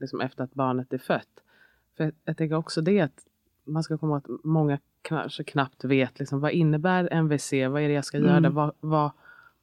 liksom 0.00 0.20
efter 0.20 0.44
att 0.44 0.54
barnet 0.54 0.92
är 0.92 0.98
fött. 0.98 1.28
För 1.96 2.04
jag, 2.04 2.12
jag 2.24 2.36
tänker 2.36 2.56
också 2.56 2.80
det 2.80 3.00
att 3.00 3.26
man 3.64 3.82
ska 3.82 3.98
komma 3.98 4.12
ihåg 4.12 4.22
att 4.36 4.44
många 4.44 4.78
kanske 5.02 5.44
knappt 5.44 5.84
vet 5.84 6.18
liksom, 6.18 6.40
vad 6.40 6.50
innebär 6.50 7.08
MVC, 7.12 7.52
vad 7.52 7.82
är 7.82 7.88
det 7.88 7.94
jag 7.94 8.04
ska 8.04 8.18
göra, 8.18 8.36
Mm. 8.36 8.54
vad, 8.54 8.72
vad, 8.80 9.10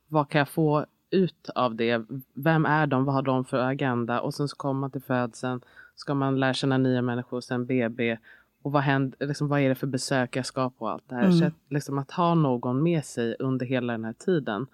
vad 0.08 0.30
kan 0.30 0.40
jag 0.40 0.50
få 0.50 0.86
ut 1.10 1.50
av 1.56 1.76
det, 1.76 2.06
vem 2.34 2.66
är 2.66 2.88
de, 2.88 3.06
vad 3.06 3.16
har 3.16 3.22
de 3.22 3.46
för 3.46 3.58
agenda 3.58 4.22
och 4.22 4.34
sen 4.34 4.48
så 4.48 4.56
kommer 4.56 4.80
man 4.80 4.92
till 4.92 5.02
födseln, 5.02 5.62
ska 5.96 6.14
man 6.14 6.40
lära 6.40 6.54
känna 6.54 6.78
nya 6.78 7.02
människor, 7.02 7.42
sen 7.42 7.66
BB 7.66 8.18
och 8.62 8.72
vad, 8.72 8.82
händer, 8.84 9.28
liksom, 9.28 9.48
vad 9.48 9.60
är 9.60 9.70
det 9.70 9.76
för 9.76 9.88
besök 9.88 10.36
jag 10.36 10.46
ska 10.46 10.70
på 10.70 10.86
och 10.86 10.92
allt 10.92 11.04
det 11.10 11.16
här. 11.16 11.24
Mm. 11.24 11.38
Så 11.38 11.46
att, 11.46 11.54
liksom, 11.70 11.98
att 11.98 12.12
ha 12.12 12.36
någon 12.36 12.84
med 12.84 13.06
sig 13.06 13.36
under 13.40 13.66
hela 13.66 13.94
den 13.94 14.06
här 14.06 14.14
tiden 14.14 14.68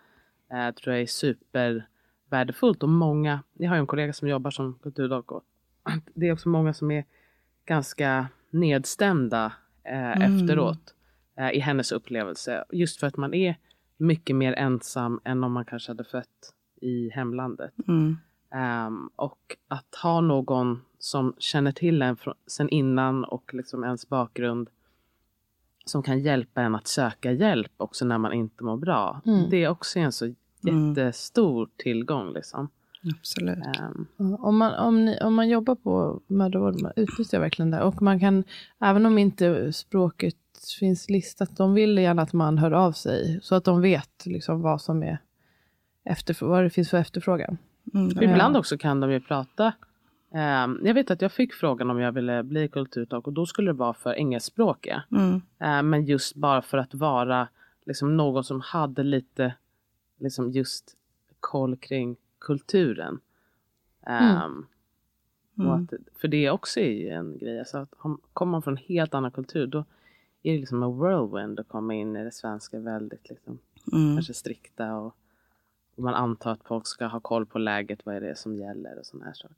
eh, 0.51 0.71
tror 0.71 0.95
jag 0.95 1.01
är 1.01 1.07
supervärdefullt 1.07 2.83
och 2.83 2.89
många, 2.89 3.43
jag 3.53 3.69
har 3.69 3.75
ju 3.75 3.79
en 3.79 3.87
kollega 3.87 4.13
som 4.13 4.27
jobbar 4.27 4.51
som 4.51 4.79
kulturdolk 4.83 5.31
och 5.31 5.43
det 6.13 6.27
är 6.27 6.33
också 6.33 6.49
många 6.49 6.73
som 6.73 6.91
är 6.91 7.05
ganska 7.65 8.27
nedstämda 8.49 9.53
eh, 9.83 10.11
Mm. 10.11 10.21
efteråt 10.41 10.93
eh, 11.37 11.51
i 11.51 11.59
hennes 11.59 11.91
upplevelse. 11.91 12.65
Just 12.71 12.99
för 12.99 13.07
att 13.07 13.17
man 13.17 13.33
är 13.33 13.55
mycket 13.97 14.35
mer 14.35 14.53
ensam 14.53 15.19
än 15.23 15.43
om 15.43 15.51
man 15.51 15.65
kanske 15.65 15.89
hade 15.91 16.03
fött 16.03 16.53
i 16.81 17.09
hemlandet. 17.09 17.73
Mm. 17.87 18.17
Ehm, 18.51 19.09
och 19.15 19.57
att 19.67 19.95
ha 20.03 20.21
någon 20.21 20.81
som 20.99 21.35
känner 21.37 21.71
till 21.71 22.01
en 22.01 22.17
från, 22.17 22.33
sen 22.47 22.69
innan 22.69 23.23
och 23.23 23.53
liksom 23.53 23.83
ens 23.83 24.09
bakgrund 24.09 24.69
som 25.89 26.03
kan 26.03 26.19
hjälpa 26.19 26.61
en 26.61 26.75
att 26.75 26.87
söka 26.87 27.31
hjälp 27.31 27.71
också 27.77 28.05
när 28.05 28.17
man 28.17 28.33
inte 28.33 28.63
mår 28.63 28.77
bra. 28.77 29.21
Mm. 29.25 29.49
Det 29.49 29.63
är 29.63 29.69
också 29.69 29.99
en 29.99 30.11
så 30.11 30.33
jättestor 30.61 31.69
tillgång. 31.77 32.33
Liksom. 32.33 32.69
Absolut. 33.19 33.57
Ja, 34.17 34.35
Om 34.39 34.57
man, 34.57 34.73
om, 34.73 35.05
ni, 35.05 35.19
om 35.21 35.35
man 35.35 35.49
jobbar 35.49 35.75
på 35.75 36.21
mödravård, 36.27 36.81
man 36.81 36.91
utnyttjar 36.95 37.39
verkligen 37.39 37.71
det. 37.71 37.81
Och 37.81 38.01
man 38.01 38.19
kan, 38.19 38.43
även 38.81 39.05
om 39.05 39.17
inte 39.17 39.73
språket 39.73 40.35
finns 40.79 41.09
listat, 41.09 41.57
de 41.57 41.73
vill 41.73 41.97
gärna 41.97 42.21
att 42.21 42.33
man 42.33 42.57
hör 42.57 42.71
av 42.71 42.91
sig. 42.91 43.39
Så 43.41 43.55
att 43.55 43.63
de 43.63 43.81
vet 43.81 44.25
liksom 44.25 44.61
vad 44.61 44.81
som 44.81 45.03
är 45.03 45.17
efter, 46.05 46.45
vad 46.45 46.63
det 46.63 46.69
finns 46.69 46.89
för 46.89 46.97
efterfrågan. 46.97 47.57
Mm. 47.93 48.23
Ibland 48.23 48.57
också 48.57 48.77
kan 48.77 48.99
de 48.99 49.11
ju 49.11 49.19
prata. 49.19 49.73
Ehm, 50.31 50.79
jag 50.83 50.93
vet 50.93 51.11
att 51.11 51.21
jag 51.21 51.31
fick 51.31 51.53
frågan 51.53 51.89
om 51.89 51.99
jag 51.99 52.11
ville 52.11 52.43
bli 52.43 52.67
kulturtolk 52.67 53.27
och 53.27 53.33
då 53.33 53.45
skulle 53.45 53.69
det 53.71 53.77
vara 53.77 53.93
för 53.93 54.13
engelskspråkiga. 54.13 55.03
Mm. 55.11 55.41
Eh, 55.59 55.83
men 55.83 56.05
just 56.05 56.35
bara 56.35 56.61
för 56.61 56.77
att 56.77 56.93
vara 56.93 57.47
liksom, 57.85 58.17
någon 58.17 58.43
som 58.43 58.61
hade 58.61 59.03
lite 59.03 59.53
liksom, 60.17 60.51
just 60.51 60.95
koll 61.39 61.77
kring 61.77 62.15
kulturen. 62.39 63.19
Ehm, 64.05 64.65
och 65.57 65.63
Mm. 65.65 65.71
att, 65.83 65.93
för 66.21 66.27
det 66.27 66.49
också 66.49 66.79
är 66.79 67.11
en 67.13 67.37
grej. 67.37 67.59
Alltså 67.59 67.77
att 67.77 67.93
om, 67.97 68.21
kommer 68.33 68.51
man 68.51 68.61
från 68.61 68.73
en 68.77 68.83
helt 68.87 69.13
annan 69.13 69.31
kultur 69.31 69.67
då 69.67 69.79
är 70.43 70.53
det 70.53 70.59
liksom 70.59 70.83
en 70.83 70.99
whirlwind 70.99 71.59
att 71.59 71.67
komma 71.67 71.93
in 71.93 72.15
i 72.15 72.23
det 72.23 72.31
svenska 72.31 72.79
väldigt 72.79 73.29
liksom, 73.29 73.59
Mm. 73.93 74.15
kanske 74.15 74.33
strikta 74.33 74.95
och, 74.95 75.15
och 75.95 76.03
man 76.03 76.13
antar 76.13 76.51
att 76.51 76.63
folk 76.63 76.87
ska 76.87 77.05
ha 77.05 77.19
koll 77.19 77.45
på 77.45 77.59
läget, 77.59 78.05
vad 78.05 78.15
är 78.15 78.21
det 78.21 78.35
som 78.37 78.55
gäller 78.55 78.99
och 78.99 79.05
sådana 79.05 79.25
här 79.25 79.33
saker. 79.33 79.55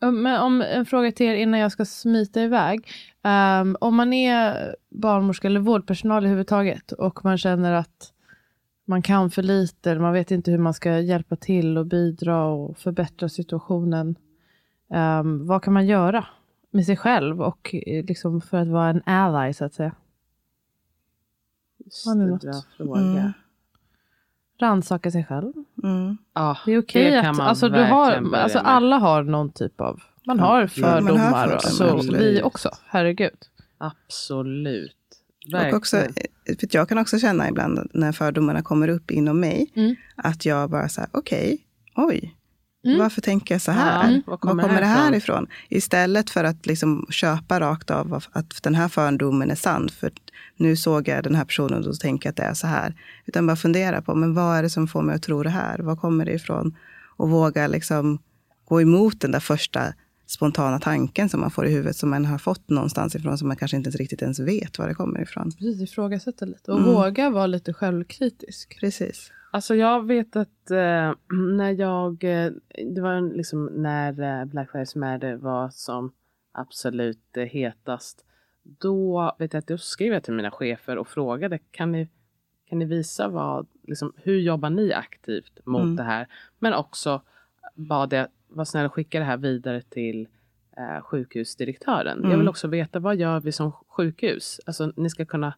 Om- 0.00 0.22
Men 0.22 0.40
om 0.40 0.62
en 0.62 0.86
fråga 0.86 1.12
till 1.12 1.26
er 1.26 1.34
innan 1.34 1.60
jag 1.60 1.72
ska 1.72 1.84
smita 1.84 2.42
iväg. 2.42 2.88
Ehm, 3.22 3.76
om 3.80 3.96
man 3.96 4.12
är 4.12 4.76
barnmorska 4.90 5.46
eller 5.48 5.60
vårdpersonal 5.60 6.16
överhuvudtaget 6.16 6.92
och 6.92 7.24
man 7.24 7.38
känner 7.38 7.72
att 7.72 8.12
man 8.84 9.02
kan 9.02 9.30
för 9.30 9.42
lite, 9.42 9.98
man 9.98 10.12
vet 10.12 10.30
inte 10.30 10.50
hur 10.50 10.58
man 10.58 10.74
ska 10.74 10.98
hjälpa 10.98 11.36
till 11.36 11.78
och 11.78 11.86
bidra 11.86 12.44
och 12.44 12.78
förbättra 12.78 13.28
situationen. 13.28 14.16
Ehm, 14.90 15.46
vad 15.46 15.62
kan 15.62 15.72
man 15.72 15.86
göra 15.86 16.26
med 16.70 16.86
sig 16.86 16.96
själv 16.96 17.42
och 17.42 17.74
eh, 17.86 18.04
liksom 18.04 18.40
för 18.40 18.56
att 18.58 18.68
vara 18.68 18.88
en 18.88 19.02
ally 19.06 19.52
så 19.52 19.64
att 19.64 19.74
säga? 19.74 19.92
Har 22.06 22.14
ni 22.14 22.26
något? 22.26 22.42
Bra 22.42 22.52
fråga. 22.76 23.00
Mm. 23.00 23.32
Rannsaka 24.60 25.10
sig 25.10 25.24
själv. 25.24 25.52
Mm. 25.84 26.16
Ja, 26.34 26.58
Det 26.66 26.72
är 26.72 26.78
okej 26.82 27.10
kan 27.22 27.30
att, 27.30 27.36
man 27.36 27.46
alltså, 27.46 27.66
du 27.68 27.72
verkligen 27.72 28.26
har, 28.26 28.40
alltså 28.40 28.58
alla 28.58 28.96
har 28.98 29.22
någon 29.22 29.52
typ 29.52 29.80
av, 29.80 30.00
man 30.26 30.38
Ja, 30.38 30.44
har 30.44 30.52
man 30.52 30.60
har 30.60 30.66
fördomar. 30.68 31.00
fördomar, 31.22 31.54
och 31.54 31.62
så 31.62 31.84
absolut. 31.96 32.20
vi 32.20 32.42
också, 32.42 32.70
herregud. 32.86 33.38
Absolut. 33.78 34.94
Och 35.72 35.76
också, 35.76 35.96
för 36.60 36.68
jag 36.70 36.88
kan 36.88 36.98
också 36.98 37.18
känna 37.18 37.48
ibland 37.48 37.90
när 37.94 38.12
fördomarna 38.12 38.62
kommer 38.62 38.88
upp 38.88 39.10
inom 39.10 39.40
mig, 39.40 39.72
Mm. 39.76 39.94
att 40.16 40.46
jag 40.46 40.70
bara 40.70 40.88
så 40.88 41.00
här, 41.00 41.10
okej, 41.12 41.58
oj, 41.96 42.34
Mm. 42.84 42.98
Varför 42.98 43.20
tänker 43.20 43.54
jag 43.54 43.62
så 43.62 43.72
här? 43.72 44.10
Ja, 44.12 44.20
Var 44.26 44.36
kommer, 44.36 44.80
det 44.80 44.86
här 44.86 45.14
ifrån? 45.14 45.46
Istället 45.68 46.30
för 46.30 46.44
att 46.44 46.66
liksom 46.66 47.06
köpa 47.10 47.60
rakt 47.60 47.90
av 47.90 48.22
att 48.32 48.62
den 48.62 48.74
här 48.74 48.88
fördomen 48.88 49.50
är 49.50 49.54
sann. 49.54 49.88
För 49.88 50.12
nu 50.56 50.76
såg 50.76 51.08
jag 51.08 51.24
den 51.24 51.34
här 51.34 51.44
personen 51.44 51.78
och 51.78 51.84
då 51.84 51.92
tänker 51.92 52.26
jag 52.26 52.30
att 52.30 52.36
det 52.36 52.42
är 52.42 52.54
så 52.54 52.66
här. 52.66 52.94
Utan 53.26 53.46
bara 53.46 53.56
fundera 53.56 54.02
på, 54.02 54.14
men 54.14 54.34
vad 54.34 54.56
är 54.58 54.62
det 54.62 54.70
som 54.70 54.88
får 54.88 55.02
mig 55.02 55.14
att 55.14 55.22
tro 55.22 55.42
det 55.42 55.50
här? 55.50 55.78
Var 55.78 55.96
kommer 55.96 56.24
det 56.24 56.32
ifrån? 56.32 56.76
Och 57.16 57.30
våga 57.30 57.66
liksom 57.66 58.18
gå 58.64 58.80
emot 58.80 59.20
den 59.20 59.30
där 59.30 59.40
första 59.40 59.82
spontana 60.26 60.78
tanken 60.80 61.28
som 61.28 61.40
man 61.40 61.50
får 61.50 61.66
i 61.66 61.70
huvudet, 61.70 61.96
som 61.96 62.10
man 62.10 62.24
har 62.24 62.38
fått 62.38 62.68
någonstans 62.70 63.14
ifrån, 63.14 63.38
som 63.38 63.48
man 63.48 63.56
kanske 63.56 63.76
inte 63.76 63.90
riktigt 63.90 64.22
ens 64.22 64.38
vet 64.40 64.78
var 64.78 64.88
det 64.88 64.94
kommer 64.94 65.22
ifrån. 65.22 65.52
Precis, 65.52 65.80
ifrågasätta 65.90 66.44
lite. 66.44 66.72
Och 66.72 66.78
Mm. 66.78 66.90
våga 66.94 67.30
vara 67.30 67.46
lite 67.46 67.72
självkritisk. 67.72 68.76
Precis. 68.80 69.30
Alltså 69.58 69.74
jag 69.74 70.06
vet 70.06 70.36
att 70.36 70.70
eh, 70.70 71.12
när 71.56 71.72
jag, 71.80 72.24
eh, 72.24 72.52
det 72.94 73.00
var 73.00 73.36
liksom 73.36 73.64
när 73.66 74.40
eh, 74.40 74.44
Black 74.44 74.74
Lives 74.74 74.96
Matter 74.96 75.34
var 75.34 75.68
som 75.70 76.12
absolut 76.52 77.36
eh, 77.36 77.44
hetast. 77.44 78.24
Då 78.62 79.32
vet 79.38 79.52
jag 79.52 79.58
att 79.58 79.70
jag 79.70 79.80
skrev 79.80 80.12
jag 80.12 80.22
till 80.22 80.34
mina 80.34 80.50
chefer 80.50 80.98
och 80.98 81.08
frågade 81.08 81.58
kan 81.70 81.92
ni, 81.92 82.08
kan 82.68 82.78
ni 82.78 82.84
visa 82.84 83.28
vad, 83.28 83.66
liksom, 83.82 84.12
hur 84.16 84.38
jobbar 84.40 84.70
ni 84.70 84.92
aktivt 84.92 85.66
mot 85.66 85.82
Mm. 85.82 85.96
det 85.96 86.02
här? 86.02 86.26
Men 86.58 86.74
också 86.74 87.22
bad 87.74 88.12
jag, 88.12 88.26
var 88.48 88.64
snäll 88.64 88.86
och 88.86 88.94
skicka 88.94 89.18
det 89.18 89.24
här 89.24 89.36
vidare 89.36 89.82
till 89.82 90.28
eh, 90.76 91.02
sjukhusdirektören. 91.02 92.18
Jag 92.18 92.26
Mm. 92.26 92.38
vill 92.38 92.48
också 92.48 92.68
veta 92.68 92.98
vad 92.98 93.16
gör 93.16 93.40
vi 93.40 93.52
som 93.52 93.72
sjukhus? 93.72 94.60
Alltså 94.66 94.92
ni 94.96 95.10
ska 95.10 95.24
kunna 95.24 95.54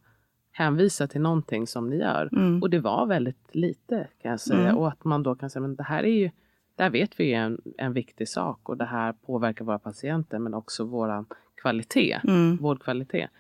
hänvisa 0.52 1.06
till 1.06 1.20
någonting 1.20 1.66
som 1.66 1.90
ni 1.90 1.96
gör. 1.96 2.28
Mm. 2.32 2.62
Och 2.62 2.70
det 2.70 2.78
var 2.78 3.06
väldigt 3.06 3.54
lite 3.54 4.08
kan 4.22 4.30
jag 4.30 4.40
säga. 4.40 4.60
Mm. 4.60 4.76
Och 4.76 4.88
att 4.88 5.04
man 5.04 5.22
då 5.22 5.34
kan 5.34 5.50
säga, 5.50 5.60
men 5.60 5.76
det 5.76 5.82
här 5.82 6.02
är 6.02 6.14
ju, 6.18 6.30
det 6.76 6.82
här 6.82 6.90
vet 6.90 7.20
vi 7.20 7.34
är 7.34 7.40
en, 7.40 7.60
en 7.78 7.92
viktig 7.92 8.28
sak 8.28 8.68
och 8.68 8.76
det 8.76 8.84
här 8.84 9.12
påverkar 9.12 9.64
våra 9.64 9.78
patienter 9.78 10.38
men 10.38 10.54
också 10.54 10.84
våran 10.84 11.26
kvalitet, 11.62 12.20
Mm. 12.28 12.56
vårdkvalitet. 12.56 13.30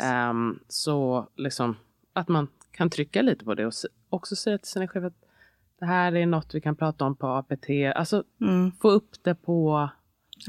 Ehm, 0.00 0.58
så 0.68 1.28
liksom 1.36 1.76
att 2.12 2.28
man 2.28 2.48
kan 2.70 2.90
trycka 2.90 3.22
lite 3.22 3.44
på 3.44 3.54
det 3.54 3.66
och 3.66 3.72
också 4.08 4.36
säga 4.36 4.58
till 4.58 4.68
sina 4.70 4.88
chefer 4.88 5.06
att 5.06 5.24
det 5.78 5.86
här 5.86 6.14
är 6.16 6.26
något 6.26 6.54
vi 6.54 6.60
kan 6.60 6.76
prata 6.76 7.04
om 7.04 7.16
på 7.16 7.26
APT. 7.26 7.70
Alltså 7.94 8.24
Mm. 8.40 8.72
få 8.72 8.90
upp 8.90 9.10
det 9.22 9.34
på 9.34 9.88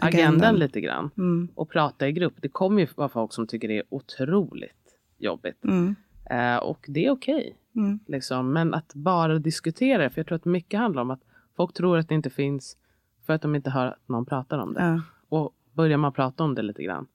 agendan, 0.02 0.28
Agendan. 0.30 0.56
lite 0.56 0.82
grann 0.82 1.10
Mm. 1.18 1.48
och 1.56 1.70
prata 1.70 2.08
i 2.08 2.12
grupp. 2.12 2.34
Det 2.42 2.50
kommer 2.50 2.82
ju 2.82 2.88
vara 2.96 3.10
folk 3.10 3.34
som 3.34 3.48
tycker 3.48 3.68
det 3.68 3.78
är 3.78 3.84
otroligt 3.90 4.81
jobbigt. 5.24 5.64
Mm. 5.64 5.96
Eh, 6.26 6.58
och 6.58 6.86
det 6.88 7.06
är 7.06 7.12
okej. 7.12 7.58
Mm. 7.76 8.00
Liksom. 8.08 8.54
Men 8.54 8.74
att 8.74 8.94
bara 8.94 9.40
diskutera 9.40 10.04
det, 10.04 10.10
för 10.10 10.20
jag 10.20 10.28
tror 10.28 10.36
att 10.36 10.46
mycket 10.46 10.80
handlar 10.80 11.02
om 11.02 11.12
att 11.12 11.22
folk 11.56 11.74
tror 11.74 11.98
att 11.98 12.10
det 12.10 12.16
inte 12.16 12.30
finns 12.30 12.78
för 13.26 13.34
att 13.34 13.42
de 13.42 13.56
inte 13.56 13.70
hör 13.70 13.88
att 13.88 14.08
någon 14.10 14.26
pratar 14.26 14.58
om 14.58 14.74
det. 14.74 14.82
Ja. 14.82 15.02
Och 15.30 15.56
börjar 15.74 15.98
man 15.98 16.14
prata 16.14 16.44
om 16.44 16.56
det 16.56 16.62
lite 16.62 16.84
grann, 16.84 17.08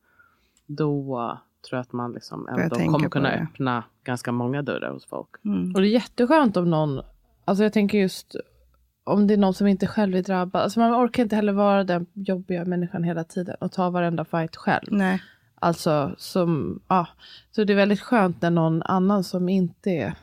då 0.66 1.38
tror 1.68 1.76
jag 1.76 1.80
att 1.80 1.92
man 1.92 2.12
liksom 2.12 2.48
ändå 2.48 2.76
kommer 2.76 3.08
kunna 3.08 3.28
det. 3.30 3.36
öppna 3.36 3.84
ganska 4.04 4.32
många 4.32 4.62
dörrar 4.62 4.92
hos 4.92 5.06
folk. 5.06 5.28
Mm. 5.44 5.74
Och 5.74 5.80
det 5.80 5.88
är 5.88 5.90
jätteskönt 5.90 6.56
om 6.56 6.70
någon, 6.70 7.00
alltså 7.44 7.64
jag 7.64 7.72
tänker 7.72 7.98
just 7.98 8.36
om 9.04 9.26
det 9.26 9.34
är 9.34 9.38
någon 9.38 9.54
som 9.54 9.66
inte 9.66 9.86
själv 9.86 10.16
är 10.16 10.22
drabbad. 10.22 10.62
Alltså 10.62 10.80
man 10.80 11.04
orkar 11.04 11.22
inte 11.22 11.36
heller 11.36 11.52
vara 11.52 11.84
den 11.84 12.06
jobbiga 12.12 12.64
människan 12.64 13.04
hela 13.04 13.24
tiden 13.24 13.56
och 13.60 13.72
ta 13.72 13.90
varenda 13.90 14.24
fight 14.24 14.56
själv. 14.56 14.86
Nej. 14.90 15.22
Alltså 15.60 16.14
som, 16.18 16.80
ja. 16.88 17.06
Så 17.50 17.64
det 17.64 17.72
är 17.72 17.76
väldigt 17.76 18.00
skönt 18.00 18.42
när 18.42 18.50
någon 18.50 18.82
annan 18.82 19.24
som 19.24 19.48
inte 19.48 19.90
är 19.90 20.14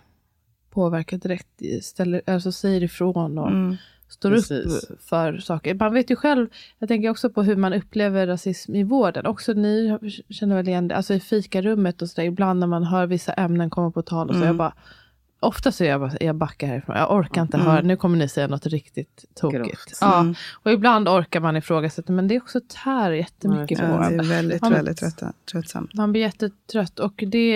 påverkad 0.69 1.19
direkt 1.19 1.61
ställer, 1.81 2.21
alltså 2.27 2.51
säger 2.51 2.83
ifrån 2.83 3.37
och 3.37 3.49
Mm. 3.49 3.75
står 4.07 4.29
Precis. 4.29 4.89
upp 4.89 5.01
för 5.03 5.37
saker. 5.37 5.75
Man 5.75 5.93
vet 5.93 6.11
ju 6.11 6.15
själv, 6.15 6.47
jag 6.79 6.89
tänker 6.89 7.09
också 7.09 7.29
på 7.29 7.43
hur 7.43 7.55
man 7.55 7.73
upplever 7.73 8.27
rasism 8.27 8.75
i 8.75 8.83
vården. 8.83 9.25
Också 9.25 9.53
ni 9.53 9.97
känner 10.29 10.55
väl 10.55 10.67
igen 10.67 10.87
det, 10.87 10.95
alltså 10.95 11.13
i 11.13 11.19
fikarummet 11.19 12.01
och 12.01 12.09
sådär, 12.09 12.27
ibland 12.27 12.59
när 12.59 12.67
man 12.67 12.83
hör 12.83 13.05
vissa 13.05 13.33
ämnen 13.33 13.69
komma 13.69 13.91
på 13.91 14.01
tal 14.01 14.27
och 14.29 14.33
så, 14.35 14.37
Mm. 14.37 14.47
jag 14.47 14.55
bara, 14.55 14.73
ofta 15.43 15.71
så 15.71 15.83
är 15.83 15.87
jag 15.89 15.99
bara, 15.99 16.11
jag 16.19 16.35
backar 16.35 16.67
härifrån, 16.67 16.95
jag 16.95 17.11
orkar 17.11 17.41
inte 17.41 17.57
Mm. 17.57 17.67
höra, 17.69 17.81
nu 17.81 17.95
kommer 17.95 18.17
ni 18.17 18.27
säga 18.29 18.47
något 18.47 18.65
riktigt 18.65 19.25
tokigt. 19.35 19.63
Grovt. 19.63 19.97
Ja, 20.01 20.19
Mm. 20.19 20.35
och 20.63 20.71
ibland 20.71 21.09
orkar 21.09 21.39
man 21.39 21.57
ifrågasätta, 21.57 22.11
men 22.13 22.27
det 22.27 22.35
är 22.35 22.41
också 22.41 22.61
tär 22.83 23.11
jättemycket 23.11 23.79
Ja, 23.79 23.85
på 23.85 23.91
Ja, 24.03 24.09
det 24.09 24.15
är 24.15 24.23
väldigt, 24.23 24.61
Man- 24.61 24.71
väldigt 24.71 24.97
trötta, 24.97 25.33
tröttsamt. 25.51 25.93
Man 25.93 26.11
blir 26.11 26.21
jättetrött 26.21 26.99
och 26.99 27.23
det, 27.27 27.55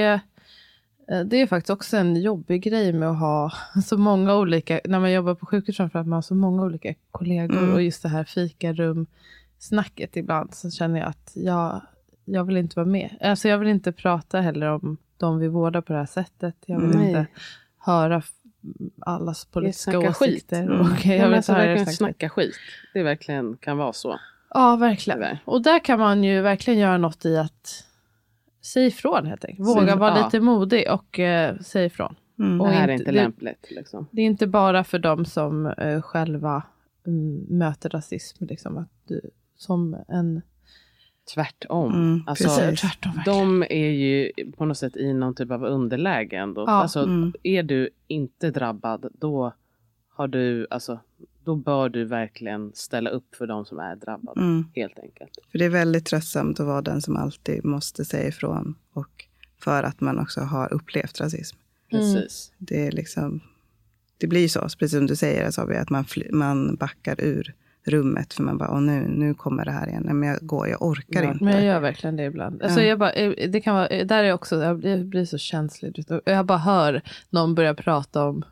eh, 1.12 1.20
det 1.26 1.42
är 1.42 1.48
faktiskt 1.48 1.70
också 1.70 1.98
en 1.98 2.22
jobbig 2.22 2.64
grej 2.64 2.94
med 2.94 3.10
att 3.10 3.20
ha 3.20 3.52
så 3.86 3.98
många 3.98 4.36
olika, 4.36 4.80
när 4.86 5.00
man 5.00 5.12
jobbar 5.12 5.36
på 5.36 5.46
sjukhus 5.46 5.78
framförallt, 5.78 6.08
man 6.08 6.18
har 6.18 6.22
så 6.22 6.36
många 6.36 6.64
olika 6.64 6.94
kollegor 7.12 7.58
Mm. 7.58 7.74
och 7.74 7.82
just 7.82 8.04
det 8.04 8.10
här 8.10 8.24
fikarum-snacket 8.24 10.18
ibland 10.18 10.54
så 10.56 10.72
känner 10.72 11.00
jag 11.00 11.10
att 11.10 11.32
jag, 11.36 11.82
jag 12.26 12.44
vill 12.44 12.58
inte 12.58 12.76
vara 12.76 12.86
med. 12.86 13.18
Alltså 13.22 13.48
jag 13.48 13.58
vill 13.58 13.68
inte 13.68 13.92
prata 13.92 14.42
heller 14.42 14.68
om 14.68 14.98
de 15.18 15.40
vi 15.40 15.48
vårdar 15.48 15.82
på 15.82 15.94
det 15.94 16.00
här 16.00 16.06
sättet. 16.06 16.56
Jag 16.66 16.80
vill 16.80 16.98
Nej. 16.98 17.08
inte 17.08 17.26
höra 17.92 18.22
allas 19.02 19.46
politiska 19.46 19.92
snacka 19.92 20.14
skit. 20.14 20.34
åsikter. 20.34 20.64
Mm. 20.64 20.80
Och 20.82 21.06
Jag 21.06 21.18
jag 21.18 21.28
vill 21.28 21.36
alltså 21.38 21.54
verkligen 21.54 21.86
det 21.86 21.92
snacka 21.92 22.30
skit. 22.30 22.56
Det 22.94 23.04
verkligen 23.04 23.58
kan 23.58 23.78
vara 23.78 23.94
så. 23.94 24.20
Ja, 24.50 24.76
verkligen. 24.76 25.20
Tyvärr. 25.20 25.40
Och 25.46 25.62
där 25.62 25.80
kan 25.80 26.00
man 26.00 26.24
ju 26.24 26.42
verkligen 26.42 26.80
göra 26.80 26.98
något 26.98 27.26
i 27.26 27.38
att 27.38 27.84
säga 28.74 28.88
ifrån 28.88 29.26
helt 29.26 29.46
enkelt. 29.46 29.68
Våga 29.68 29.82
Säga- 29.82 29.96
vara 29.96 30.18
ja. 30.18 30.26
lite 30.26 30.40
modig 30.40 30.92
och 30.92 31.20
uh, 31.20 31.60
säga 31.60 31.86
ifrån. 31.86 32.16
Mm. 32.40 32.62
Och 32.62 32.68
det 32.68 32.74
här 32.74 32.88
är 32.88 32.92
inte- 32.94 33.12
lämpligt. 33.12 33.68
Liksom. 33.72 34.08
Det 34.12 34.22
är 34.22 34.26
inte 34.26 34.48
bara 34.48 34.84
för 34.84 35.00
dem 35.00 35.26
som 35.26 35.66
eh, 35.66 36.02
själva 36.02 36.64
mm, 37.08 37.46
möter 37.58 37.90
rasism, 37.90 38.46
liksom, 38.46 38.78
att 38.78 38.90
du, 39.08 39.22
som 39.58 39.98
en... 40.08 40.42
Tvärtom. 41.34 41.94
Mm, 41.94 42.24
alltså, 42.28 42.44
precis. 42.44 42.82
Tvärtom, 42.82 43.14
verkligen. 43.16 43.40
de 43.40 43.64
är 43.70 43.90
ju 43.90 44.32
på 44.58 44.66
något 44.66 44.78
sätt 44.78 44.98
i 44.98 45.14
någon 45.14 45.36
typ 45.36 45.52
av 45.52 45.64
underläge 45.64 46.38
ändå. 46.38 46.62
Ja. 46.62 46.72
Alltså, 46.72 47.04
Mm. 47.04 47.34
Är 47.44 47.64
du 47.64 47.90
inte 48.08 48.52
drabbad, 48.52 49.10
då 49.20 49.54
har 50.10 50.28
du, 50.28 50.68
alltså, 50.70 51.00
då 51.44 51.56
bör 51.56 51.90
du 51.90 52.06
verkligen 52.06 52.72
ställa 52.74 53.10
upp 53.10 53.36
för 53.36 53.48
de 53.48 53.66
som 53.66 53.80
är 53.80 53.96
drabbade. 53.96 54.42
Mm. 54.42 54.66
Helt 54.76 55.00
enkelt. 55.00 55.32
För 55.52 55.60
det 55.60 55.66
är 55.66 55.70
väldigt 55.70 56.06
tröttsamt 56.06 56.60
att 56.60 56.66
vara 56.66 56.82
den 56.82 57.02
som 57.02 57.18
alltid 57.18 57.66
måste 57.66 58.06
säga 58.06 58.28
ifrån. 58.28 58.76
Och 58.94 59.26
för 59.60 59.84
att 59.84 60.02
man 60.02 60.20
också 60.20 60.42
har 60.42 60.74
upplevt 60.74 61.22
rasism. 61.22 61.58
Precis. 61.90 62.52
Det 62.58 62.88
är 62.88 62.92
liksom... 62.92 63.40
Det 64.18 64.28
blir 64.28 64.48
så, 64.48 64.60
precis 64.60 64.92
som 64.92 65.08
du 65.08 65.16
säger, 65.16 65.72
att 65.82 65.90
man, 65.90 66.06
fly, 66.06 66.32
man 66.32 66.76
backar 66.76 67.22
ur 67.22 67.54
rummet. 67.88 68.34
För 68.34 68.44
man 68.44 68.58
bara, 68.58 68.72
Åh, 68.72 68.82
nu, 68.82 69.08
nu 69.08 69.34
kommer 69.34 69.66
det 69.66 69.72
här 69.72 69.88
igen. 69.88 70.04
Nej, 70.06 70.14
men 70.14 70.30
jag 70.30 70.38
går, 70.42 70.68
jag 70.68 70.82
orkar 70.82 71.24
Ja, 71.24 71.32
inte. 71.32 71.44
Men 71.44 71.54
jag 71.54 71.64
gör 71.64 71.80
verkligen 71.80 72.16
det 72.16 72.24
ibland. 72.24 72.64
Alltså 72.64 72.82
Ja. 72.82 72.86
jag 72.88 73.00
bara, 73.00 73.12
eh, 73.12 73.50
det 73.50 73.62
kan 73.62 73.76
vara, 73.76 73.88
eh, 73.88 74.06
där 74.06 74.24
är 74.24 74.28
jag 74.28 74.36
också, 74.36 74.64
jag 74.64 74.80
blir, 75.06 75.26
så 75.26 75.38
känslig. 75.38 76.06
Jag 76.26 76.46
bara 76.46 76.58
hör 76.58 77.02
någon 77.30 77.56
börja 77.56 77.74
prata 77.74 78.24
om, 78.26 78.44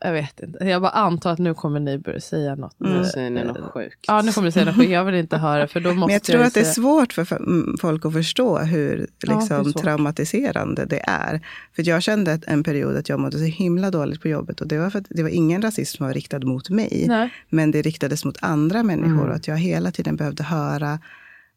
jag 0.00 0.12
vet 0.12 0.40
inte, 0.40 0.64
jag 0.64 0.82
bara 0.82 0.90
antar 0.90 1.32
att 1.32 1.38
nu 1.38 1.54
kommer 1.54 1.80
ni 1.80 1.98
börja 1.98 2.20
säga 2.20 2.54
något. 2.54 2.80
Mm. 2.80 2.92
Nu 2.92 2.98
eh, 3.00 3.04
säger 3.06 3.30
ni 3.30 3.40
eh, 3.40 3.46
något 3.46 3.72
sjukt. 3.72 4.04
Ja, 4.06 4.22
nu 4.22 4.32
kommer 4.32 4.48
ni 4.48 4.52
säga 4.52 4.64
något 4.64 4.76
skit. 4.76 4.90
Jag 4.90 5.04
vill 5.04 5.14
inte 5.14 5.36
höra 5.36 5.68
för 5.68 5.80
då 5.80 5.88
måste 5.94 6.06
Men 6.06 6.12
jag 6.12 6.22
tror 6.22 6.40
ju 6.40 6.46
att 6.46 6.54
det 6.54 6.60
är 6.60 6.64
säga- 6.64 6.74
svårt 6.74 7.12
för 7.12 7.32
mm, 7.36 7.76
folk 7.80 8.06
att 8.06 8.12
förstå 8.12 8.58
hur 8.58 9.06
liksom, 9.22 9.64
svårt. 9.64 9.82
traumatiserande 9.82 10.84
det 10.84 11.00
är. 11.06 11.40
För 11.76 11.88
jag 11.88 12.02
kände 12.02 12.40
en 12.46 12.62
period 12.64 12.96
att 12.96 13.08
jag 13.08 13.20
mådde 13.20 13.38
så 13.38 13.44
himla 13.44 13.90
dåligt 13.90 14.22
på 14.22 14.28
jobbet. 14.28 14.60
Och 14.60 14.68
det 14.68 14.78
var 14.78 14.90
för 14.90 14.98
att 14.98 15.06
det 15.10 15.22
var 15.22 15.30
ingen 15.30 15.62
rasism 15.62 15.96
som 15.96 16.06
var 16.06 16.14
riktad 16.14 16.38
mot 16.38 16.70
mig. 16.70 17.04
Nej. 17.08 17.30
Men 17.48 17.70
det 17.70 17.82
riktades 17.82 18.24
mot 18.24 18.36
andra 18.42 18.82
människor. 18.82 19.12
Mm. 19.12 19.28
Och 19.28 19.34
att 19.34 19.48
jag 19.48 19.56
hela 19.56 19.90
tiden 19.90 20.16
behövde 20.16 20.42
höra 20.42 20.98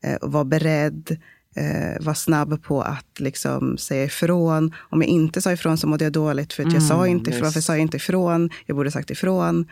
eh, 0.03 0.15
och 0.15 0.31
vara 0.31 0.45
beredd. 0.45 1.17
Eh, 1.55 2.05
vara 2.05 2.15
snabb 2.15 2.63
på 2.63 2.81
att 2.81 3.19
liksom 3.19 3.77
säga 3.77 4.03
ifrån. 4.03 4.73
Om 4.89 5.01
jag 5.01 5.09
inte 5.09 5.41
sa 5.41 5.51
ifrån 5.51 5.77
så 5.77 5.87
mådde 5.87 6.03
jag 6.03 6.13
dåligt. 6.13 6.53
För 6.53 6.63
att 6.63 6.73
jag 6.73 6.81
Mm, 6.83 6.87
sa 6.87 7.07
inte 7.07 7.29
ifrån. 7.29 7.33
just. 7.43 7.43
Varför 7.55 7.61
sa 7.61 7.73
jag 7.73 7.81
inte 7.81 7.97
ifrån? 7.97 8.49
Jag 8.65 8.75
borde 8.77 8.91
sagt 8.91 9.09
ifrån. 9.11 9.65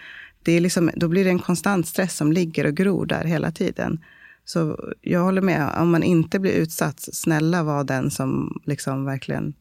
Det 0.44 0.52
är 0.52 0.60
liksom, 0.62 0.92
då 0.96 1.08
blir 1.08 1.24
det 1.24 1.30
en 1.30 1.40
konstant 1.40 1.88
stress 1.88 2.18
som 2.18 2.32
ligger 2.32 2.66
och 2.66 2.74
gror 2.76 3.06
där 3.06 3.24
hela 3.24 3.52
tiden. 3.52 4.00
Så 4.46 4.80
jag 5.02 5.24
håller 5.24 5.42
med. 5.42 5.72
Om 5.80 5.90
man 5.92 6.04
inte 6.04 6.40
blir 6.40 6.52
utsatt, 6.52 7.00
snälla 7.00 7.64
var 7.64 7.84
den 7.84 8.12
som 8.12 8.62
liksom 8.66 9.06
verkligen 9.06 9.54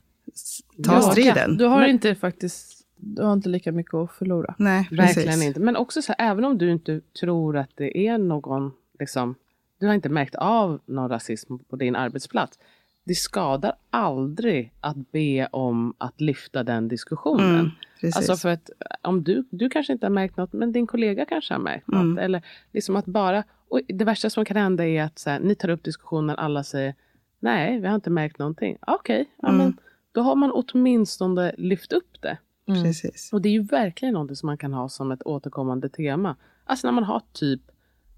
tar 0.84 0.94
Ja, 0.94 1.00
striden. 1.02 1.56
Du 1.56 1.64
har 1.64 1.80
Men- 1.80 1.90
inte 1.90 2.14
faktiskt, 2.14 2.72
du 2.96 3.22
har 3.22 3.32
inte 3.32 3.48
lika 3.48 3.72
mycket 3.72 3.94
att 3.94 4.12
förlora. 4.12 4.54
Nej, 4.58 4.88
Verkligen 4.90 5.28
precis. 5.28 5.44
inte. 5.44 5.60
Men 5.60 5.76
också 5.76 6.02
så 6.02 6.14
här, 6.18 6.30
även 6.30 6.44
om 6.44 6.58
du 6.58 6.72
inte 6.72 7.00
tror 7.20 7.56
att 7.56 7.70
det 7.76 8.06
är 8.08 8.18
någon, 8.18 8.70
liksom, 9.00 9.34
du 9.78 9.86
har 9.86 9.94
inte 9.94 10.08
märkt 10.08 10.34
av 10.34 10.80
någon 10.86 11.08
rasism 11.08 11.58
på 11.58 11.76
din 11.76 11.96
arbetsplats. 11.96 12.58
Det 13.04 13.14
skadar 13.14 13.72
aldrig 13.90 14.72
att 14.80 15.12
be 15.12 15.46
om 15.52 15.94
att 15.98 16.20
lyfta 16.20 16.62
den 16.62 16.88
diskussionen. 16.88 17.54
Mm, 17.54 17.70
precis. 18.00 18.16
Alltså 18.16 18.36
för 18.36 18.48
att 18.48 18.70
om 19.02 19.24
du, 19.24 19.44
du 19.50 19.70
kanske 19.70 19.92
inte 19.92 20.06
har 20.06 20.10
märkt 20.10 20.36
något, 20.36 20.52
men 20.52 20.72
din 20.72 20.86
kollega 20.86 21.24
kanske 21.24 21.54
har 21.54 21.58
märkt 21.60 21.88
något. 21.88 22.02
Mm. 22.02 22.18
Eller 22.18 22.42
liksom 22.72 22.96
att 22.96 23.06
bara, 23.06 23.44
och 23.68 23.80
det 23.88 24.04
värsta 24.04 24.30
som 24.30 24.44
kan 24.44 24.56
hända 24.56 24.86
är 24.86 25.02
att 25.02 25.18
så 25.18 25.30
här, 25.30 25.40
ni 25.40 25.54
tar 25.54 25.68
upp 25.68 25.84
diskussionen, 25.84 26.36
alla 26.36 26.64
säger 26.64 26.94
nej, 27.40 27.80
vi 27.80 27.86
har 27.86 27.94
inte 27.94 28.10
märkt 28.10 28.38
någonting. 28.38 28.76
Okej, 28.86 29.26
ja, 29.42 29.48
Mm. 29.48 29.58
men 29.58 29.76
då 30.12 30.20
har 30.20 30.34
man 30.36 30.50
åtminstone 30.54 31.54
lyft 31.58 31.92
upp 31.92 32.22
det. 32.22 32.38
precis. 32.66 33.32
Och 33.32 33.42
det 33.42 33.48
är 33.48 33.52
ju 33.52 33.62
verkligen 33.62 34.14
något 34.14 34.38
som 34.38 34.46
man 34.46 34.58
kan 34.58 34.72
ha 34.72 34.88
som 34.88 35.12
ett 35.12 35.22
återkommande 35.26 35.88
tema. 35.88 36.36
Alltså 36.64 36.86
när 36.86 36.92
man 36.92 37.04
har 37.04 37.22
typ 37.32 37.60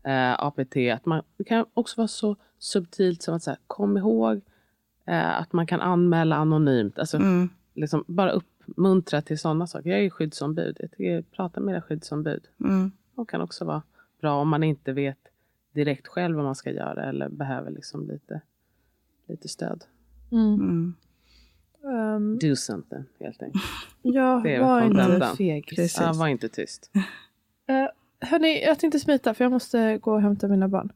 eh, 0.03 0.43
APT, 0.45 0.77
att 0.95 1.07
man, 1.07 1.23
det 1.37 1.45
kan 1.45 1.67
också 1.75 1.97
vara 2.01 2.09
så 2.09 2.37
subtilt 2.59 3.23
som 3.23 3.35
att 3.35 3.43
så 3.43 3.51
här, 3.51 3.59
kom 3.67 3.97
ihåg 3.97 4.41
eh, 5.07 5.41
att 5.41 5.53
man 5.53 5.67
kan 5.67 5.81
anmäla 5.81 6.37
anonymt. 6.37 6.99
Alltså, 6.99 7.17
Mm. 7.17 7.49
liksom, 7.75 8.05
bara 8.07 8.31
uppmuntra 8.31 9.23
till 9.23 9.39
sådana 9.39 9.67
saker. 9.67 9.91
Jag 9.91 9.99
är 9.99 10.03
ju 10.03 10.11
skyddsombud. 10.11 10.77
Jag 10.81 10.91
tycker, 10.91 11.23
prata 11.23 11.61
med 11.61 11.73
era 11.75 11.83
skyddsombud. 11.83 12.47
Mm. 12.65 12.93
Det 13.17 13.25
kan 13.29 13.41
också 13.41 13.65
vara 13.65 13.83
bra 14.21 14.41
om 14.41 14.49
man 14.49 14.63
inte 14.63 14.93
vet 14.93 15.19
direkt 15.73 16.09
själv 16.09 16.37
vad 16.37 16.45
man 16.45 16.55
ska 16.55 16.71
göra 16.71 17.05
eller 17.05 17.29
behöver 17.29 17.71
liksom 17.71 18.07
lite, 18.09 18.41
lite 19.29 19.49
stöd. 19.49 19.85
Mm. 20.33 20.55
Mm. 20.55 20.95
Um, 21.83 22.39
Do 22.39 22.57
something 22.57 23.05
helt 23.21 23.43
enkelt. 23.43 23.65
ja, 24.03 24.41
var 24.61 24.83
inte 24.83 25.37
fegis. 25.37 25.77
Precis. 25.77 26.01
Ja, 26.01 26.13
var 26.13 26.29
inte 26.29 26.49
tyst. 26.49 26.91
Uh, 26.95 27.87
hörni, 28.21 28.65
jag 28.65 28.79
tänkte 28.79 28.99
smita 29.01 29.35
för 29.35 29.45
jag 29.45 29.53
måste 29.53 29.99
gå 29.99 30.13
och 30.13 30.23
hämta 30.23 30.49
mina 30.49 30.69
barn. 30.69 30.93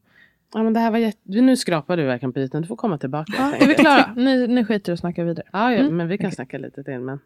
Ja, 0.53 0.63
men 0.63 0.73
det 0.73 0.79
här 0.79 0.91
var 0.91 0.97
jätte... 0.97 1.19
Nu 1.23 1.57
skrapar 1.57 1.97
du 1.97 2.03
verkligen 2.03 2.33
på 2.33 2.39
ytan. 2.39 2.61
Du 2.61 2.67
får 2.67 2.75
komma 2.75 2.97
tillbaka. 2.97 3.33
Ja, 3.37 3.55
är 3.55 3.67
vi 3.67 3.75
klara? 3.75 4.13
Ni, 4.15 4.47
ni 4.47 4.65
skiter 4.65 4.91
i 4.91 4.93
att 4.93 4.99
snacka 4.99 5.23
vidare. 5.23 5.45
Ja, 5.51 5.71
ja 5.73 5.79
Mm. 5.79 5.97
men 5.97 6.07
vi 6.07 6.17
kan 6.17 6.25
Okej. 6.27 6.35
snacka 6.35 6.57
lite 6.57 6.83
till. 6.83 6.99
Men 6.99 7.19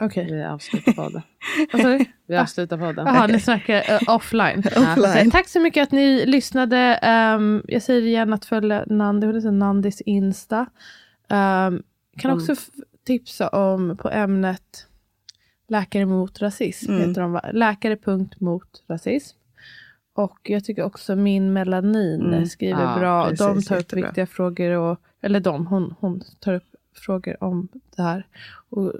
Okej. 0.00 0.24
vi 0.30 0.42
avslutar 0.44 0.92
podden. 0.92 1.22
Du? 1.72 2.04
Vi 2.26 2.36
avslutar 2.36 2.78
podden. 2.78 3.06
Jaha, 3.06 3.26
ni 3.26 3.40
snackar 3.40 3.74
eh, 3.92 3.98
offline. 4.14 4.58
Offline. 4.76 5.04
Okej, 5.10 5.30
Tack 5.30 5.48
så 5.48 5.60
mycket 5.60 5.82
att 5.82 5.92
ni 5.92 6.26
lyssnade. 6.26 6.78
Ehm, 7.02 7.62
jag 7.68 7.82
säger 7.82 8.02
igen 8.02 8.32
att 8.32 8.44
följa 8.44 8.84
Nandi, 8.86 9.26
hon 9.26 9.36
heter 9.36 9.50
Nandis 9.50 10.00
Insta. 10.00 10.60
Um, 10.60 11.82
kan 12.18 12.30
Mm. 12.30 12.36
också 12.36 12.54
tipsa 13.06 13.48
om 13.48 13.96
på 13.96 14.10
ämnet 14.10 14.86
Läkare 15.68 16.06
mot 16.06 16.42
rasism. 16.42 16.92
Mm. 16.92 17.08
Heter 17.08 17.20
de? 17.22 17.40
Läkare 17.52 17.96
punkt 17.96 18.40
mot 18.40 18.84
rasism. 18.88 19.38
Och 20.14 20.38
jag 20.42 20.64
tycker 20.64 20.82
också 20.84 21.16
Min 21.16 21.52
Melanin 21.52 22.20
Mm. 22.26 22.46
skriver 22.46 22.82
Ja, 22.82 22.98
bra. 22.98 23.24
precis, 23.24 23.38
de 23.38 23.62
tar 23.62 23.76
upp 23.76 23.80
jättebra. 23.82 24.06
viktiga 24.06 24.26
frågor. 24.26 24.70
Och, 24.70 24.98
eller 25.20 25.40
de, 25.40 25.66
hon, 25.66 25.94
hon 26.00 26.22
tar 26.40 26.54
upp 26.54 26.64
frågor 26.96 27.44
om 27.44 27.68
det 27.96 28.02
här. 28.02 28.26
Och 28.70 28.92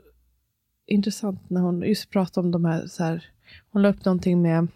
intressant 0.86 1.50
när 1.50 1.60
hon 1.60 1.82
just 1.82 2.10
pratar 2.10 2.42
om 2.42 2.50
de 2.50 2.64
här, 2.64 2.86
så 2.86 3.04
här 3.04 3.24
hon 3.70 3.82
la 3.82 3.88
upp 3.88 4.04
någonting 4.04 4.42
med 4.42 4.66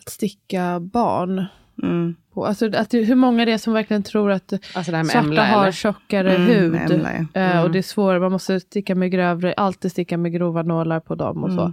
att 0.00 0.08
sticka 0.12 0.80
barn. 0.80 1.44
Mm. 1.82 2.14
På, 2.32 2.46
alltså 2.46 2.76
att 2.76 2.94
hur 2.94 3.14
många 3.14 3.44
det 3.44 3.52
är 3.52 3.58
som 3.58 3.72
verkligen 3.72 4.02
tror 4.02 4.30
att 4.30 4.52
Alltså 4.52 4.92
svarta 4.92 5.18
Emla 5.18 5.44
har 5.44 5.62
eller? 5.62 5.72
tjockare 5.72 6.34
Mm, 6.34 6.46
hud. 6.48 6.74
Emla, 6.92 7.12
ja. 7.12 7.40
Eh, 7.40 7.50
och 7.56 7.60
Mm. 7.60 7.72
det 7.72 7.78
är 7.78 7.82
svårare, 7.82 8.20
man 8.20 8.32
måste 8.32 8.60
sticka 8.60 8.94
med 8.94 9.10
grövre, 9.10 9.52
alltid 9.52 9.90
sticka 9.90 10.16
med 10.18 10.32
grova 10.32 10.62
nålar 10.62 11.00
på 11.00 11.14
dem 11.14 11.44
och 11.44 11.52
så. 11.52 11.72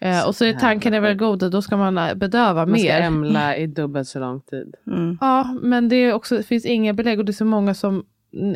Eh, 0.00 0.26
och 0.26 0.34
så 0.36 0.44
är 0.44 0.52
tanken 0.52 0.94
är 0.94 1.00
väl 1.00 1.16
god, 1.16 1.50
då 1.50 1.62
ska 1.62 1.76
man 1.76 1.98
eh, 1.98 2.14
bedöva 2.14 2.66
Man 2.66 2.78
ska 2.78 2.88
mer. 2.88 3.00
ämla 3.00 3.56
i 3.56 3.66
dubbelt 3.66 4.08
så 4.08 4.18
lång 4.18 4.40
tid. 4.40 4.74
Mm. 4.86 5.18
Ja, 5.20 5.58
men 5.62 5.88
det, 5.88 5.96
är 5.96 6.12
också, 6.12 6.36
det 6.36 6.42
finns 6.42 6.64
inga 6.64 6.92
belägg 6.92 7.18
och 7.18 7.24
det 7.24 7.30
är 7.30 7.34
så 7.34 7.44
många 7.44 7.74
som 7.74 8.04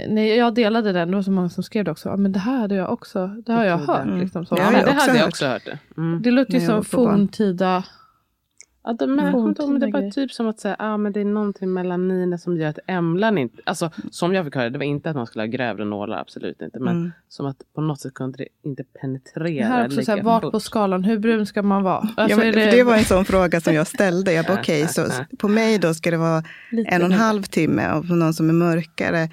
när 0.09 0.37
jag 0.37 0.55
delade 0.55 0.93
den, 0.93 1.11
det 1.11 1.15
var 1.17 1.23
så 1.23 1.31
många 1.31 1.49
som 1.49 1.63
skrev 1.63 1.85
det 1.85 1.91
också. 1.91 2.17
Men 2.17 2.33
det 2.33 2.39
här 2.39 2.59
hade 2.59 2.75
jag 2.75 2.93
också, 2.93 3.27
det 3.47 3.53
har 3.53 3.65
jag 3.65 3.79
hört. 3.79 4.07
Mm. 4.07 4.21
Liksom, 4.21 4.47
så. 4.47 4.55
Ja, 4.59 4.63
Ja, 4.73 4.79
jag 4.79 4.87
det 4.87 4.91
också 4.91 5.07
hade 5.07 5.19
jag 5.19 5.29
också 5.29 5.47
hört 5.47 5.65
det. 5.65 5.79
Mm. 5.97 6.23
Det 6.23 6.31
låter 6.31 6.53
ju 6.53 6.61
som 6.61 6.85
forntida 6.85 7.85
Ja, 8.89 8.95
det, 8.95 9.07
men, 9.07 9.25
jag 9.25 9.35
kommer 9.35 9.49
inte 9.49 9.63
ihåg, 9.63 9.71
men 9.71 9.81
det 9.81 9.91
var 10.03 10.11
typ 10.11 10.33
som 10.33 10.49
att 10.49 10.61
säga, 10.61 10.77
ah, 10.79 10.97
men 10.97 11.13
det 11.13 11.21
är 11.21 11.25
någonting 11.25 11.73
melaninet 11.73 12.41
som 12.41 12.57
gör 12.57 12.69
att 12.69 12.79
ämlan 12.87 13.39
inte, 13.39 13.63
alltså 13.67 13.91
som 14.11 14.35
jag 14.35 14.45
fick 14.45 14.55
höra, 14.55 14.71
det 14.71 14.79
var 14.79 14.85
inte 14.85 15.11
att 15.11 15.17
man 15.17 15.27
skulle 15.27 15.43
ha 15.43 15.47
grövre 15.47 15.85
nålar, 15.85 16.19
absolut 16.21 16.63
inte, 16.63 16.79
men 16.81 16.97
Mm. 16.97 17.13
som 17.29 17.47
att 17.47 17.57
på 17.75 17.81
något 17.81 18.01
sätt 18.01 18.15
kunde 18.15 18.39
det 18.39 18.49
inte 18.63 18.83
Det 18.83 18.99
penetrera 19.01 19.67
här 19.67 19.81
är 19.83 19.87
också 19.87 20.03
så 20.03 20.11
här, 20.13 20.23
vart 20.23 20.43
fort. 20.43 20.53
på 20.53 20.61
skalan, 20.61 21.05
hur 21.05 21.19
brun 21.19 21.47
ska 21.47 21.63
man 21.63 21.83
vara? 21.83 22.09
Ja, 22.17 22.23
Alltså, 22.23 22.41
är 22.41 22.53
för 22.53 22.77
det 22.77 22.83
var 22.83 22.97
en 22.97 23.05
sån 23.05 23.25
fråga 23.25 23.61
som 23.61 23.75
jag 23.75 23.87
ställde. 23.87 24.33
Jag 24.33 24.45
bara, 24.45 24.53
Ja, 24.55 24.59
okej, 24.61 24.81
ja, 24.81 24.89
så 24.89 25.01
ja. 25.01 25.25
på 25.39 25.49
mig 25.49 25.79
då 25.79 25.95
ska 25.95 26.11
det 26.11 26.17
vara 26.17 26.43
lite 26.73 26.91
en 26.91 27.01
och 27.03 27.07
en 27.07 27.13
halv 27.13 27.43
timme 27.43 27.93
och 27.93 28.09
på 28.09 28.15
någon 28.15 28.35
som 28.35 28.49
är 28.49 28.53
mörkare 28.55 29.29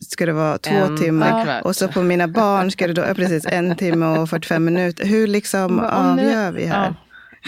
ska 0.00 0.26
det 0.26 0.32
vara 0.32 0.58
två 0.58 0.74
En 0.74 0.96
timmar. 0.96 1.62
Och 1.64 1.76
så 1.76 1.88
på 1.88 2.02
mina 2.02 2.28
barn 2.28 2.70
ska 2.70 2.86
det 2.86 2.92
då, 2.92 3.02
ja, 3.02 3.14
precis, 3.14 3.46
en 3.46 3.76
timme 3.76 4.06
och 4.18 4.30
45 4.30 4.64
minuter. 4.64 5.06
Hur 5.06 5.26
liksom 5.26 5.80
avgör 5.80 6.52
vi 6.52 6.64
här? 6.64 6.86
Ja. 6.86 6.94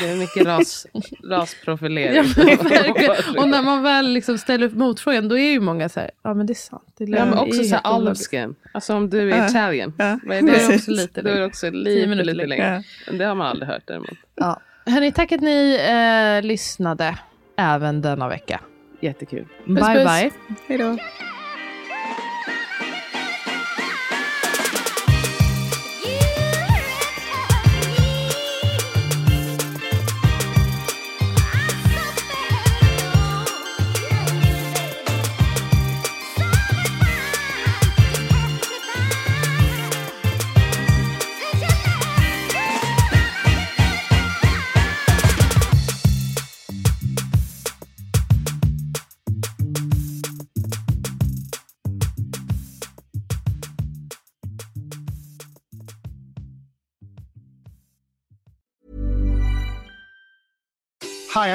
Det 0.01 0.09
är 0.09 0.17
mycket 0.17 0.47
ras, 0.47 0.87
rasprofilering. 1.25 2.15
Ja, 2.17 2.23
men 2.37 3.39
och 3.39 3.49
när 3.49 3.63
man 3.63 3.83
väl 3.83 4.09
liksom 4.09 4.39
ställer 4.39 4.67
upp 4.67 4.75
motfrågan, 4.75 5.29
då 5.29 5.39
är 5.39 5.51
ju 5.51 5.61
många 5.61 5.89
så 5.89 6.01
här, 6.01 6.11
ja 6.23 6.35
men 6.35 6.47
det 6.47 6.53
är 6.53 6.55
sant. 6.55 6.83
Det 6.99 7.05
Ja, 7.05 7.25
men 7.25 7.39
är 7.39 7.43
också 7.43 7.65
så 7.65 7.75
här 7.75 8.15
skin. 8.31 8.55
Alltså 8.73 8.95
om 8.95 9.11
du 9.11 9.33
är 9.33 9.39
Ja. 9.39 9.49
Italian. 9.49 9.93
Ja, 9.99 10.05
är 10.05 10.33
är 10.33 10.43
det 10.43 10.53
det? 10.69 10.75
också 10.75 10.91
lite 10.91 11.23
Då 11.23 11.29
är 11.29 11.39
det 11.41 11.47
också 11.47 11.71
lite, 11.71 12.07
minuter 12.07 12.35
lite 12.35 12.47
längre. 12.47 12.83
Det 13.13 13.25
har 13.25 13.35
man 13.35 13.47
aldrig 13.47 13.69
hört 13.69 13.83
däremot. 13.85 14.19
Ja. 14.35 14.61
Hörni, 14.87 15.13
tack 15.13 15.33
att 15.33 15.41
ni 15.41 15.79
eh, 15.91 16.47
lyssnade 16.47 17.19
även 17.57 18.03
denna 18.03 18.29
vecka. 18.29 18.61
Jättekul. 19.01 19.47
bye 19.67 19.75
bye. 20.05 20.31
Hej 20.69 20.79
då. 20.79 20.97